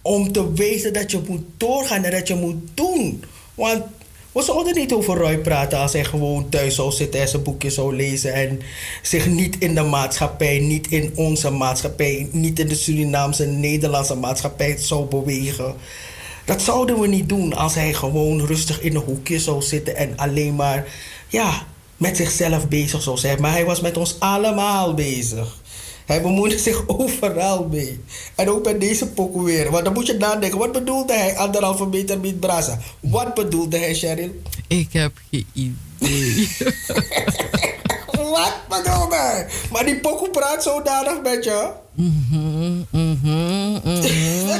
[0.02, 3.24] om te weten dat je moet doorgaan en dat je moet doen.
[3.54, 3.84] Want
[4.32, 7.70] we zouden niet over Roy praten als hij gewoon thuis zou zitten en zijn boekje
[7.70, 8.62] zou lezen en
[9.02, 14.78] zich niet in de maatschappij, niet in onze maatschappij, niet in de Surinaamse Nederlandse maatschappij
[14.78, 15.76] zou bewegen.
[16.46, 20.18] Dat zouden we niet doen als hij gewoon rustig in een hoekje zou zitten en
[20.18, 20.88] alleen maar
[21.28, 21.66] ja,
[21.98, 23.42] met zichzelf bezig zou zijn.
[23.42, 25.56] Maar hij was met ons allemaal bezig.
[26.06, 28.04] Hij bemoeide zich overal mee.
[28.36, 29.72] En ook bij deze pokoe weer.
[29.72, 32.80] Want dan moet je nadenken, wat bedoelde hij anderhalve meter met brasa?
[33.00, 34.42] Wat bedoelde hij, Cheryl?
[34.68, 36.50] Ik heb geen idee.
[38.36, 39.48] Wat bedoelde hij?
[39.72, 41.72] Maar die pokoe praat zodanig met je.
[41.96, 42.04] Dat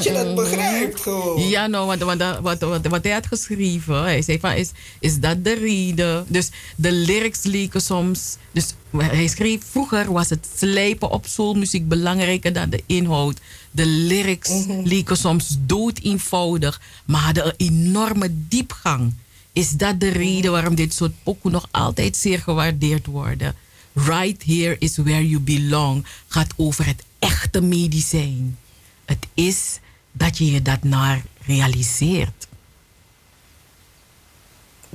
[0.04, 1.48] je dat begrijpt gewoon.
[1.48, 5.20] Ja, nou, want, want, wat, wat, wat hij had geschreven, hij zei van, is, is
[5.20, 6.26] dat de reden?
[6.28, 8.38] Dus de lyrics leken soms...
[8.52, 13.40] Dus hij schreef, vroeger was het slijpen op soulmuziek belangrijker dan de inhoud.
[13.72, 14.52] De lyrics
[14.84, 19.14] leken soms dood eenvoudig, maar hadden een enorme diepgang.
[19.54, 23.56] Is dat de reden waarom dit soort pokoe nog altijd zeer gewaardeerd worden?
[23.94, 28.58] Right here is where you belong gaat over het echte medicijn.
[29.06, 29.80] Het is
[30.12, 32.48] dat je je dat naar realiseert.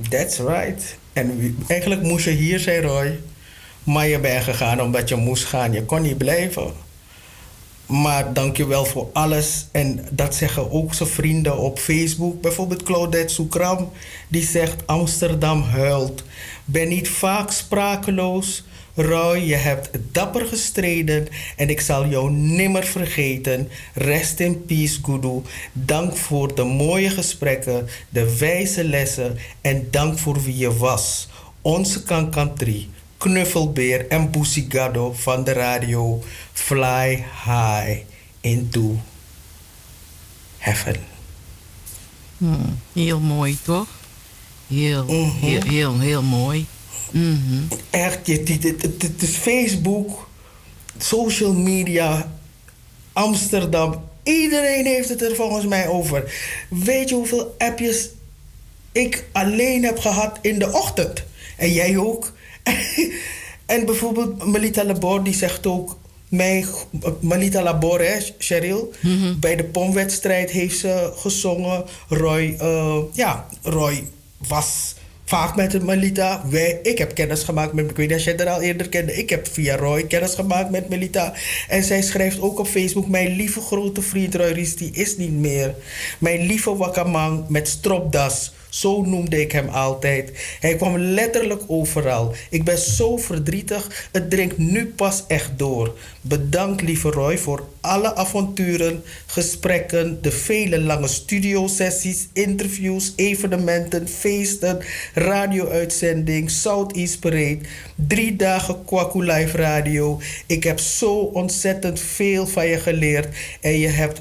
[0.08, 0.96] That's right.
[1.12, 3.20] En eigenlijk moest je hier zijn, Roy.
[3.84, 5.72] Maar je bent gegaan omdat je moest gaan.
[5.72, 6.72] Je kon niet blijven.
[7.86, 9.66] Maar dank je wel voor alles.
[9.72, 12.40] En dat zeggen ook zijn vrienden op Facebook.
[12.40, 13.90] Bijvoorbeeld Claudette Soekram.
[14.28, 16.22] Die zegt Amsterdam huilt.
[16.64, 18.64] Ben niet vaak sprakeloos.
[19.02, 23.68] Roy, je hebt dapper gestreden en ik zal jou nimmer vergeten.
[23.94, 25.42] Rest in peace, Gudu.
[25.72, 31.28] Dank voor de mooie gesprekken, de wijze lessen en dank voor wie je was.
[31.62, 36.22] Onze Kankantri, Knuffelbeer en Busigado van de radio
[36.52, 37.98] Fly High
[38.40, 39.00] into
[40.58, 40.96] Heaven.
[42.38, 43.88] Hmm, heel mooi, toch?
[44.66, 45.06] Heel,
[45.40, 46.66] heel, heel, heel mooi.
[47.10, 47.62] Mhm.
[47.90, 50.28] Echt, dit is Facebook,
[50.98, 52.32] social media,
[53.12, 54.08] Amsterdam.
[54.22, 56.34] Iedereen heeft het er volgens mij over.
[56.68, 58.08] Weet je hoeveel appjes
[58.92, 61.24] ik alleen heb gehad in de ochtend?
[61.56, 62.32] En jij ook?
[63.66, 65.98] en bijvoorbeeld Melita Labor, die zegt ook...
[66.28, 66.64] Mijn,
[67.20, 68.92] Melita Labor, hè, Cheryl.
[69.40, 71.84] Bij de pomwedstrijd heeft ze gezongen.
[72.08, 74.04] Roy, eh, ja, Roy
[74.48, 74.94] was
[75.30, 76.42] vaak met Melita.
[76.82, 77.90] Ik heb kennis gemaakt met...
[77.90, 79.16] Ik weet niet of jij haar al eerder kende.
[79.16, 81.34] Ik heb via Roy kennis gemaakt met Melita.
[81.68, 83.08] En zij schrijft ook op Facebook...
[83.08, 85.74] Mijn lieve grote vriend Roy Ries, die is niet meer.
[86.18, 88.52] Mijn lieve wakkerman met stropdas.
[88.70, 90.32] Zo noemde ik hem altijd.
[90.60, 92.34] Hij kwam letterlijk overal.
[92.50, 94.08] Ik ben zo verdrietig.
[94.12, 95.96] Het dringt nu pas echt door.
[96.20, 104.78] Bedankt, lieve Roy, voor alle avonturen, gesprekken, de vele lange studiosessies, interviews, evenementen, feesten,
[105.14, 107.58] radio-uitzending, Southeast Parade,
[107.94, 110.20] drie dagen Kwaku Live Radio.
[110.46, 114.20] Ik heb zo ontzettend veel van je geleerd en je hebt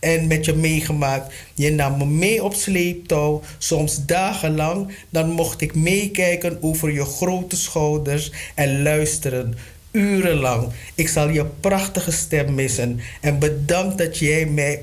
[0.00, 1.34] en met je meegemaakt.
[1.54, 4.96] Je nam me mee op sleeptouw, soms dagenlang.
[5.10, 9.54] Dan mocht ik meekijken over je grote schouders en luisteren.
[9.90, 10.68] Urenlang.
[10.94, 13.00] Ik zal je prachtige stem missen.
[13.20, 14.82] En bedankt dat jij mij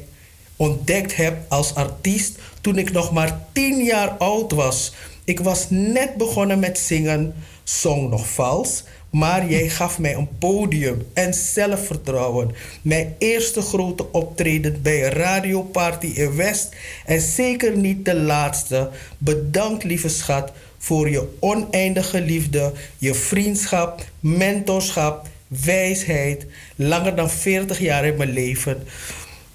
[0.55, 4.93] ontdekt hebt als artiest toen ik nog maar tien jaar oud was.
[5.23, 7.33] Ik was net begonnen met zingen,
[7.63, 8.83] zong nog vals.
[9.09, 12.55] Maar jij gaf mij een podium en zelfvertrouwen.
[12.81, 16.75] Mijn eerste grote optreden bij een radioparty in West.
[17.05, 18.89] En zeker niet de laatste.
[19.17, 26.45] Bedankt, lieve schat, voor je oneindige liefde, je vriendschap, mentorschap, wijsheid.
[26.75, 28.83] Langer dan 40 jaar in mijn leven.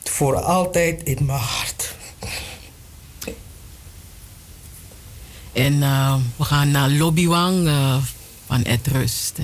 [0.05, 1.95] Voor altijd in mijn hart.
[5.53, 7.67] En uh, we gaan naar Lobbywang.
[7.67, 7.97] Uh,
[8.53, 9.39] van Ed Rust.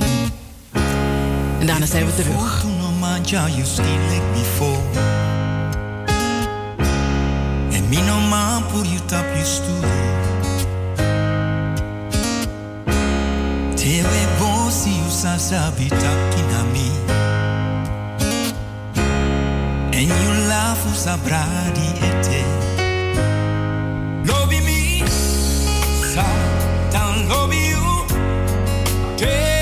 [1.59, 2.65] En, daarna zijn we terug.
[8.07, 9.89] No man por you tap you studio.
[13.75, 16.91] Tewe bosi you sasa bitakina mi.
[19.91, 22.43] En you laugh usa bradi ete.
[24.25, 25.03] Lobby me,
[26.15, 26.25] sa
[26.91, 27.88] down lobby you.
[29.19, 29.58] day.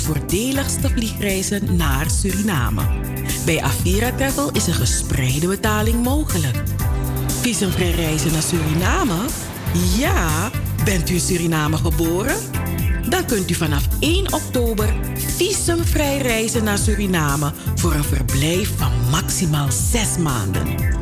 [0.00, 2.82] Voordeligste vliegreizen naar Suriname.
[3.44, 6.62] Bij Avira Travel is een gespreide betaling mogelijk.
[7.40, 9.16] Visumvrij reizen naar Suriname?
[9.96, 10.50] Ja,
[10.84, 12.36] bent u in Suriname geboren?
[13.08, 14.94] Dan kunt u vanaf 1 oktober
[15.36, 20.94] visumvrij reizen naar Suriname voor een verblijf van maximaal 6 maanden.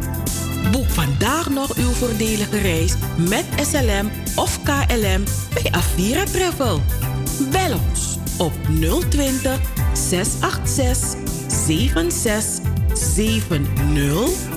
[0.70, 5.24] Boek vandaag nog uw voordelige reis met SLM of KLM
[5.55, 6.81] bij Avira Travel.
[8.81, 9.61] Bel ons op 020
[9.93, 11.16] 686
[11.66, 14.51] 7670.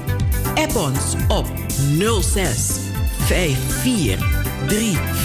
[0.56, 1.48] App ons op
[2.22, 2.72] 06
[3.26, 4.18] 54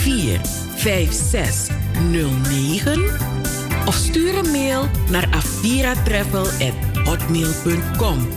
[0.02, 0.40] 34
[0.76, 3.02] 5609
[3.86, 8.28] of stuur een mail naar aviratravel@hotmail.com.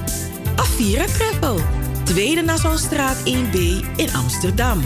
[0.56, 1.60] Avira Travel,
[2.04, 3.56] Tweede Nassaustraat 1B
[3.96, 4.82] in Amsterdam.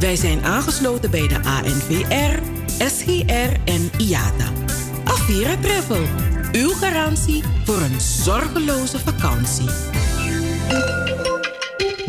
[0.00, 2.38] Wij zijn aangesloten bij de ANVR,
[2.78, 4.63] SGR en IATA.
[5.24, 6.02] Avira Travel,
[6.52, 9.68] uw garantie voor een zorgeloze vakantie.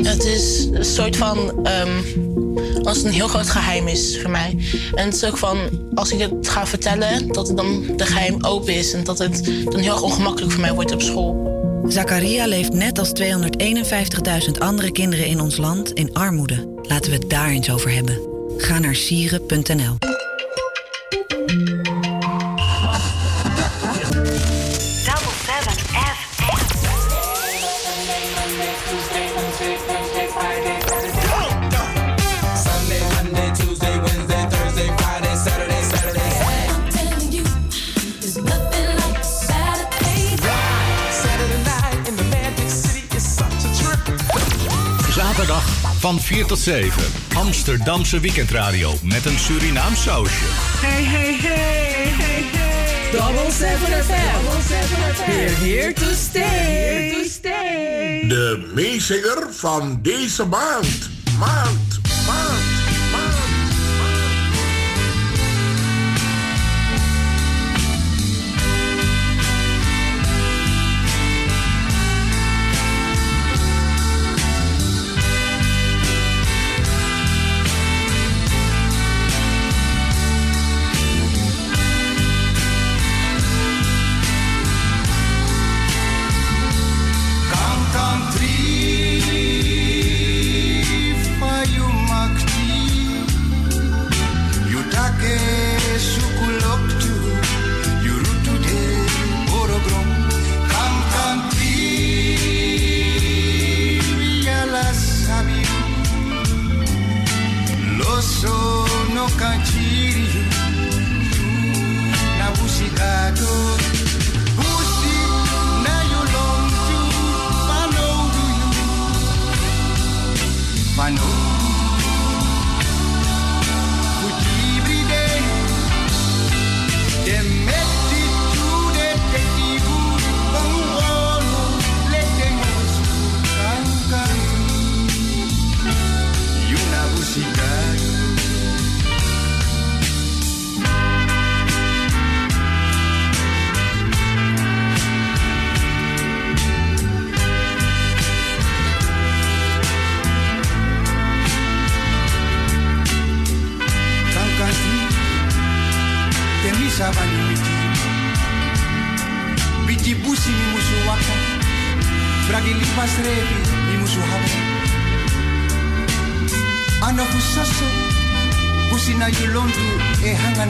[0.02, 1.38] Het is een soort van.
[1.68, 2.04] Um,
[2.84, 4.58] als het een heel groot geheim is voor mij.
[4.94, 5.58] En het is ook van.
[5.94, 8.94] Als ik het ga vertellen, dat het dan de geheim open is.
[8.94, 11.84] En dat het dan heel erg ongemakkelijk voor mij wordt op school.
[11.88, 16.74] Zakaria leeft net als 251.000 andere kinderen in ons land in armoede.
[16.82, 18.20] Laten we het daar eens over hebben.
[18.58, 20.05] Ga naar sieren.nl.
[46.26, 47.04] 4 tot 7.
[47.36, 50.46] Amsterdamse weekendradio met een Surinaam sausje.
[50.82, 53.12] Hey, hey, hey, hey, hey.
[53.12, 54.44] Double 7 FM.
[55.28, 56.42] We're here to stay.
[56.42, 58.28] Here to stay.
[58.28, 61.10] De meezinger van deze maand.
[61.38, 61.85] Maand, maand.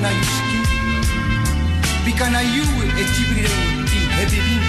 [0.01, 0.59] Na yushiki
[2.05, 3.49] Bika na yuwe e tibire
[3.89, 4.63] ti hebibin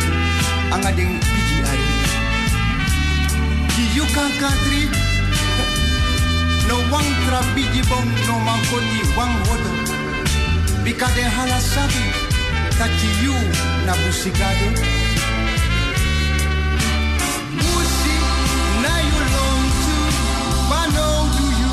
[0.73, 1.87] Anga den piji ari.
[3.73, 3.85] Ki
[6.69, 9.73] No wang tra biji bong no mankoti wang hodo
[10.85, 12.05] Bika den hala sabi
[12.79, 13.35] Tachi yu
[13.87, 14.69] na busigado.
[17.57, 18.17] Musi
[18.83, 18.95] na
[20.95, 21.73] long do you?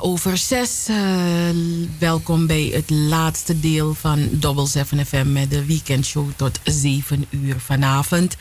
[0.00, 0.86] over zes.
[0.90, 0.96] Uh,
[1.98, 7.60] welkom bij het laatste deel van Double 7 FM met de weekendshow tot 7 uur
[7.60, 8.36] vanavond.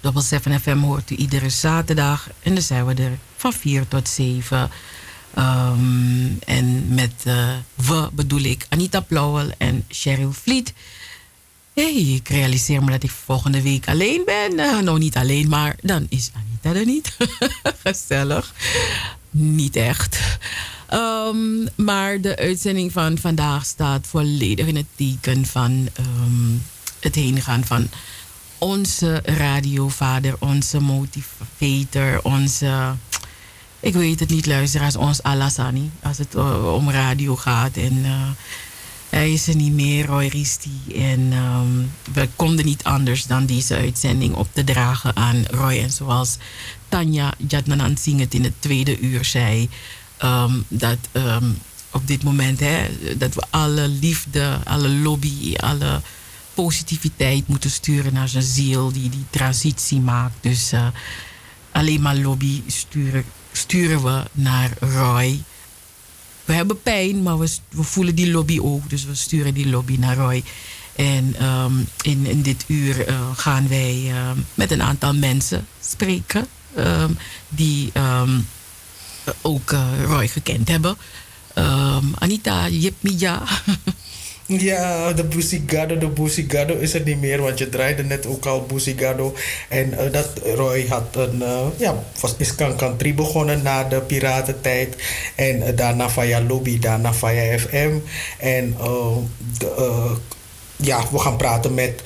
[0.00, 4.08] Double 7 FM hoort u iedere zaterdag en dan zijn we er van 4 tot
[4.08, 4.58] 7.
[4.60, 4.70] Um,
[5.34, 10.72] ehm, en met uh, we bedoel ik Anita Plauwel en Cheryl Vliet.
[11.74, 14.54] hey, ik realiseer me dat ik volgende week alleen ben.
[14.54, 17.16] Nou, niet alleen, maar dan is Anita er niet.
[17.84, 18.54] Gezellig.
[19.30, 20.38] Niet echt.
[20.92, 26.62] Um, maar de uitzending van vandaag staat volledig in het teken van um,
[27.00, 27.88] het heengaan van
[28.58, 32.94] onze radiovader, onze motivator, onze.
[33.80, 35.90] Ik weet het niet, luisteraars, ons Alassani.
[36.02, 37.76] Als het uh, om radio gaat.
[37.76, 38.28] En uh,
[39.08, 40.80] hij is er niet meer, Roy Risti.
[40.94, 45.78] En um, we konden niet anders dan deze uitzending op te dragen aan Roy.
[45.78, 46.36] En zoals
[46.88, 49.68] Tanja Jatnanan het in het tweede uur zei.
[50.24, 51.58] Um, dat um,
[51.90, 56.00] op dit moment, hè, dat we alle liefde, alle lobby, alle
[56.54, 60.34] positiviteit moeten sturen naar zijn ziel die die transitie maakt.
[60.40, 60.86] Dus uh,
[61.72, 65.42] alleen maar lobby sturen, sturen we naar Roy.
[66.44, 68.90] We hebben pijn, maar we, we voelen die lobby ook.
[68.90, 70.44] Dus we sturen die lobby naar Roy.
[70.96, 74.12] En um, in, in dit uur uh, gaan wij
[74.54, 76.46] met een aantal mensen spreken.
[76.76, 77.18] Um,
[77.48, 78.46] die um,
[79.42, 80.96] ook uh, Roy gekend hebben.
[82.18, 83.42] Anita Jipmija.
[84.48, 88.62] Ja, de Busigado, de Busigado is er niet meer, want je draaide net ook al
[88.62, 89.34] Busigado.
[89.68, 94.96] En uh, dat Roy had een, uh, ja, was, is Country begonnen na de piratentijd.
[95.34, 97.90] En daarna via Lobby, daarna via FM.
[98.38, 98.76] En
[100.76, 102.02] ja, we gaan praten met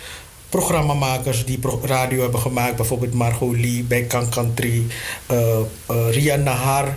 [0.52, 2.76] programmamakers die radio hebben gemaakt.
[2.76, 4.82] Bijvoorbeeld Margot Lee bij Country,
[6.10, 6.96] Ria Nahar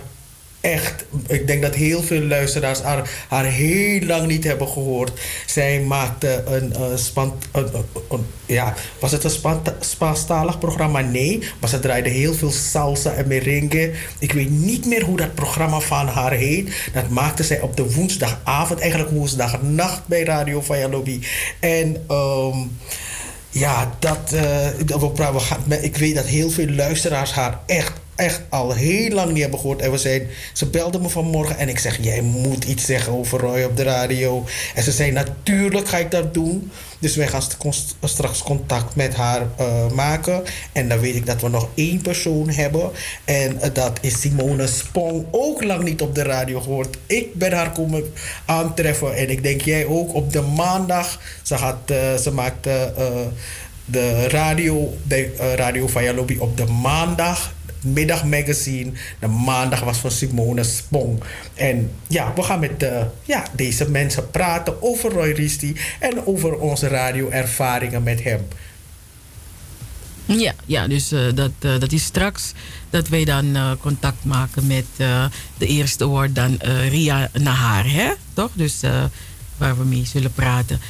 [0.60, 5.20] echt, ik denk dat heel veel luisteraars haar, haar heel lang niet hebben gehoord.
[5.46, 6.74] Zij maakte een,
[7.52, 7.70] een,
[8.10, 11.00] een ja, was het een Spaanstalig programma?
[11.00, 13.92] Nee, maar ze draaide heel veel salsa en merengue.
[14.18, 16.90] Ik weet niet meer hoe dat programma van haar heet.
[16.92, 21.20] Dat maakte zij op de woensdagavond, eigenlijk woensdagnacht bij Radio Lobby.
[21.60, 22.78] En um,
[23.58, 24.78] ja, dat, uh,
[25.84, 29.80] ik weet dat heel veel luisteraars haar echt echt al heel lang niet hebben gehoord.
[29.80, 33.40] En we zijn, ze belden me vanmorgen en ik zeg: Jij moet iets zeggen over
[33.40, 34.44] Roy op de radio.
[34.74, 36.70] En ze zei: Natuurlijk ga ik dat doen.
[36.98, 37.42] Dus wij gaan
[38.02, 40.42] straks contact met haar uh, maken.
[40.72, 42.90] En dan weet ik dat we nog één persoon hebben.
[43.24, 45.26] En uh, dat is Simone Spong.
[45.30, 46.96] Ook lang niet op de radio gehoord.
[47.06, 48.12] Ik ben haar komen
[48.44, 49.16] aantreffen.
[49.16, 51.20] En ik denk jij ook op de maandag.
[51.42, 52.92] Ze, gaat, uh, ze maakte
[53.84, 57.54] de radio bij Radio Lobby op de maandag
[57.86, 58.92] middagmagazine.
[59.20, 61.22] De maandag was van Simone Spong.
[61.54, 66.58] En ja, we gaan met uh, ja, deze mensen praten over Roy Risti en over
[66.58, 68.40] onze radioervaringen met hem.
[70.24, 72.52] Ja, ja dus uh, dat, uh, dat is straks
[72.90, 74.86] dat wij dan contact maken met
[75.58, 76.58] de eerste woord dan
[76.88, 78.12] Ria Nahar, hè?
[78.32, 78.50] Toch?
[78.52, 78.80] Dus
[79.56, 80.80] waar we mee zullen praten.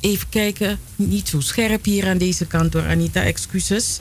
[0.00, 3.98] even kijken, niet zo scherp hier aan deze kant door Anita, excuses.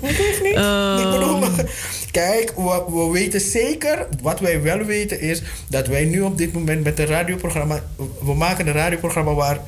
[0.00, 0.56] Dat hoeft niet.
[0.56, 0.98] Um...
[0.98, 1.66] Ik bedoel, ehm.
[2.10, 6.52] kijk, we, we, weten zeker, wat wij wel weten is dat wij nu op dit
[6.52, 7.82] moment met een radioprogramma,
[8.20, 9.58] we maken een radioprogramma waar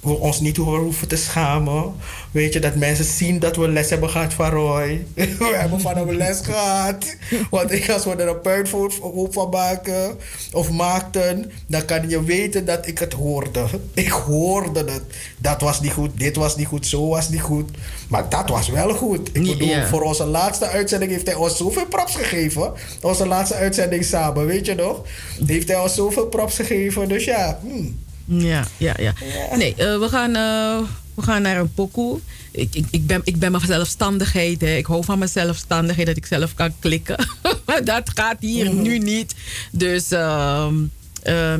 [0.00, 1.94] we ons niet hoeven te schamen.
[2.30, 5.06] Weet je, dat mensen zien dat we les hebben gehad van Roy.
[5.14, 7.16] we hebben van hem les gehad.
[7.50, 8.92] Want ik, als we er een puinvoer
[9.30, 10.16] van maken
[10.52, 13.66] of maakten, dan kan je weten dat ik het hoorde.
[13.94, 15.02] Ik hoorde het.
[15.38, 17.70] Dat was niet goed, dit was niet goed, zo was niet goed.
[18.08, 19.28] Maar dat was wel goed.
[19.32, 22.72] Ik bedoel, voor onze laatste uitzending heeft hij ons zoveel props gegeven.
[23.02, 25.02] Onze laatste uitzending samen, weet je nog?
[25.46, 27.08] Heeft hij ons zoveel props gegeven.
[27.08, 27.98] Dus ja, hmm.
[28.38, 29.14] Ja, ja, ja.
[29.56, 32.20] Nee, uh, we, gaan, uh, we gaan naar een pokoe.
[32.50, 34.60] Ik, ik, ik, ben, ik ben mijn zelfstandigheid.
[34.60, 34.76] Hè.
[34.76, 37.28] Ik hou van mijn zelfstandigheid dat ik zelf kan klikken.
[37.84, 38.82] dat gaat hier mm.
[38.82, 39.34] nu niet.
[39.72, 40.66] Dus uh,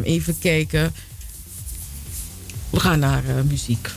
[0.02, 0.94] even kijken.
[2.70, 3.88] We gaan naar uh, muziek.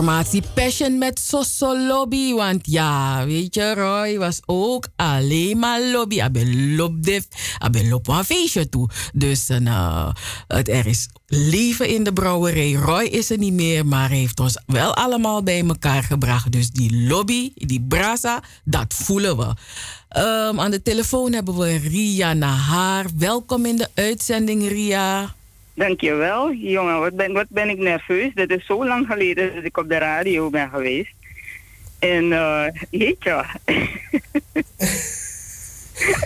[0.00, 2.32] Formatie Passion met Soso Lobby.
[2.32, 6.20] Want ja, weet je, Roy was ook alleen maar lobby.
[7.00, 7.26] Def,
[7.58, 8.88] abe lop een feestje toe.
[9.12, 10.08] Dus uh,
[10.46, 12.72] het, er is leven in de brouwerij.
[12.72, 16.52] Roy is er niet meer, maar heeft ons wel allemaal bij elkaar gebracht.
[16.52, 19.54] Dus die lobby, die brasa, dat voelen we.
[20.18, 23.06] Um, aan de telefoon hebben we Ria Nahar.
[23.16, 25.34] Welkom in de uitzending, Ria.
[25.74, 27.00] Dankjewel, jongen.
[27.00, 28.30] Wat ben, wat ben ik nerveus.
[28.34, 31.12] Dat is zo lang geleden dat ik op de radio ben geweest.
[31.98, 33.44] En uh, jeetje.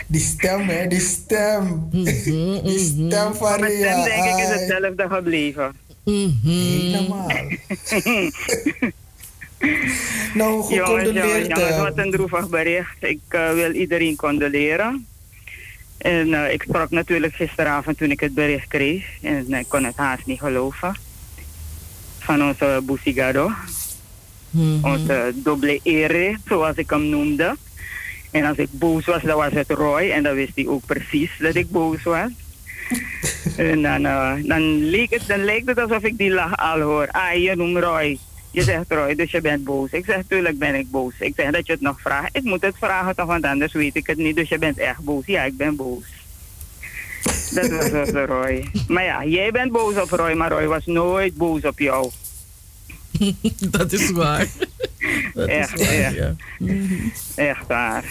[0.07, 1.89] Die stem, hè, die stem.
[1.91, 4.03] die stem van Mijn Ria.
[4.03, 5.73] stem denk ik is hetzelfde gebleven.
[6.05, 7.29] Helemaal.
[10.35, 11.47] nou, Jongens, jongens, gecondoleerd.
[11.47, 12.97] jongens, eh, wat een droevig bericht.
[13.01, 15.07] Ik eh, wil iedereen condoleren.
[16.05, 19.07] En eh, ik sprak natuurlijk gisteravond toen ik het bericht kreeg.
[19.23, 20.97] En ik kon het haast niet geloven.
[22.19, 23.51] Van onze Busigado.
[24.83, 27.57] Onze dubbele ere, zoals ik hem noemde.
[28.31, 30.11] En als ik boos was, dan was het Roy.
[30.11, 32.31] En dan wist hij ook precies dat ik boos was.
[33.57, 37.09] en dan, uh, dan, leek het, dan leek het alsof ik die lach al hoor.
[37.11, 38.19] Ah, je noemt Roy.
[38.55, 39.91] Je zegt Roy, dus je bent boos.
[39.91, 41.13] Ik zeg, tuurlijk ben ik boos.
[41.19, 42.37] Ik zeg dat je het nog vraagt.
[42.37, 44.37] Ik moet het vragen toch, want anders weet ik het niet.
[44.37, 45.27] Dus je bent echt boos.
[45.27, 46.05] Ja, ik ben boos.
[47.51, 48.71] Dat was dus Roy.
[48.89, 52.11] Maar ja, jij bent boos op Roy, maar Roy was nooit boos op jou.
[53.71, 54.47] dat is waar.
[55.35, 56.15] dat echt, is waar, echt.
[56.15, 56.35] Ja.
[57.35, 58.05] Echt waar.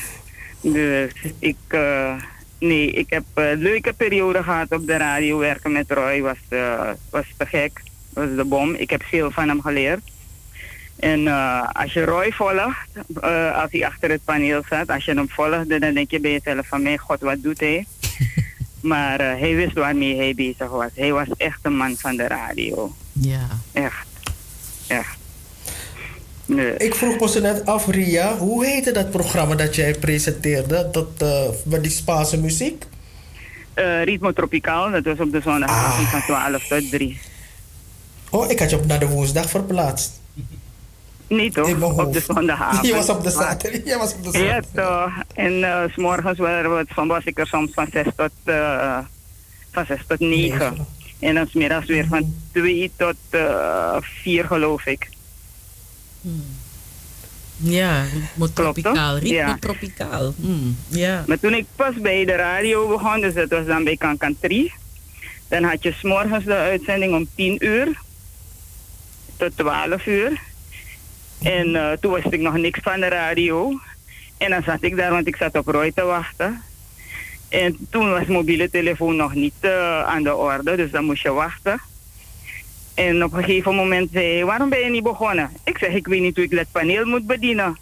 [0.61, 2.15] Dus ik, uh,
[2.60, 5.38] nee, ik heb een leuke periode gehad op de radio.
[5.38, 7.82] Werken met Roy was, uh, was te gek.
[8.10, 8.74] Was de bom.
[8.74, 10.11] Ik heb veel van hem geleerd.
[11.04, 12.88] En uh, als je Roy volgt,
[13.54, 16.68] als hij achter het paneel zat, als je hem volgt, dan denk je bij jezelf
[16.68, 17.86] van, mijn god, wat doet hij?
[18.92, 20.90] maar hij wist waarmee hij bezig was.
[20.96, 22.94] Hij was echt een man van de radio.
[23.12, 23.48] Ja.
[23.72, 24.08] Echt.
[24.88, 25.18] Echt.
[26.46, 26.78] Nee.
[26.78, 30.90] Ik vroeg me zo net af, Ria, hoe heette dat programma dat jij presenteerde?
[30.92, 32.86] Dat, uh, met die Spaanse muziek?
[33.76, 36.12] Uh, Ritmo Tropicaal, dat was op de zondagavond ah.
[36.12, 37.20] van 12 tot 3.
[38.30, 40.22] Oh, ik had je op naar de woensdag verplaatst.
[41.36, 42.00] Niet toch?
[42.00, 42.86] Op de zondagavond.
[42.88, 43.82] Je was op de zaterdag.
[43.86, 44.64] Je was op de zaterdag.
[44.74, 45.24] Ja, toch.
[45.34, 46.38] En uh, s morgens
[46.96, 48.98] was ik er soms van 6 tot, uh,
[49.72, 50.58] van 6 tot 9.
[50.58, 50.86] 9.
[51.20, 53.16] En dan smiddags weer van 2 tot
[54.02, 55.10] 4 geloof ik.
[56.22, 56.44] Hmm.
[57.58, 59.18] Ja, ritmo tropicaal.
[59.18, 59.58] Ritmo ja.
[59.60, 60.34] tropicaal.
[60.42, 60.78] Hmm.
[60.88, 61.24] Ja.
[61.28, 64.74] Maar toen ik pas bij de radio begon, dus dat was dan bij Kankan 3.
[65.48, 68.02] Dan had je s'morgens de uitzending om 10 uur
[69.38, 70.42] tot 12 uur.
[71.44, 73.80] En uh, toen wist ik nog niks van de radio.
[74.38, 76.61] En dan zat ik daar, want ik zat op Roy te wachten.
[77.49, 81.32] En toen was mobiele telefoon nog niet uh, aan de orde, dus dan moest je
[81.32, 81.82] wachten.
[82.94, 85.52] En op een gegeven moment zei hij, waarom ben je niet begonnen?
[85.64, 87.78] Ik zeg, ik weet niet hoe ik dat paneel moet bedienen.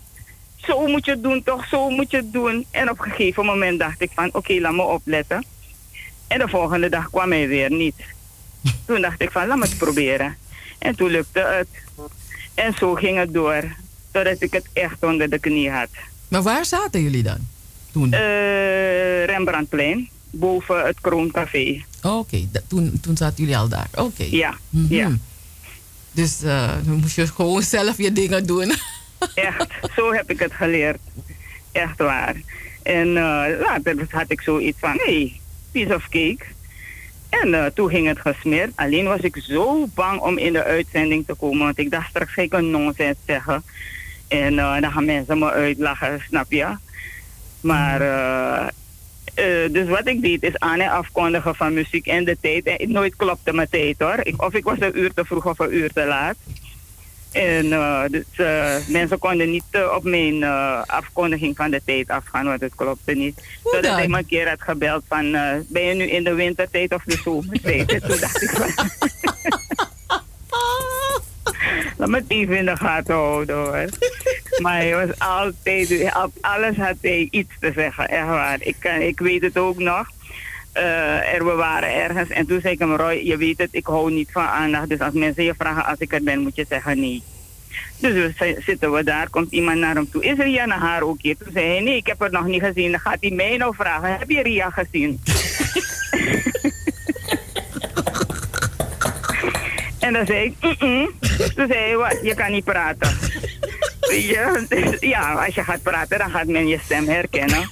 [0.56, 1.68] Zo moet je het doen, toch?
[1.68, 2.66] Zo moet je het doen.
[2.72, 5.46] En op een gegeven moment dacht ik van, oké, laat me opletten.
[6.28, 7.96] En de volgende dag kwam hij weer niet.
[8.86, 10.38] Toen dacht ik van, laat me het proberen.
[10.80, 11.68] En toen lukte het.
[12.54, 13.64] En zo ging het door.
[14.12, 15.90] Totdat ik het echt onder de knie had.
[16.28, 17.48] Maar waar zaten jullie dan?
[17.92, 18.14] Toen?
[18.14, 21.84] Uh, Rembrandtplein, boven het Krooncafé.
[22.02, 22.50] Oké, okay.
[22.68, 23.88] toen, toen zaten jullie al daar.
[23.92, 24.02] Oké.
[24.02, 24.30] Okay.
[24.30, 24.98] Ja, mm -hmm.
[24.98, 25.12] ja.
[26.12, 28.72] Dus uh, dan moest je gewoon zelf je dingen doen.
[29.36, 31.00] Echt, zo heb ik het geleerd.
[31.72, 32.36] Echt waar.
[32.84, 35.40] En uh, later had ik zoiets van, hé, hey,
[35.72, 36.46] piece of cake.
[37.32, 38.72] En uh, toen ging het gesmeerd.
[38.76, 41.66] Alleen was ik zo bang om in de uitzending te komen.
[41.66, 43.64] Want ik dacht straks ga ik een nonsens zeggen.
[44.28, 46.68] En uh, dan gaan mensen me uitlachen, snap je?
[47.62, 48.68] Maar uh,
[49.46, 52.66] uh, dus wat ik deed is aan- en afkondigen van muziek en de tijd.
[52.66, 54.20] En nooit klopte mijn tijd hoor.
[54.24, 56.36] Ik, of ik was een uur te vroeg of een uur te laat.
[57.32, 59.64] En uh, dus, uh, mensen konden niet
[59.96, 60.44] op mijn
[60.86, 63.42] afkondiging van de tijd afgaan, want het klopte niet.
[63.64, 65.32] Totdat hij me een keer had gebeld van,
[65.68, 67.92] ben je nu in de wintertijd of de zomertijd?
[67.92, 68.90] en toen dacht ik van...
[71.98, 73.86] Laat me even in de gaten houden hoor.
[74.62, 78.58] maar hij was altijd, op alles had hij iets te zeggen, echt waar.
[78.60, 80.08] Ik, ik weet het ook nog.
[80.78, 83.86] Uh, er, we waren ergens en toen zei ik hem, Roy, je weet het, ik
[83.86, 84.90] hou niet van aandacht.
[84.90, 87.24] Dus als mensen je vragen als ik er ben, moet je zeggen nee.
[87.98, 90.24] Dus we zitten we daar, komt iemand naar hem toe.
[90.24, 91.38] Is Ria naar haar ook hier?
[91.38, 92.92] Toen zei hij, nee, ik heb haar nog niet gezien.
[92.92, 95.20] Dan gaat hij mij nou vragen, heb je Ria gezien?
[100.02, 101.12] En dan zei ik, -mm.
[101.56, 103.18] Toen zei hij, wat, je kan niet praten.
[104.34, 104.60] ja,
[105.00, 107.70] ja, als je gaat praten, dan gaat men je stem herkennen.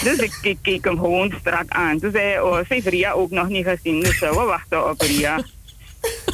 [0.00, 1.98] Dus ik, ik keek hem gewoon strak aan.
[1.98, 4.00] Toen zei hij, oh, ze heeft Ria ook nog niet gezien.
[4.00, 5.44] Dus uh, we wachten op Ria.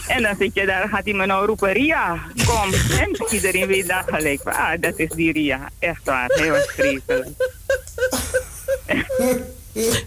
[0.07, 2.73] En dan zit je daar, gaat hij me nou roepen, Ria, kom.
[2.99, 4.41] En iedereen weet dat gelijk.
[4.45, 5.71] Ah, dat is die Ria.
[5.79, 7.29] Echt waar, hij was vreselijk.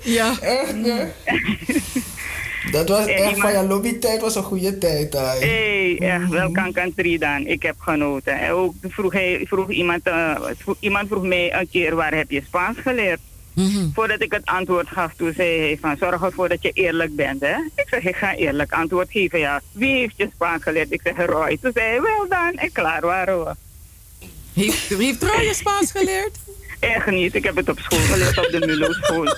[0.03, 0.33] ja.
[2.71, 5.13] Dat was echt van je lobbytijd was een goede tijd.
[5.13, 7.47] Hé, hey, echt wel kan country dan.
[7.47, 8.39] Ik heb genoten.
[8.39, 12.31] En ook vroeg, hij, vroeg iemand, uh, vroeg, iemand vroeg mij een keer waar heb
[12.31, 13.19] je Spaans geleerd?
[13.53, 13.91] Mm -hmm.
[13.93, 17.41] Voordat ik het antwoord gaf, toen zei hij van zorg ervoor dat je eerlijk bent.
[17.41, 17.55] Hè?
[17.75, 19.39] Ik zeg, ik ga eerlijk antwoord geven.
[19.39, 20.91] Ja, wie heeft je Spaans geleerd?
[20.91, 21.57] Ik zeg, Roy.
[21.61, 22.53] Toen zei hij, wel dan.
[22.55, 23.55] En klaar waren we.
[24.53, 26.37] Heeft, heeft Roy je Spaans geleerd?
[26.79, 27.35] Echt niet.
[27.35, 29.27] Ik heb het op school geleerd, op de Mulo school.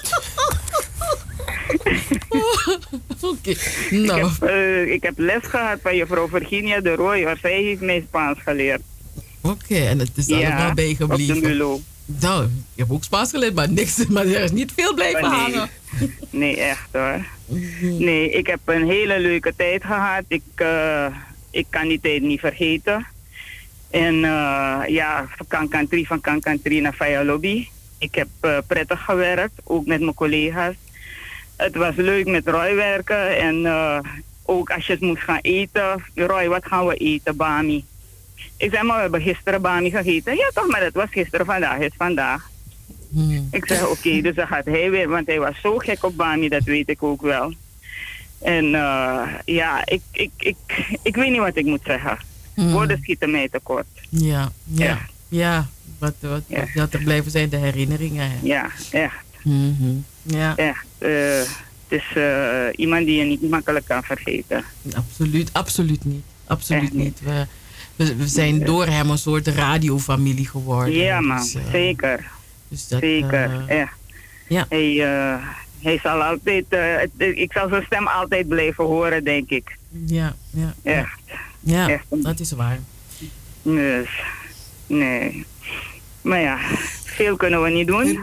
[3.31, 3.57] okay.
[3.89, 4.29] nou.
[4.29, 7.81] ik, heb, uh, ik heb les gehad van juffrouw Virginia de Roy, waar zij heeft
[7.81, 8.81] mij Spaans geleerd.
[9.41, 11.35] Oké, okay, en het is ja, allemaal bijgebleven.
[11.35, 11.81] op de Mulo.
[12.05, 15.39] Nou, ik heb ook Spaans geleerd, maar, niks, maar er is niet veel blijven nee.
[15.39, 15.69] hangen.
[16.29, 17.25] Nee, echt hoor.
[17.81, 20.23] Nee, ik heb een hele leuke tijd gehad.
[20.27, 21.05] Ik, uh,
[21.51, 23.05] ik kan die tijd niet vergeten.
[23.89, 27.67] En uh, ja, van Kankantri, van Kankantri naar Faya Lobby.
[27.97, 30.75] Ik heb eh, prettig gewerkt, ook met mijn collega's.
[31.55, 33.99] Het was leuk met Roy werken en eh,
[34.43, 36.03] ook als je het moest gaan eten.
[36.15, 37.85] Roy, wat gaan we eten, Bami?
[38.63, 40.35] Ik zei, maar we hebben gisteren Bami gegeten.
[40.35, 42.49] Ja toch, maar dat was gisteren, vandaag is vandaag.
[43.51, 46.49] Ik zeg, oké, dus dan gaat hij weer, want hij was zo gek op Bami,
[46.49, 47.53] dat weet ik ook wel.
[48.41, 50.55] En eh, ja, ik, ik, ik,
[51.03, 52.17] ik weet niet wat ik moet zeggen.
[52.53, 52.71] Hmm.
[52.71, 53.85] Woorden schieten mij tekort.
[54.09, 55.67] Ja, ja, ja.
[55.99, 58.29] Wat, wat, wat dat er blijven zijn de herinneringen.
[58.31, 58.37] Hè.
[58.41, 59.23] Ja, echt.
[59.43, 59.95] Mhm.
[60.21, 60.55] Ja.
[60.55, 60.85] Echt.
[60.97, 61.09] eh,
[61.87, 64.63] het is eh, iemand die je niet makkelijk kan vergeten.
[64.95, 66.23] Absoluut, absoluut niet.
[66.47, 67.19] Absoluut niet.
[67.23, 67.45] We,
[67.95, 70.93] we, we zijn door hem een soort radiofamilie geworden.
[70.93, 72.31] Ja, man, Dus, eh, zeker.
[72.67, 73.93] dus dat, zeker, echt.
[74.47, 74.65] Ja.
[74.69, 75.47] Hij, eh,
[75.81, 79.77] hij zal altijd, eh, ik zal zijn stem altijd blijven horen, denk ik.
[80.05, 80.73] Ja, ja.
[80.83, 81.19] Echt.
[81.59, 82.05] Ja, Echt.
[82.09, 82.79] dat is waar.
[83.61, 84.09] Dus,
[84.87, 85.45] nee.
[86.21, 86.57] Maar ja,
[87.03, 88.19] veel kunnen we niet doen.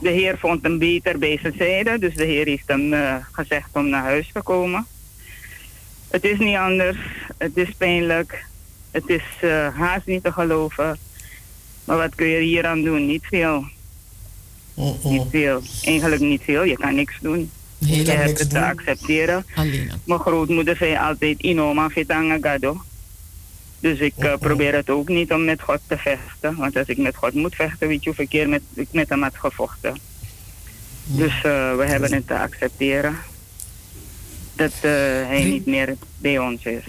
[0.00, 2.94] De heer vond hem beter bij zijn zijde, dus de heer heeft hem
[3.32, 4.86] gezegd om naar huis te komen.
[6.10, 6.96] Het is niet anders,
[7.38, 8.44] het is pijnlijk,
[8.90, 10.98] het is eh, haast niet te geloven.
[11.84, 13.06] Maar wat kun je hier aan doen?
[13.06, 13.64] Niet veel.
[15.02, 15.62] Niet veel.
[15.82, 17.50] Eigenlijk niet veel, je kan niks doen.
[17.86, 19.46] Heel je hebt het te accepteren.
[19.54, 19.90] Alleen.
[20.04, 22.82] Mijn grootmoeder zei altijd inoma fitanga gado.
[23.80, 26.56] Dus ik eh, probeer het ook niet om met God te vechten.
[26.56, 29.22] Want als ik met God moet vechten, weet je hoeveel keer met, ik met hem
[29.22, 29.96] had gevochten.
[31.04, 33.18] Dus eh, we hebben het te accepteren.
[34.58, 34.90] Dat eh,
[35.26, 36.84] hij niet meer bij ons is.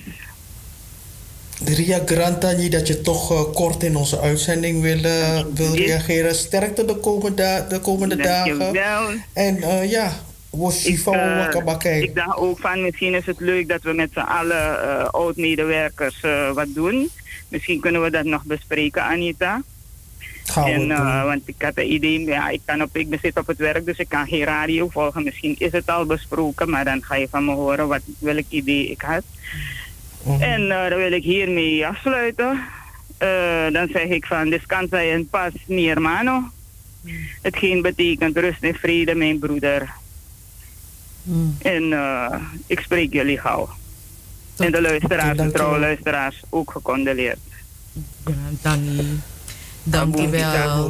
[1.66, 6.36] Ria Grantani, dat je toch eh, kort in onze uitzending wil, eh, wil reageren.
[6.36, 8.74] Sterkte de komende, de komende dagen.
[9.34, 10.12] En ja,
[10.52, 12.02] eh, Wakabakij.
[12.02, 16.22] ik dacht ook van misschien is het leuk dat we met z'n allen oud-medewerkers
[16.54, 17.10] wat doen.
[17.48, 19.62] Misschien kunnen we dat nog bespreken, Anita.
[20.56, 23.58] En, eh, want ik had een idee, ja, ik, kan op, ik zit op het
[23.58, 25.24] werk, dus ik kan geen radio volgen.
[25.24, 28.90] Misschien is het al besproken, maar dan ga je van me horen wat, welk idee
[28.90, 29.24] ik had.
[30.40, 32.60] En eh, dan wil ik hiermee afsluiten.
[33.18, 36.44] Eh, dan zeg ik van, descansa en pas mi hermano.
[37.42, 39.90] Hetgeen betekent rust en vrede, mijn broeder.
[41.62, 43.70] En eh, ik spreek jullie gauw.
[44.58, 47.40] En de luisteraars, de trouwe luisteraars, ook gecondoleerd.
[48.62, 49.20] Danny.
[49.84, 50.84] Dankjewel.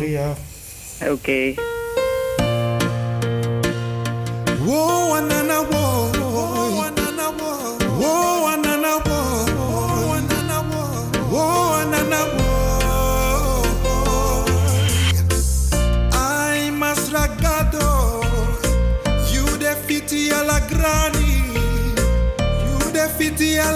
[0.99, 1.09] Oké.
[1.09, 1.55] Okay.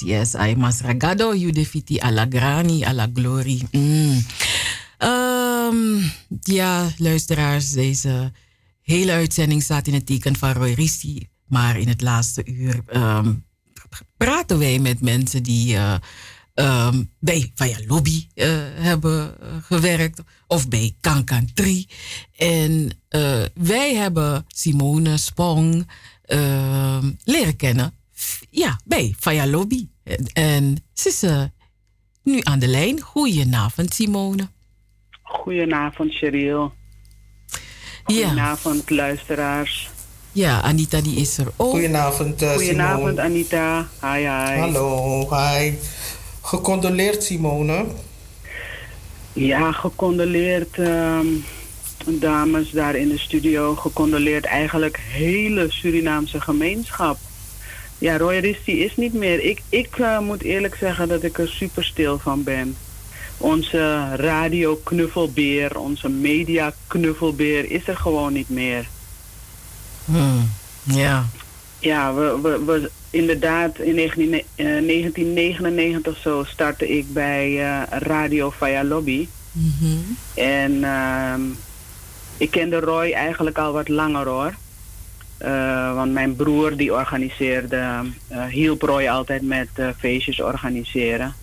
[0.00, 0.34] Yes, yes.
[0.34, 3.62] Ay mas ragado you defiti alla grani, alla glory.
[3.70, 4.24] Mm.
[4.98, 6.02] Ehm,
[6.40, 8.32] ja, luisteraars, deze
[8.82, 11.28] hele uitzending staat in het teken van Roy Rissi.
[11.46, 13.34] Maar in het laatste uur ehm,
[14.16, 15.94] praten wij met mensen die eh,
[16.54, 20.22] ehm, bij Via Lobby eh, hebben gewerkt.
[20.46, 21.88] Of bij Kankan 3.
[22.36, 25.86] En eh, wij hebben Simone Spong
[27.24, 27.97] leren kennen.
[28.58, 29.88] Ja, bij Via Lobby.
[30.32, 31.24] En, ze is
[32.22, 33.00] nu aan de lijn.
[33.00, 34.48] Goedenavond, Simone.
[35.22, 36.72] Goedenavond, Cheryl.
[38.04, 39.90] Goedenavond, luisteraars.
[40.32, 41.70] Ja, Anita die is er ook.
[41.70, 43.22] Goedenavond, eh, Goedenavond, Simone.
[43.22, 43.88] Anita.
[44.00, 44.58] Hi, hi.
[44.58, 45.72] Hallo, hi.
[46.42, 47.86] Gecondoleerd, Simone.
[49.32, 51.26] Ja, gecondoleerd, ehm,
[52.06, 53.74] dames daar in de studio.
[53.74, 57.18] Gecondoleerd eigenlijk hele Surinaamse gemeenschap.
[57.98, 59.44] Ja, Roy Risti is niet meer.
[59.44, 62.76] Ik, ik eh, moet eerlijk zeggen dat ik er super stil van ben.
[63.36, 68.88] Onze radio-knuffelbeer, onze media-knuffelbeer is er gewoon niet meer.
[70.04, 70.50] Hmm,
[70.82, 71.26] ja.
[71.78, 78.50] Ja, we, we, we, inderdaad, in 19, eh, 1999 zo startte ik bij eh, Radio
[78.50, 79.28] Via Lobby.
[80.34, 81.40] En ehm,
[82.36, 84.54] ik kende Roy eigenlijk al wat langer hoor.
[85.38, 91.34] Eh, want mijn broer die organiseerde, eh, hielp Roy altijd met eh, feestjes organiseren.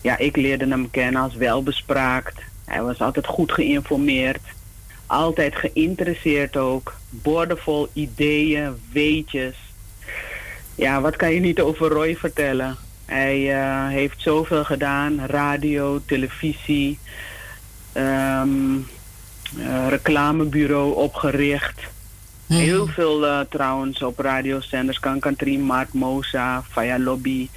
[0.00, 2.40] Ja, ik leerde hem kennen als welbespraakt.
[2.64, 4.40] Hij was altijd goed geïnformeerd.
[5.06, 6.94] Altijd geïnteresseerd ook.
[7.08, 9.56] Boordevol ideeën, weetjes.
[10.74, 12.76] Ja, wat kan je niet over Roy vertellen?
[13.04, 13.38] Hij
[13.90, 15.26] heeft zoveel gedaan.
[15.26, 16.98] Radio, televisie,
[17.92, 18.76] ehm,
[19.58, 21.80] eh, reclamebureau opgericht.
[22.58, 24.98] Heel veel eh, trouwens op radiozenders.
[25.00, 27.48] Kankantri, Mark Mosa, Faya Lobby.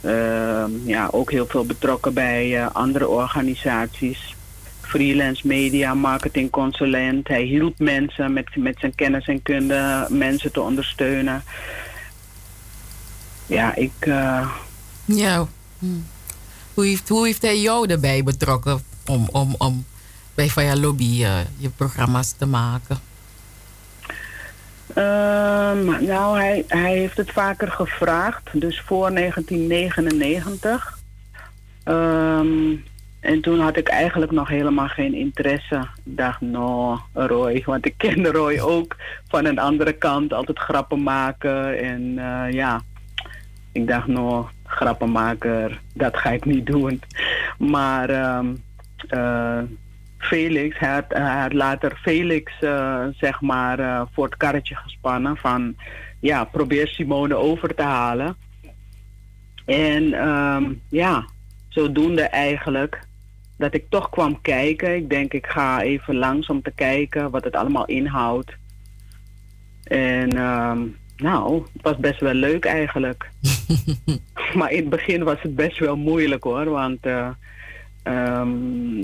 [0.00, 4.34] Ehm, ja, ook heel veel betrokken bij eh, andere organisaties.
[4.80, 7.28] Freelance media, marketing consulent.
[7.28, 11.42] Hij hielp mensen met, met zijn kennis en kunde mensen te ondersteunen.
[13.46, 13.92] Ja, ik...
[13.98, 14.48] eh,
[15.04, 15.46] Ja.
[15.78, 16.06] Hmm.
[16.74, 19.84] Hoe, heeft, hoe heeft hij jou erbij betrokken om, om, om
[20.34, 22.98] bij Via Lobby eh, je programma's te maken?
[24.94, 30.98] Ehm, nou, hij, hij heeft het vaker gevraagd, dus voor 1999.
[31.84, 32.74] Ehm,
[33.20, 35.76] en toen had ik eigenlijk nog helemaal geen interesse.
[36.04, 38.96] Ik dacht, no, Roy, want ik kende Roy ook
[39.28, 41.78] van een andere kant, altijd grappen maken.
[41.78, 42.82] En eh, ja,
[43.72, 47.00] ik dacht, no, grappenmaker, dat ga ik niet doen.
[47.58, 48.10] Maar
[49.08, 49.58] eh,
[50.18, 55.36] Felix, hij had, hij had later Felix eh, zeg maar eh, voor het karretje gespannen
[55.36, 55.76] van
[56.20, 58.36] ja, probeer Simone over te halen.
[59.64, 61.24] En ehm, ja,
[61.68, 63.06] zodoende eigenlijk
[63.56, 64.96] dat ik toch kwam kijken.
[64.96, 68.52] Ik denk ik ga even langs om te kijken wat het allemaal inhoudt.
[69.84, 70.82] En ehm,
[71.16, 73.30] nou, het was best wel leuk eigenlijk.
[74.58, 77.28] maar in het begin was het best wel moeilijk hoor, want eh,
[78.02, 78.48] ehm,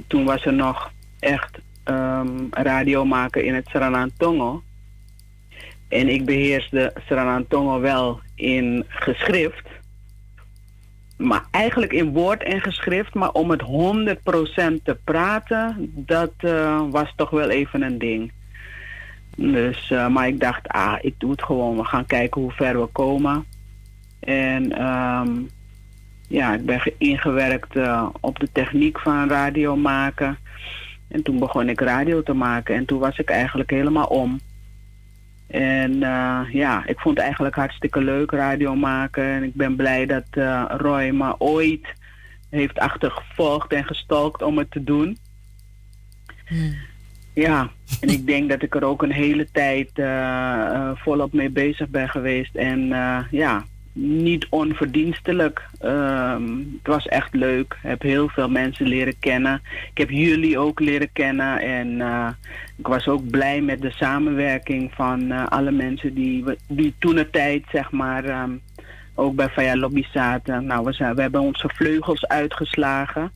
[0.06, 0.92] toen was er nog
[1.24, 4.62] echt ehm, radio maken in het Sranantongo.
[5.88, 9.66] En ik beheersde Sranantongo wel in geschrift.
[11.16, 13.14] Maar eigenlijk in woord en geschrift.
[13.14, 18.32] Maar om het 100% te praten, dat eh, was toch wel even een ding.
[19.36, 21.76] Dus, eh, maar ik dacht, ah, ik doe het gewoon.
[21.76, 23.44] We gaan kijken hoe ver we komen.
[24.20, 25.30] En ehm,
[26.28, 30.38] ja, ik ben ge- ingewerkt eh, op de techniek van radio maken.
[31.14, 34.40] En toen begon ik radio te maken en toen was ik eigenlijk helemaal om.
[35.46, 39.24] En eh, ja, ik vond het eigenlijk hartstikke leuk radio maken.
[39.24, 41.86] En ik ben blij dat eh, Roy me ooit
[42.50, 45.18] heeft achtergevolgd en gestalkt om het te doen.
[47.34, 47.70] Ja,
[48.00, 52.08] en ik denk dat ik er ook een hele tijd eh, volop mee bezig ben
[52.08, 52.54] geweest.
[52.54, 52.88] En
[53.30, 53.64] ja,
[53.94, 55.62] niet onverdienstelijk.
[55.78, 57.72] Ehm, het was echt leuk.
[57.72, 59.62] Ik heb heel veel mensen leren kennen.
[59.90, 61.60] Ik heb jullie ook leren kennen.
[61.60, 62.28] En eh,
[62.76, 67.30] ik was ook blij met de samenwerking van eh, alle mensen die, die toen de
[67.30, 68.50] tijd, zeg maar, ehm,
[69.14, 70.66] ook bij Vaya Lobby zaten.
[70.66, 73.32] Nou, we, zijn, we hebben onze vleugels uitgeslagen.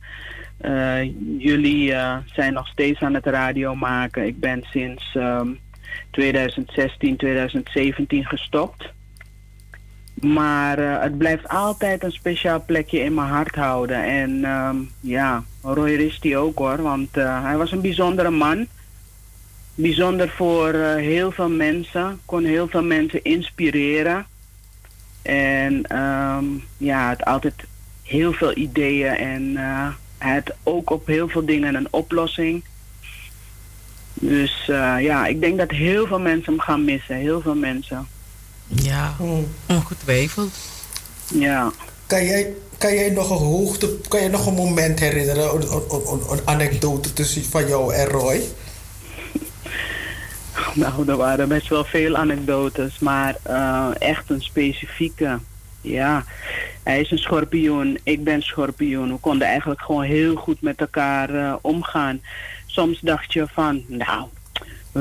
[0.57, 1.03] Eh,
[1.37, 1.93] jullie
[2.25, 4.25] zijn nog steeds aan het radio maken.
[4.25, 5.47] Ik ben sinds ehm,
[6.11, 8.97] 2016, 2017 gestopt.
[10.21, 14.03] Maar eh, het blijft altijd een speciaal plekje in mijn hart houden.
[14.03, 16.81] En ehm, ja, Roy Risti ook hoor.
[16.81, 18.67] Want eh, hij was een bijzondere man.
[19.75, 22.19] Bijzonder voor eh, heel veel mensen.
[22.25, 24.25] Kon heel veel mensen inspireren.
[25.21, 26.45] En ehm,
[26.77, 27.53] ja, had altijd
[28.03, 29.15] heel veel ideeën.
[29.15, 29.55] En
[30.17, 32.63] hij had ook op heel veel dingen een oplossing.
[34.13, 34.65] Dus
[34.99, 37.15] ja, ik denk dat heel veel mensen hem gaan missen.
[37.15, 38.07] Heel veel mensen.
[38.69, 39.15] Ja,
[39.67, 40.53] ongetwijfeld.
[41.33, 41.71] Ja.
[42.07, 45.83] Kan jij, kan jij nog een hoogte, kan je nog een moment herinneren, een, een,
[45.89, 48.41] een, een anekdote tussen van jou en Roy?
[50.73, 55.39] Nou, er waren best wel veel anekdotes, maar eh, echt een specifieke.
[55.81, 56.25] Ja,
[56.83, 59.11] hij is een schorpioen, ik ben schorpioen.
[59.11, 62.21] We konden eigenlijk gewoon heel goed met elkaar eh, omgaan.
[62.65, 64.27] Soms dacht je van, nou,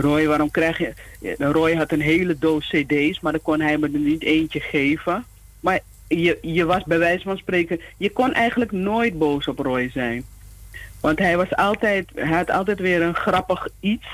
[0.01, 0.93] Roy, waarom krijg je...
[1.39, 5.25] Roy had een hele doos cd's, maar dan kon hij me er niet eentje geven.
[5.61, 7.81] Maar je, je was bij wijze van spreken...
[7.97, 10.25] Je kon eigenlijk nooit boos op Roy zijn.
[11.01, 12.09] Want hij was altijd...
[12.15, 14.07] Hij had altijd weer een grappig iets...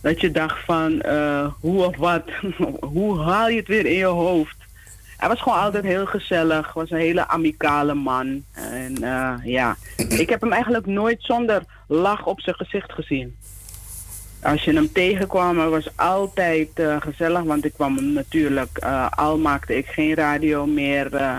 [0.00, 2.22] Dat je dacht van, eh, hoe of wat,
[2.94, 4.56] hoe haal je het weer in je hoofd?
[5.16, 8.42] Hij was gewoon altijd heel gezellig, was een hele amicale man.
[8.52, 13.36] En eh, ja, ik heb hem eigenlijk nooit zonder lach op zijn gezicht gezien.
[14.42, 19.38] Als je hem tegenkwam, was altijd eh, gezellig, want ik kwam hem natuurlijk, eh, al
[19.38, 21.14] maakte ik geen radio meer.
[21.14, 21.36] eh,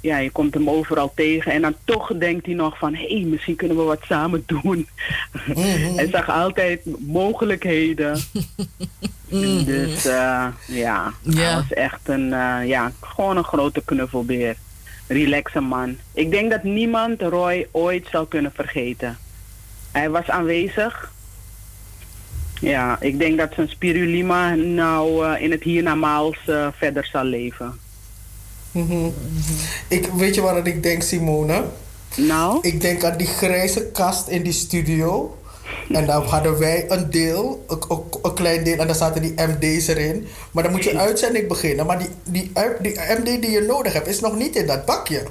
[0.00, 3.24] ja, je komt hem overal tegen en dan toch denkt hij nog van, hé, hey,
[3.26, 4.88] misschien kunnen we wat samen doen.
[5.96, 8.18] hij zag altijd mogelijkheden.
[9.64, 11.54] Dus eh, ja, hij Ja.
[11.54, 12.28] was echt een,
[12.66, 14.56] ja, gewoon een grote knuffelbeer.
[15.08, 15.96] Relaxe man.
[16.12, 19.18] Ik denk dat niemand Roy ooit zal kunnen vergeten.
[19.92, 21.12] Hij was aanwezig.
[22.60, 27.78] Ja, ik denk dat zijn spirulima nou eh, in het hiernamaals eh verder zal leven.
[28.70, 29.08] Mhm.
[29.88, 31.64] Ik, weet je wat ik denk, Simone?
[32.16, 32.58] Nou?
[32.62, 35.38] Ik denk aan die grijze kast in die studio.
[35.88, 39.34] En dan hadden wij een deel, een, een, een klein deel, en dan zaten die
[39.36, 40.26] MD's erin.
[40.50, 41.86] Maar dan moet je uitzending beginnen.
[41.86, 45.22] Maar die, die, die MD die je nodig hebt, is nog niet in dat bakje.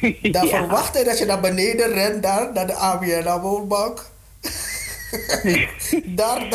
[0.32, 0.58] Dan Ja.
[0.58, 4.06] verwacht hij dat je naar beneden rent, daar, naar de ABN woonbank.
[6.20, 6.48] daar,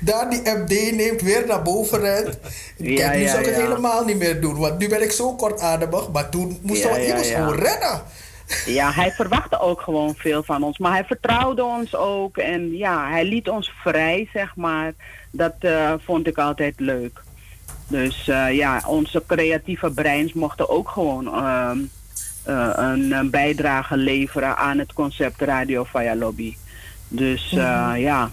[0.00, 2.38] daar die MD neemt, weer naar boven rent.
[2.76, 4.58] Ja, nu ja, zou ik het helemaal niet meer doen.
[4.58, 6.10] Want nu ben ik zo kortademig.
[6.12, 8.02] Maar toen moest Ja, ik moest gewoon rennen.
[8.66, 10.78] Ja, hij verwachtte ook gewoon veel van ons.
[10.78, 12.36] Maar hij vertrouwde ons ook.
[12.36, 14.92] En ja, hij liet ons vrij, zeg maar.
[15.30, 17.22] Dat eh, vond ik altijd leuk.
[17.88, 21.78] Dus eh, ja, onze creatieve breins mochten ook gewoon ehm,
[22.42, 26.56] eh, een, een bijdrage leveren aan het concept Radio Via Lobby.
[27.16, 28.00] Dus eh, Mhm.
[28.00, 28.30] ja.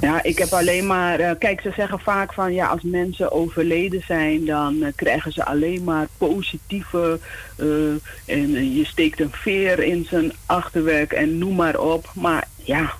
[0.00, 1.20] Ja, ik heb alleen maar.
[1.20, 5.44] eh, kijk, ze zeggen vaak van ja, als mensen overleden zijn, dan eh, krijgen ze
[5.44, 7.18] alleen maar positieve.
[8.26, 12.10] en je steekt een veer in zijn achterwerk en noem maar op.
[12.14, 12.92] Maar ja,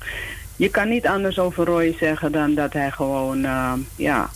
[0.56, 3.46] je kan niet anders over Roy zeggen dan dat hij gewoon
[3.96, 4.30] ja,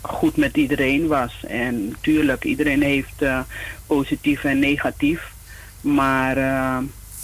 [0.00, 1.44] goed met iedereen was.
[1.48, 3.22] En natuurlijk, iedereen heeft
[3.86, 5.32] positief en negatief.
[5.80, 6.36] Maar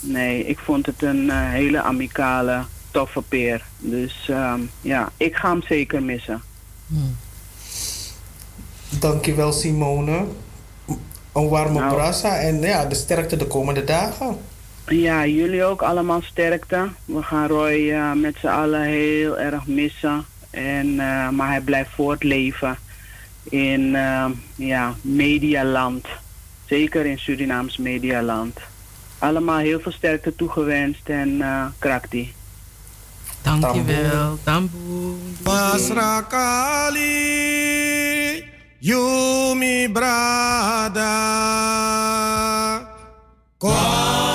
[0.00, 3.64] nee, ik vond het een eh, hele amicale, toffe peer.
[3.78, 6.42] Dus ehm, ja, ik ga hem zeker missen.
[8.88, 10.24] Dankjewel Simone.
[11.32, 11.94] Een warme Nou.
[11.94, 14.36] brassa en ja, de sterkte de komende dagen.
[14.86, 16.88] Ja, jullie ook allemaal sterkte.
[17.04, 20.24] We gaan Roy eh, met z'n allen heel erg missen.
[20.50, 22.78] En, eh, maar hij blijft voortleven
[23.42, 23.90] in
[24.54, 26.06] ja, medialand.
[26.66, 28.58] Zeker in Surinaams medialand.
[29.18, 32.34] Allemaal heel veel sterkte toegewenst en eh krakti.
[33.42, 35.14] Dankjewel, Tamboe.
[35.42, 37.04] Pasrakali,
[38.78, 41.16] Yumi Brada.
[43.58, 44.27] Kom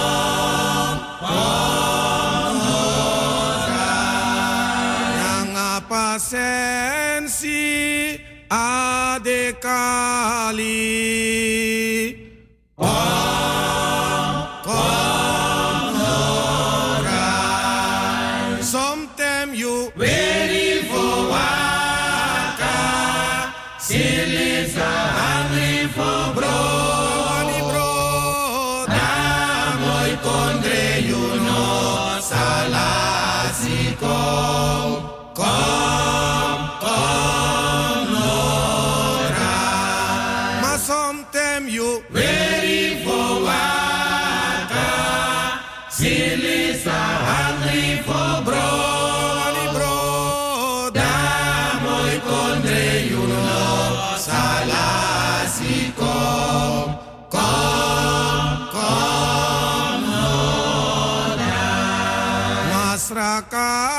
[63.52, 63.93] का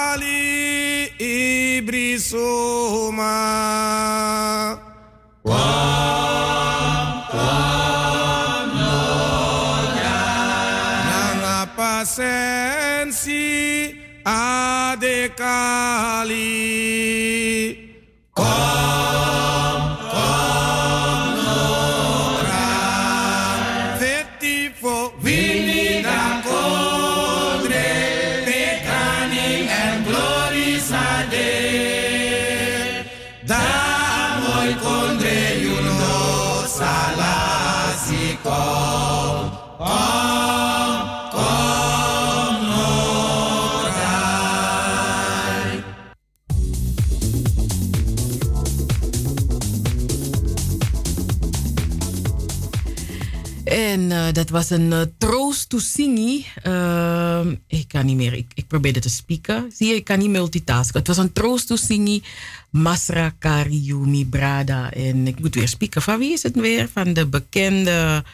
[54.45, 56.47] dat was een uh, troost to singi.
[56.63, 59.71] Ehm, ik kan niet meer, ik, ik probeerde te spieken.
[59.75, 60.99] Zie je, ik kan niet multitasken.
[60.99, 62.23] Het was een troost to singi.
[62.71, 64.91] Masra Kariumi Brada.
[64.91, 66.03] En ik moet weer spieken.
[66.03, 66.89] Van wie is het weer?
[66.93, 68.25] Van de bekende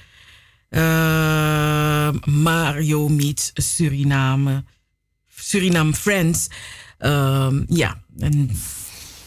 [0.68, 4.64] eh, Mario Meets Suriname.
[5.34, 6.48] Suriname Friends.
[6.98, 8.50] Ehm, ja, en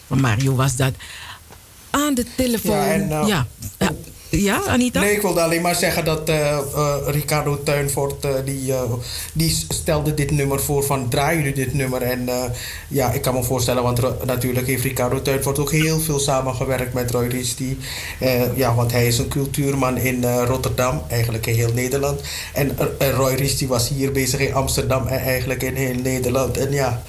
[0.06, 0.94] van Mario was dat.
[1.90, 2.76] Aan de telefoon.
[2.76, 3.46] Ja, en, uh, ja.
[4.42, 4.60] Ja.
[4.66, 5.00] Anita?
[5.00, 8.24] Nee, ik wilde alleen maar zeggen dat uh, uh, Ricardo Tuinvoort...
[8.24, 8.74] Uh, die,
[9.32, 12.02] die stelde dit nummer voor van draaien jullie dit nummer?
[12.02, 12.28] En
[12.88, 17.10] ja, ik kan me voorstellen, want natuurlijk heeft Ricardo Tuinvoort ook heel veel samengewerkt met
[17.10, 17.78] Roy Risti.
[18.54, 22.20] ja, want hij is een cultuurman in Rotterdam, eigenlijk in heel Nederland.
[22.52, 26.56] En Roy Risti was hier bezig in Amsterdam en eigenlijk in heel Nederland.
[26.56, 27.02] En ja,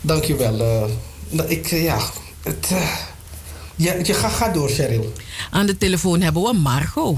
[0.00, 0.88] dankjewel.
[1.46, 1.98] ik, ja,
[2.42, 2.68] het...
[3.76, 5.12] Ja, je gaat ga door, Cheryl.
[5.50, 7.16] Aan de telefoon hebben we Margot.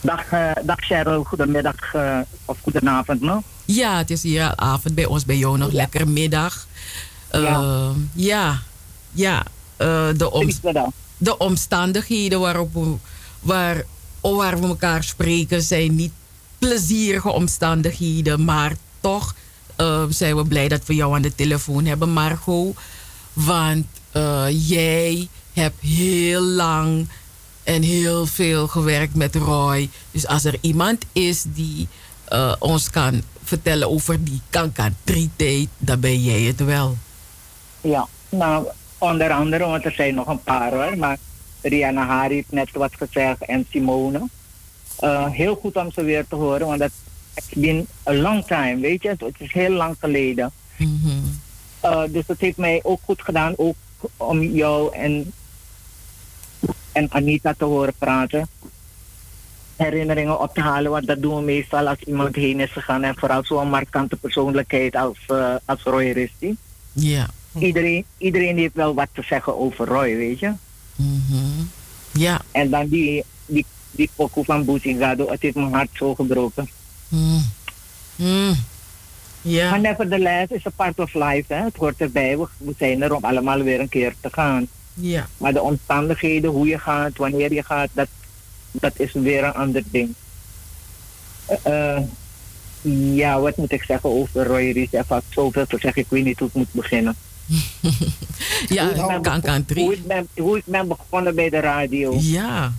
[0.00, 3.42] Dag, uh, dag Cheryl, goedemiddag uh, of goedenavond nog.
[3.64, 5.76] Ja, het is hier avond bij ons, bij jou nog ja.
[5.76, 6.66] lekker middag.
[7.34, 7.92] Uh, ja.
[8.14, 8.62] ja,
[9.12, 9.42] ja
[10.16, 10.50] de, om,
[11.16, 12.94] de omstandigheden waarop we,
[13.40, 13.84] waar,
[14.20, 16.12] waar we elkaar spreken zijn niet
[16.58, 19.34] plezierige omstandigheden, maar toch
[20.08, 22.76] zijn we blij dat we jou aan de telefoon hebben, Margot.
[23.32, 27.08] Want uh, jij hebt heel lang
[27.64, 29.88] en heel veel gewerkt met Roy.
[30.10, 31.88] Dus als er iemand is die
[32.32, 36.96] uh, ons kan vertellen over die kankertrietijd, dan ben jij het wel.
[37.80, 38.66] Ja, nou,
[38.98, 40.98] onder andere, want er zijn nog een paar hoor.
[40.98, 41.18] Maar
[41.60, 44.28] Rihanna Hari heeft net wat gezegd en Simone.
[45.00, 46.90] Uh, heel goed om ze weer te horen, want dat
[47.34, 49.08] it's been a long time, weet je.
[49.08, 50.52] Het is heel lang geleden.
[50.76, 51.40] Mm -hmm.
[51.84, 53.76] uh, dus dat heeft mij ook goed gedaan, ook
[54.16, 55.32] om jou en,
[56.92, 58.48] en Anita te horen praten.
[59.76, 63.02] Herinneringen op te halen, want dat doen we meestal als iemand heen is gegaan.
[63.02, 66.56] En vooral zo'n markante persoonlijkheid als, uh, als Roy Risti.
[66.92, 67.28] Ja.
[67.58, 70.52] Iedereen, iedereen heeft wel wat te zeggen over Roy, weet je.
[70.96, 71.70] Mm -hmm.
[72.12, 72.40] Ja.
[72.50, 76.68] En dan die, die, die pokoe van Bouzigado, het heeft mijn hart zo gebroken.
[77.08, 77.42] Mm.
[78.16, 78.56] Mm.
[79.44, 79.70] Ja.
[79.70, 81.54] Maar nevertheless is a part of life.
[81.54, 81.64] Hè?
[81.64, 82.38] Het hoort erbij.
[82.38, 84.66] We, we zijn er om allemaal weer een keer te gaan.
[84.94, 85.28] Ja.
[85.36, 88.08] Maar de omstandigheden, hoe je gaat, wanneer je gaat, dat,
[88.70, 90.14] dat is weer een ander ding.
[91.66, 91.98] Uh,
[93.14, 94.92] ja, wat moet ik zeggen over Roy Ries?
[94.92, 97.14] Er valt zoveel te zeggen, ik weet niet hoe ik moet beginnen.
[98.68, 99.84] ja, hoe kan, kan drie.
[99.84, 102.16] Hoe ik, ben, hoe ik ben begonnen bij de radio.
[102.18, 102.72] Ja.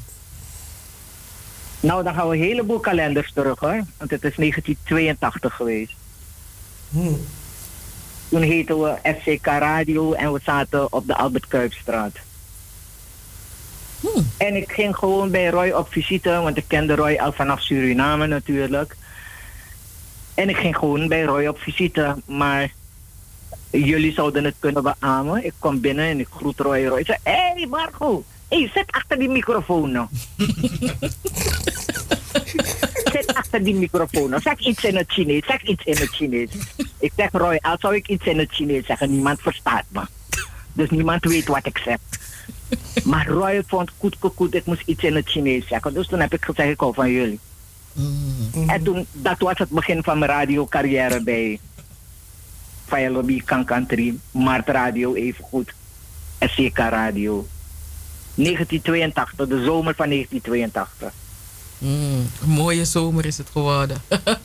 [1.80, 3.84] Nou, dan gaan we een heleboel kalenders terug hoor.
[3.98, 5.94] Want het is 1982 geweest.
[6.96, 7.20] Hmm.
[8.30, 12.16] Toen heten we FCK Radio en we zaten op de Albert Kuipstraat.
[14.00, 14.30] Hmm.
[14.38, 18.28] En ik ging gewoon bij Roy op visite, want ik kende Roy al vanaf Suriname
[18.28, 18.96] natuurlijk.
[20.34, 22.72] En ik ging gewoon bij Roy op visite, maar
[23.84, 25.46] Jullie zouden het kunnen beamen.
[25.46, 27.04] Ik kom binnen en ik groet Roy Roy.
[27.04, 30.08] Zeg, hé hey Marco, hey, zit achter die microfoon nou.
[33.16, 34.42] zit achter die microfoon.
[34.42, 36.50] Zeg iets in het Chinees, zeg iets in het Chinees.
[37.00, 40.02] Ik zeg Roy, als zou ik iets in het Chinees zeggen, niemand verstaat me.
[40.74, 41.98] Dus niemand weet wat ik zeg.
[43.04, 45.94] Maar Roy vond goed, goed, goed, ik moest iets in het Chinees zeggen.
[45.94, 47.40] Dus toen heb ik gezegd, ik hou van jullie.
[48.68, 51.60] En toen, dat was het begin van mijn radiocarrière bij
[52.86, 55.74] Fire Lobby, Kankan 3, Mart Radio evengoed,
[56.40, 57.48] SCK Radio.
[58.36, 61.14] 1982, de zomer van 1982.
[61.78, 63.98] Mm, een mooie zomer is het geworden.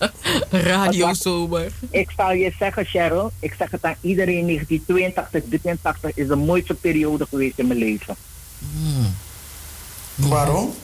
[0.50, 1.72] Radiozomer.
[1.90, 6.74] Ik zal je zeggen, Cheryl, ik zeg het aan iedereen, 1982, 83 is de mooiste
[6.74, 8.16] periode geweest in mijn leven.
[8.58, 9.14] Mm.
[10.14, 10.74] Waarom?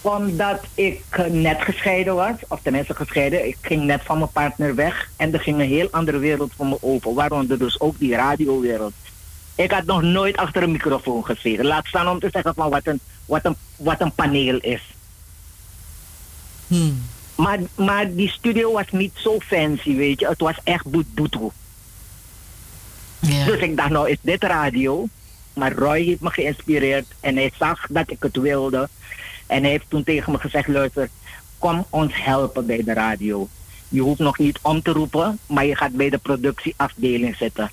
[0.00, 3.46] Omdat ik net gescheiden was, of tenminste gescheiden.
[3.46, 6.66] Ik ging net van mijn partner weg en er ging een heel andere wereld voor
[6.66, 7.14] me open.
[7.14, 8.92] Waaronder dus ook die radiowereld.
[9.56, 11.66] Ik had nog nooit achter een microfoon gezeten.
[11.66, 14.82] Laat staan om te zeggen van wat een, wat een, wat een paneel is.
[16.66, 17.02] Hmm.
[17.34, 20.26] Maar, maar die studio was niet zo fancy, weet je.
[20.26, 21.06] Het was echt boet
[23.20, 25.08] Dus ik dacht, nou is dit radio.
[25.52, 28.88] Maar Roy heeft me geïnspireerd en hij zag dat ik het wilde.
[29.46, 31.08] En hij heeft toen tegen me gezegd, luister,
[31.58, 33.48] kom ons helpen bij de radio.
[33.88, 37.70] Je hoeft nog niet om te roepen, maar je gaat bij de productieafdeling zitten.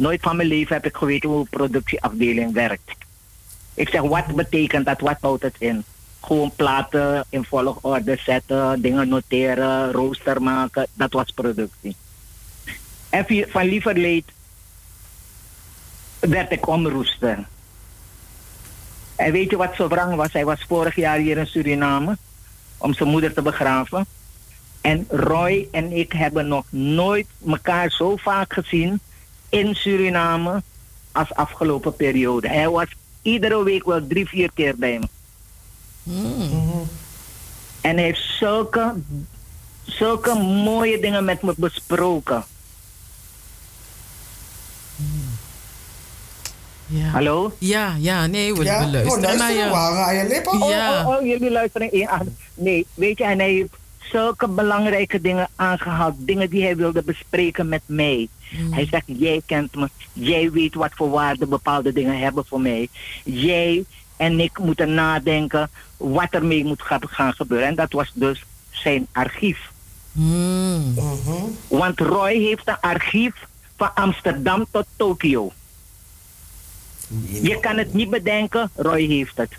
[0.00, 2.90] Nooit van mijn leven heb ik geweten hoe een productieafdeling werkt.
[3.74, 5.00] Ik zeg, wat betekent dat?
[5.00, 5.84] Wat houdt het in?
[6.20, 10.86] Gewoon platen in volgorde zetten, dingen noteren, rooster maken.
[10.94, 11.96] Dat was productie.
[13.08, 14.24] En van lieverleed
[16.18, 17.46] werd ik omroester.
[19.16, 20.32] En weet je wat zo wrang was?
[20.32, 22.16] Hij was vorig jaar hier in Suriname
[22.78, 24.06] om zijn moeder te begraven.
[24.80, 29.00] En Roy en ik hebben nog nooit elkaar zo vaak gezien
[29.50, 30.62] in Suriname
[31.12, 32.48] als afgelopen periode.
[32.48, 32.86] Hij was
[33.22, 35.08] iedere week wel drie, vier keer bij me.
[37.80, 38.94] En hij heeft zulke,
[39.84, 42.44] zulke mooie dingen met me besproken.
[46.86, 47.06] Ja.
[47.06, 47.52] Hallo?
[47.58, 49.68] Ja, ja, nee, we, Ja, we luisteren naar je.
[49.68, 50.58] Waar aan je lippen?
[50.58, 51.00] Ja.
[51.00, 52.36] Oh, oh, oh, jullie luisteren één aan.
[52.54, 53.74] Nee, weet je, en hij heeft
[54.10, 56.14] zulke belangrijke dingen aangehaald.
[56.18, 58.28] Dingen die hij wilde bespreken met mij.
[58.70, 59.88] Hij zegt, jij kent me.
[60.12, 62.88] Jij weet wat voor waarde bepaalde dingen hebben voor mij.
[63.24, 63.84] Jij
[64.16, 67.66] en ik moeten nadenken wat er mee moet gaan, gebeuren.
[67.66, 69.72] En dat was dus zijn archief.
[70.12, 70.94] Hmm.
[71.68, 73.34] Want Roy heeft een archief
[73.76, 75.52] van Amsterdam tot Tokio.
[77.42, 79.52] Je kan het niet bedenken, Roy heeft het.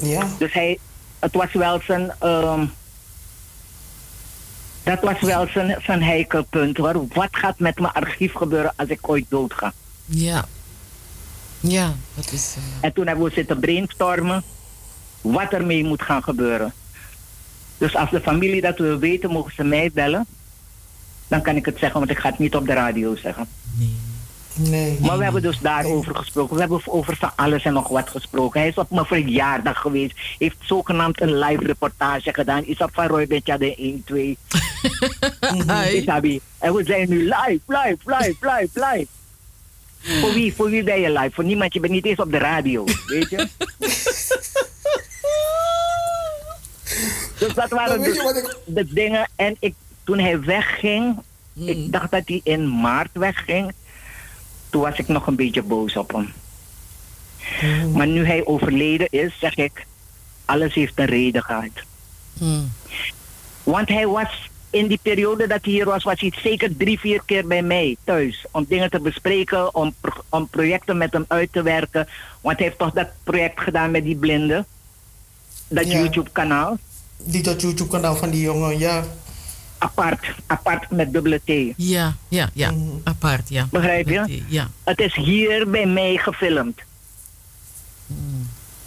[0.00, 0.28] Ja.
[0.38, 0.78] Dus hij,
[1.26, 2.66] het was wel zijn, ehm,
[4.82, 7.06] dat was wel zijn, zijn heikelpunt hoor.
[7.12, 9.72] Wat gaat met mijn archief gebeuren als ik ooit dood ga?
[10.04, 10.44] Ja.
[11.60, 12.54] Ja, dat is...
[12.56, 14.42] eh, En toen hebben we zitten brainstormen
[15.20, 16.72] wat er mee moet gaan gebeuren.
[17.78, 20.26] Dus als de familie dat wil weten, mogen ze mij bellen.
[21.28, 23.46] Dan kan ik het zeggen, want ik ga het niet op de radio zeggen.
[23.78, 23.96] Nee.
[25.00, 26.54] Maar we hebben dus daarover gesproken.
[26.54, 28.60] We hebben over van alles en nog wat gesproken.
[28.60, 30.16] Hij is op mijn verjaardag geweest.
[30.38, 32.64] Heeft zogenaamd een live reportage gedaan.
[32.64, 34.38] Is op van Roy Betja de 1, 2.
[35.92, 36.40] Isabi.
[36.58, 39.06] En we zijn nu live, live, live, live, live.
[40.20, 41.30] Voor wie, voor wie ben je live?
[41.32, 41.72] Voor niemand.
[41.74, 42.84] Je bent niet eens op de radio.
[43.06, 43.36] Weet je?
[47.38, 48.18] dus dat waren dus
[48.64, 49.28] de dingen.
[49.36, 51.18] En ik, toen hij wegging,
[51.54, 53.72] ik dacht dat hij in maart wegging.
[54.76, 56.32] Toen was ik nog een beetje boos op hem.
[57.92, 59.86] Maar nu hij overleden is, zeg ik,
[60.44, 61.70] alles heeft een reden gehad.
[63.62, 67.22] Want hij was in die periode dat hij hier was, was hij zeker drie, vier
[67.26, 68.44] keer bij mij thuis.
[68.50, 69.94] Om dingen te bespreken, om,
[70.28, 72.08] om projecten met hem uit te werken.
[72.40, 74.66] Want hij heeft toch dat project gedaan met die blinden.
[75.68, 75.98] Dat Ja.
[75.98, 76.78] YouTube-kanaal.
[77.16, 79.04] Die dat YouTube-kanaal van die jongen, ja.
[79.78, 81.74] Apart, apart met dubbele T.
[81.76, 82.72] Ja, ja, ja.
[83.04, 83.68] Apart, ja.
[83.70, 84.42] Begrijp je?
[84.48, 84.70] Ja.
[84.84, 86.80] Het is hier bij mij gefilmd.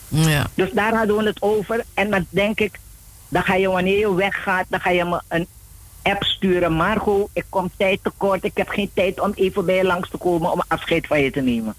[0.08, 0.48] Ja.
[0.54, 1.86] Dus daar hadden we het over.
[1.94, 2.80] En dan denk ik,
[3.28, 5.48] dan ga je wanneer je weggaat, dan ga je me een
[6.02, 6.72] app sturen.
[6.72, 8.44] Margot, ik kom tijd tekort.
[8.44, 11.32] Ik heb geen tijd om even bij je langs te komen om afscheid van je
[11.32, 11.76] te nemen.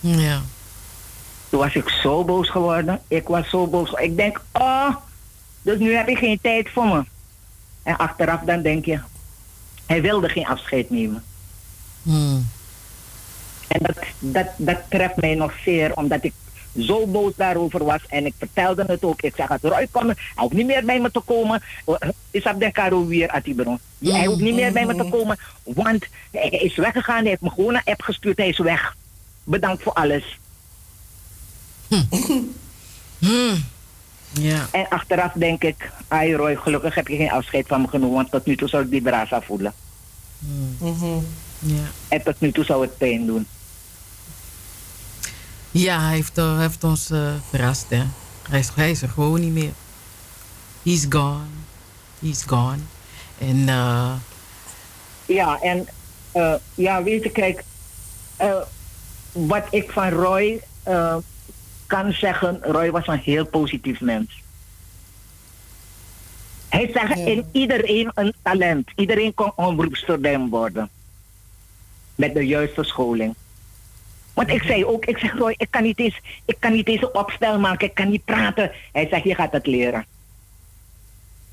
[0.00, 0.40] Ja.
[1.48, 3.00] Toen was ik zo boos geworden.
[3.08, 3.92] Ik was zo boos.
[3.92, 4.94] Ik denk, oh,
[5.68, 7.04] dus nu heb je geen tijd voor me.
[7.82, 8.98] En achteraf dan denk je,
[9.86, 11.24] hij wilde geen afscheid nemen.
[13.68, 16.32] En dat, dat, dat treft mij nog zeer, omdat ik
[16.78, 18.00] zo boos daarover was.
[18.08, 19.22] En ik vertelde het ook.
[19.22, 21.62] Ik zeg, Roy, kom, hij hoeft niet meer bij me te komen.
[22.30, 23.78] Is op de karo weer, Atibron.
[23.98, 27.20] Hij hoeft niet meer bij me te komen, want hij is weggegaan.
[27.20, 28.36] Hij heeft me gewoon een app gestuurd.
[28.36, 28.96] Hij is weg.
[29.44, 30.38] Bedankt voor alles.
[34.32, 34.66] Ja.
[34.70, 38.30] En achteraf denk ik, ai Roy, gelukkig heb je geen afscheid van me genomen, want
[38.30, 39.72] tot nu toe zou ik die brasa voelen.
[41.58, 41.84] Ja.
[42.08, 43.46] En tot nu toe zou het pijn doen.
[45.70, 48.02] Ja, hij heeft, eh, heeft ons eh, verrast, hè.
[48.48, 49.72] Hij is, hij is er gewoon niet meer.
[50.82, 51.46] He's gone.
[52.18, 52.78] He's gone.
[53.38, 54.12] En eh,
[55.26, 55.88] Ja, en
[56.32, 57.64] eh, ja, weet je, kijk,
[58.36, 58.56] eh,
[59.32, 61.16] wat ik van Roy eh,
[61.88, 64.42] kan zeggen, Roy was een heel positief mens.
[66.68, 68.90] Hij zegt in iedereen een talent.
[68.96, 70.88] Iedereen kon omroepstudent worden.
[72.14, 73.34] Met de juiste scholing.
[74.34, 77.02] Want ik zei ook, ik zeg Roy, ik kan niet eens, ik kan niet eens
[77.02, 78.72] een opstel maken, ik kan niet praten.
[78.92, 80.06] Hij zegt, je gaat het leren.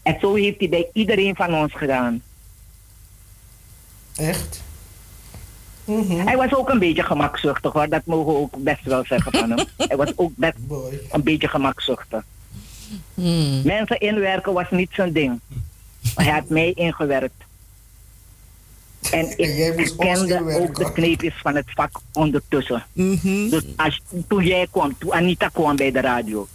[0.01, 2.21] En zo heeft hij bij iedereen van ons gedaan.
[4.15, 4.64] Echt?
[6.25, 9.49] Hij was ook een beetje gemakzuchtig hoor, dat mogen we ook best wel zeggen van
[9.49, 9.65] hem.
[9.87, 10.55] Hij was ook best
[11.11, 12.23] een beetje gemakzuchtig.
[13.63, 15.39] Mensen inwerken was niet zijn ding.
[16.15, 17.43] Maar hij had mij ingewerkt.
[19.11, 19.37] En
[19.77, 22.85] ik kende ook de kneepjes van het vak ondertussen.
[23.49, 26.47] Dus als, toen jij kwam, toen Anita kwam bij de radio.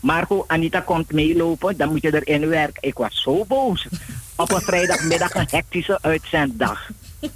[0.00, 2.82] Marco, Anita komt meelopen, dan moet je erin werken.
[2.82, 3.88] Ik was zo boos.
[4.36, 6.90] Op een vrijdagmiddag een hectische uitzenddag.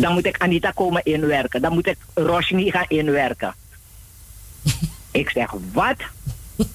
[0.00, 1.62] Dan moet ik Anita komen inwerken.
[1.62, 3.54] Dan moet ik Roshni gaan inwerken.
[5.10, 5.96] ik zeg, wat?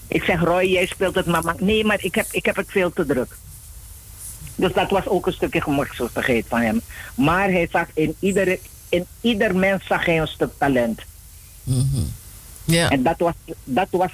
[0.07, 1.43] Ik zeg, Roy, jij speelt het maar.
[1.43, 3.37] maar- Nee, maar ik heb, ik heb het veel te druk.
[4.55, 6.81] Dus dat was ook een stukje gemakzuchtigheid van hem.
[7.15, 11.01] Maar hij zag in, iedere, in ieder mens zag hij een stuk talent.
[12.63, 12.89] Ja.
[12.89, 14.11] En dat was, dat was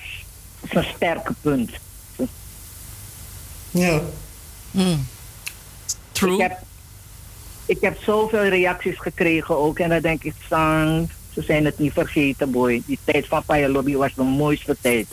[0.72, 1.72] zijn sterke punt.
[3.72, 4.02] Ja.
[6.12, 6.34] True.
[6.34, 6.60] Ik heb,
[7.72, 9.80] ik heb zoveel reacties gekregen ook.
[9.80, 12.82] En dan denk ik, Sang, ze zijn het niet vergeten, boy.
[12.86, 15.08] Die tijd van Fire Lobby was de mooiste tijd.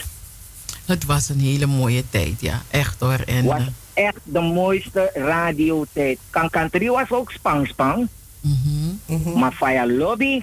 [0.85, 2.63] het was een hele mooie tijd, ja.
[2.71, 3.21] Echt hoor.
[3.27, 3.61] En, was
[3.93, 6.19] eh, echt de mooiste radiotijd.
[6.31, 8.09] Kankan 3 was ook spang spang.
[8.41, 9.39] Mhm.
[9.39, 10.43] Maar Fire Lobby,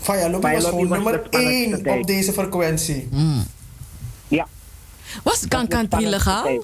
[0.00, 2.00] Faya Lobby Fire was Lobby gewoon was nummer de spannendste 1 tijd.
[2.00, 3.08] op deze frequentie.
[4.28, 4.46] ja.
[5.22, 6.62] Was Kankantri legaal?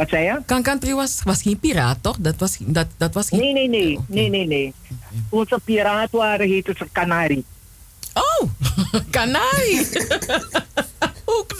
[0.00, 0.38] Wat zei je?
[0.46, 2.16] Kankantri was, was geen piraat, toch?
[2.18, 3.40] Dat was, dat, dat was geen...
[3.40, 3.98] Nee, nee, nee.
[4.06, 4.72] Nee, nee, nee.
[5.30, 7.44] Toen ze piraat waren, heette ze Canari.
[8.14, 8.48] Oh,
[9.10, 9.84] Canari.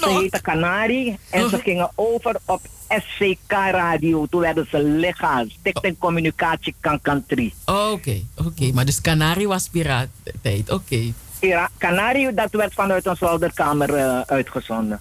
[0.00, 4.26] Ze heette Canari en ze gingen over op SCK Radio.
[4.26, 5.44] Toen werden ze legaal.
[5.48, 7.54] Stichting Communicatie Kankantri.
[7.64, 8.72] Oké, oké.
[8.72, 11.12] Maar dus Canari was piraattijd, oké.
[11.40, 15.00] Pira- Canari, dat werd vanuit een zolderkamer eh, uitgezonden.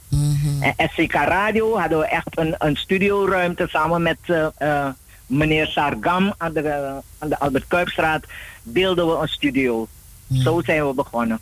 [0.59, 4.87] En SCK Radio hadden we echt een, een studioruimte samen met eh, eh,
[5.25, 8.23] meneer Sargam aan de, aan de Albert Kuipstraat.
[8.63, 9.87] Deelden we een studio.
[10.33, 11.39] Zo zijn we begonnen.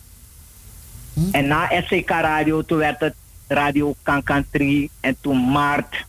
[1.31, 3.13] En na SCK Radio, toen werd het
[3.47, 6.05] Radio Kankan 3 en toen Maart.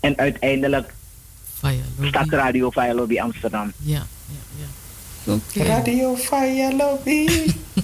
[0.00, 0.94] En uiteindelijk
[2.08, 3.72] Stadsradio Via Lobby Amsterdam.
[3.76, 4.02] Ja,
[5.54, 7.28] Radio Faya Lobby.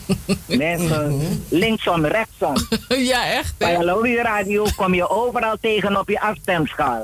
[0.46, 2.54] Mensen, linksom, rechtsom.
[3.12, 3.54] ja, echt.
[3.58, 7.02] Via Lobby Radio kom je overal tegen op je afstemschaal.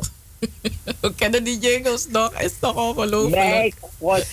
[1.01, 3.43] We kennen die jingles nog, is toch ongelooflijk?
[3.43, 4.27] Nee, wat.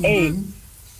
[0.00, 0.34] Hey,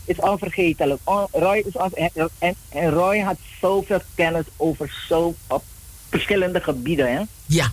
[0.04, 1.00] is onvergetelijk.
[1.04, 5.62] On- Roy is on- en, en, en Roy had zoveel kennis over zo op
[6.10, 7.12] verschillende gebieden.
[7.12, 7.20] Hè?
[7.46, 7.72] Ja,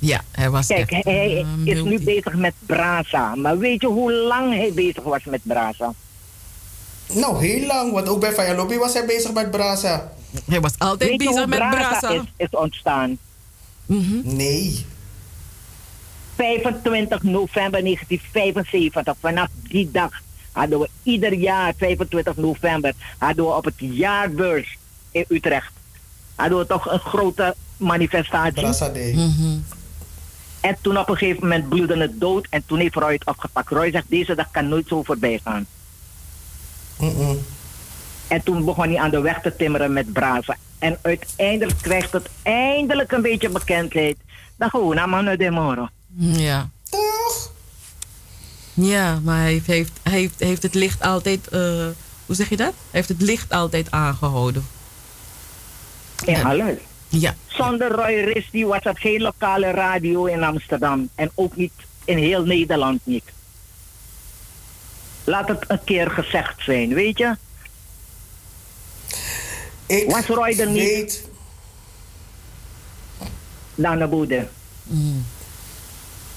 [0.00, 3.34] ja, hij was Kijk, echt, hij eh, is nu bezig met Brasa.
[3.34, 5.94] Maar weet je hoe lang hij bezig was met Brasa?
[7.12, 10.12] Nou, heel lang, want ook bij Faya Lobby was hij bezig met Brasa.
[10.44, 12.12] Hij was altijd Weet je bezig hoe met Brasa Brasa.
[12.12, 13.18] Is, is ontstaan?
[14.22, 14.86] Nee.
[16.34, 19.14] 25 november 1975.
[19.20, 20.10] Vanaf die dag
[20.52, 24.78] hadden we ieder jaar, 25 november, hadden we op het jaarbeurs
[25.10, 25.72] in Utrecht.
[26.34, 28.52] Hadden we toch een grote manifestatie.
[28.52, 29.14] Brasa Day.
[30.60, 33.70] En toen op een gegeven moment bloedde het dood en toen heeft Roy het opgepakt.
[33.70, 35.66] Roy zegt, deze dag kan nooit zo voorbij gaan.
[38.28, 40.56] En toen begon hij aan de weg te timmeren met Brava.
[40.78, 44.16] En uiteindelijk krijgt het eindelijk een beetje bekendheid.
[44.56, 45.88] Dan gewoon aan Manu de Moro.
[46.16, 46.68] Ja.
[46.90, 47.52] Toch?
[48.74, 51.86] Ja, maar hij heeft, heeft, hij heeft, heeft het licht altijd, eh,
[52.26, 52.66] hoe zeg je dat?
[52.66, 54.66] Hij heeft het licht altijd aangehouden.
[56.24, 56.76] In alles.
[57.10, 57.34] Ja.
[57.46, 61.08] Zonder Roy Risti was er geen lokale radio in Amsterdam.
[61.14, 61.72] En ook niet
[62.04, 63.24] in heel Nederland niet.
[65.24, 67.36] Laat het een keer gezegd zijn, weet je?
[70.08, 70.82] Was Roy er niet?
[70.82, 71.28] weet-
[73.74, 74.48] Dan de boede.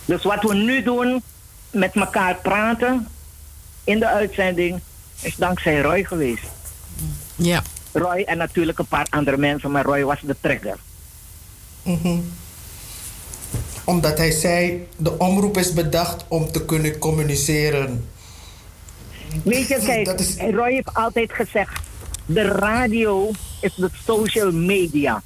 [0.06, 1.24] Dus wat we nu doen,
[1.72, 3.08] met elkaar praten
[3.84, 4.80] in de uitzending,
[5.22, 6.44] is dankzij Roy geweest.
[7.36, 7.64] Ja.
[7.94, 10.78] Roy en natuurlijk een paar andere mensen, maar Roy was de trigger.
[11.84, 12.20] Mhm.
[13.84, 18.10] Omdat hij zei, de omroep is bedacht om te kunnen communiceren.
[19.44, 21.80] Weet je, kijk, Roy heeft altijd gezegd:
[22.26, 23.32] de radio
[23.62, 25.22] is de social media.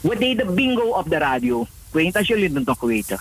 [0.00, 1.62] We deden bingo op de radio.
[1.62, 3.20] Ik weet niet als jullie het nog weten.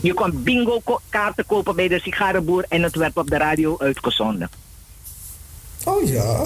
[0.00, 4.50] Je kon bingo kaarten kopen bij de sigarenboer en het werd op de radio uitgezonden.
[5.84, 6.44] Oh ja.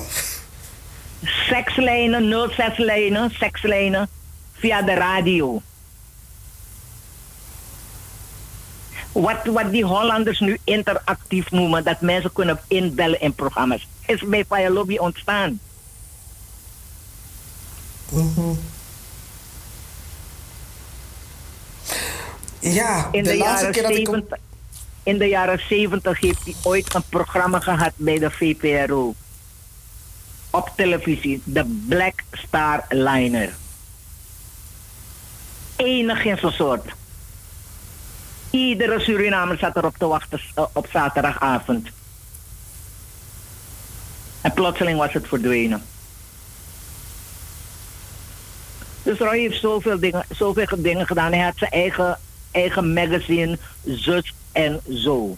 [1.24, 4.08] Sekslijnen, 06 lijnen, sekslijnen
[4.52, 5.62] via de radio.
[9.12, 14.44] Wat, wat die Hollanders nu interactief noemen, dat mensen kunnen inbellen in programma's, is bij
[14.48, 15.60] Fire Lobby ontstaan.
[22.58, 24.06] Ja, In de, de, laatste jaren keer dat ik...
[24.06, 24.38] hem- 70,
[25.02, 29.14] in de jaren 70 heeft hij ooit een programma gehad bij de VPRO.
[30.54, 33.54] Op televisie, de Black Star Liner.
[35.76, 36.92] Enig in zijn soort.
[38.50, 41.88] Iedere Surinamer zat erop te wachten eh, op zaterdagavond.
[44.40, 45.82] En plotseling was het verdwenen.
[49.02, 51.32] Dus Roy heeft zoveel dingen, zoveel dingen gedaan.
[51.32, 52.18] Hij had zijn eigen,
[52.50, 55.36] eigen magazine, zus en zo.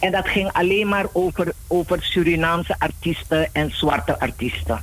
[0.00, 4.82] En dat ging alleen maar over, over Surinaamse artiesten en zwarte artiesten.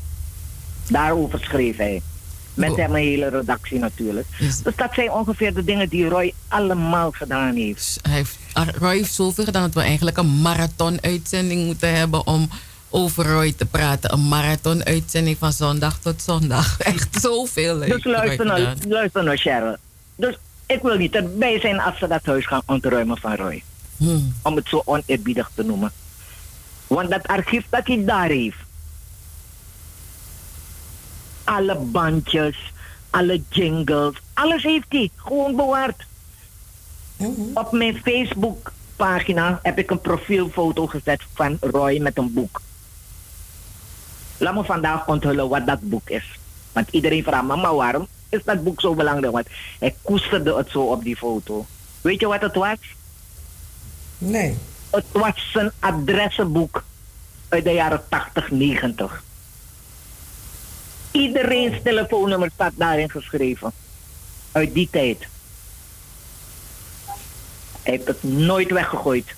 [0.89, 2.01] Daarover schreef hij.
[2.53, 4.27] Met hem een hele redactie natuurlijk.
[4.39, 7.99] Dus dat zijn ongeveer de dingen die Roy allemaal gedaan heeft.
[8.01, 12.49] Hij heeft, ah, Roy heeft zoveel gedaan dat we eigenlijk een marathon-uitzending moeten hebben om
[12.89, 14.13] over Roy te praten.
[14.13, 16.79] Een marathon-uitzending van zondag tot zondag.
[16.93, 17.79] Echt zoveel.
[17.79, 18.89] Dus luister nou, gedaan.
[18.89, 19.75] luister nou, Cheryl.
[20.15, 23.63] Dus ik wil niet erbij zijn als ze dat huis gaan ontruimen van Roy.
[23.97, 24.33] Hmm.
[24.41, 25.91] Om het zo oneerbiedig te noemen.
[26.87, 28.57] Want dat archief dat hij daar heeft.
[31.43, 32.73] Alle bandjes,
[33.09, 36.05] alle jingles, alles heeft hij gewoon bewaard.
[37.53, 42.61] Op mijn Facebook pagina heb ik een profielfoto gezet van Roy met een boek.
[44.37, 46.39] Laat me vandaag onthullen wat dat boek is.
[46.71, 49.33] Want iedereen vraagt, mama, waarom is dat boek zo belangrijk?
[49.33, 49.47] Want
[49.79, 51.65] hij koesterde het zo op die foto.
[52.01, 52.77] Weet je wat het was?
[54.17, 54.57] Nee.
[54.89, 56.83] Het was zijn adressenboek
[57.49, 59.23] uit de jaren 80, 90.
[61.11, 63.71] Iedereen's telefoonnummer staat daarin geschreven.
[64.51, 65.27] Uit die tijd.
[67.83, 69.35] Hij heeft het nooit weggegooid.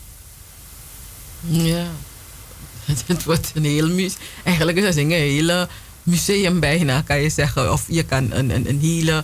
[1.39, 1.85] Ja.
[3.05, 4.21] Het wordt een heel museum.
[4.43, 5.67] Eigenlijk is het een hele
[6.03, 7.71] museum bijna, kan je zeggen.
[7.71, 9.23] Of je kan een, een, een hele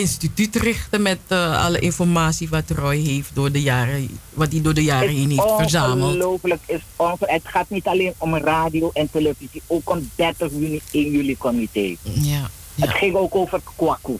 [0.00, 4.74] instituut richten met eh, alle informatie wat Roy heeft door de jaren, wat hij door
[4.74, 6.12] de jaren heen heeft verzameld.
[6.12, 6.80] Ongelooflijk is
[7.20, 11.96] Het gaat niet alleen om radio en televisie, ook om 30 juni 1 juli comité.
[12.02, 14.18] Ja, Het ging ook over Kwaku.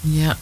[0.00, 0.36] ja.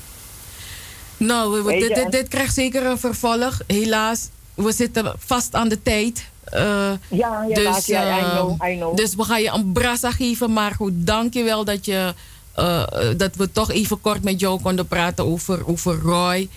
[1.17, 3.59] Nou, we- dit, dit, krijgt zeker een vervolg.
[3.67, 6.29] Helaas, we zitten vast aan de tijd.
[6.45, 8.97] Eh, Ja, helaas, ja, I eh, know, I know.
[8.97, 10.53] Dus we gaan je een brassa geven.
[10.53, 12.15] Maar goed, dank je wel dat, je,
[12.55, 16.49] eh, eh, dat we toch even kort met jou konden praten over, over Roy.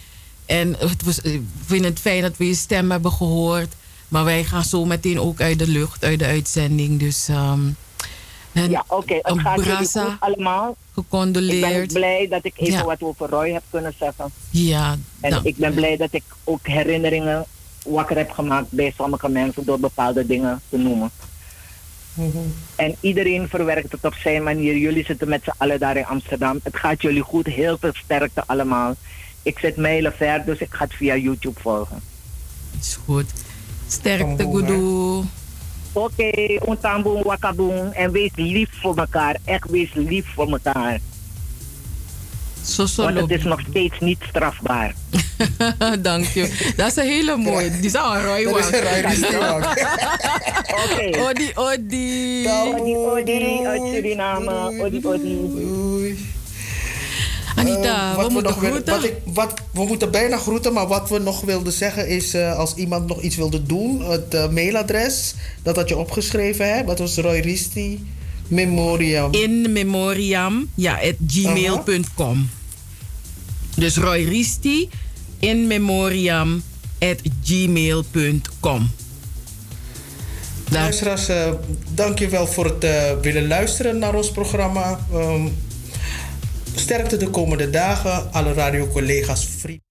[0.46, 3.74] En het was, ik vind het fijn dat we je stem hebben gehoord.
[4.08, 7.00] Maar wij gaan zo meteen ook uit de lucht, uit de uitzending.
[7.00, 7.60] Dus ehm
[8.52, 9.14] en Ja, oké.
[9.14, 10.70] Het een gaat brassa goed allemaal.
[10.70, 11.94] Ik ben gecondoleerd.
[11.94, 12.84] blij dat ik even Ja.
[12.86, 14.32] wat over Roy heb kunnen zeggen.
[14.50, 15.44] Ja, En dank.
[15.46, 17.46] ik ben blij dat ik ook herinneringen
[17.84, 21.12] wakker heb gemaakt bij sommige mensen door bepaalde dingen te noemen.
[22.76, 24.78] En iedereen verwerkt het op zijn manier.
[24.78, 26.60] Jullie zitten met z'n allen daar in Amsterdam.
[26.64, 27.46] Het gaat jullie goed.
[27.46, 28.96] Heel veel sterkte allemaal.
[29.44, 32.02] Ik zit mijlen ver, dus ik ga het via YouTube volgen.
[32.80, 33.34] Is goed.
[33.88, 35.24] Sterkte, Goedoe.
[35.92, 37.94] Oké, ontamboen, wakaboen.
[37.94, 39.38] En wees lief voor elkaar.
[39.46, 41.00] Echt wees lief voor elkaar.
[42.66, 44.94] Zo, zo Want het is nog steeds niet strafbaar.
[46.02, 46.74] Dank je.
[46.76, 47.80] Dat is een hele mooie.
[47.80, 49.38] Die zou een Roy Dat is een.
[49.40, 49.66] Wang.
[50.84, 51.20] Oké.
[51.20, 52.48] Odi, odi.
[52.48, 54.84] Odi, odi, uit Suriname.
[54.84, 56.18] Odi, odi.
[57.56, 58.94] Anita, Eh, we wat moeten nog groeten.
[58.94, 62.34] Wat ik, wat, we moeten bijna groeten, maar wat we nog wilden zeggen is...
[62.34, 65.36] eh, als iemand nog iets wilde doen, het eh, mailadres...
[65.64, 66.84] dat had je opgeschreven, hè?
[66.84, 68.08] Dat was Roy Risti
[68.48, 69.34] Memoriam.
[69.34, 72.50] In memoriam, ja, at gmail.com.
[73.76, 74.90] Dus Roy Risti,
[75.40, 76.64] in memoriam,
[77.44, 78.92] gmail.com.
[80.70, 81.52] Luisteraars, uh,
[81.94, 85.00] dank je wel voor het uh, willen luisteren naar ons programma.
[85.14, 85.56] Um,
[86.76, 88.34] sterkte de komende dagen.
[88.34, 89.87] Alle radiocollega's, vrienden.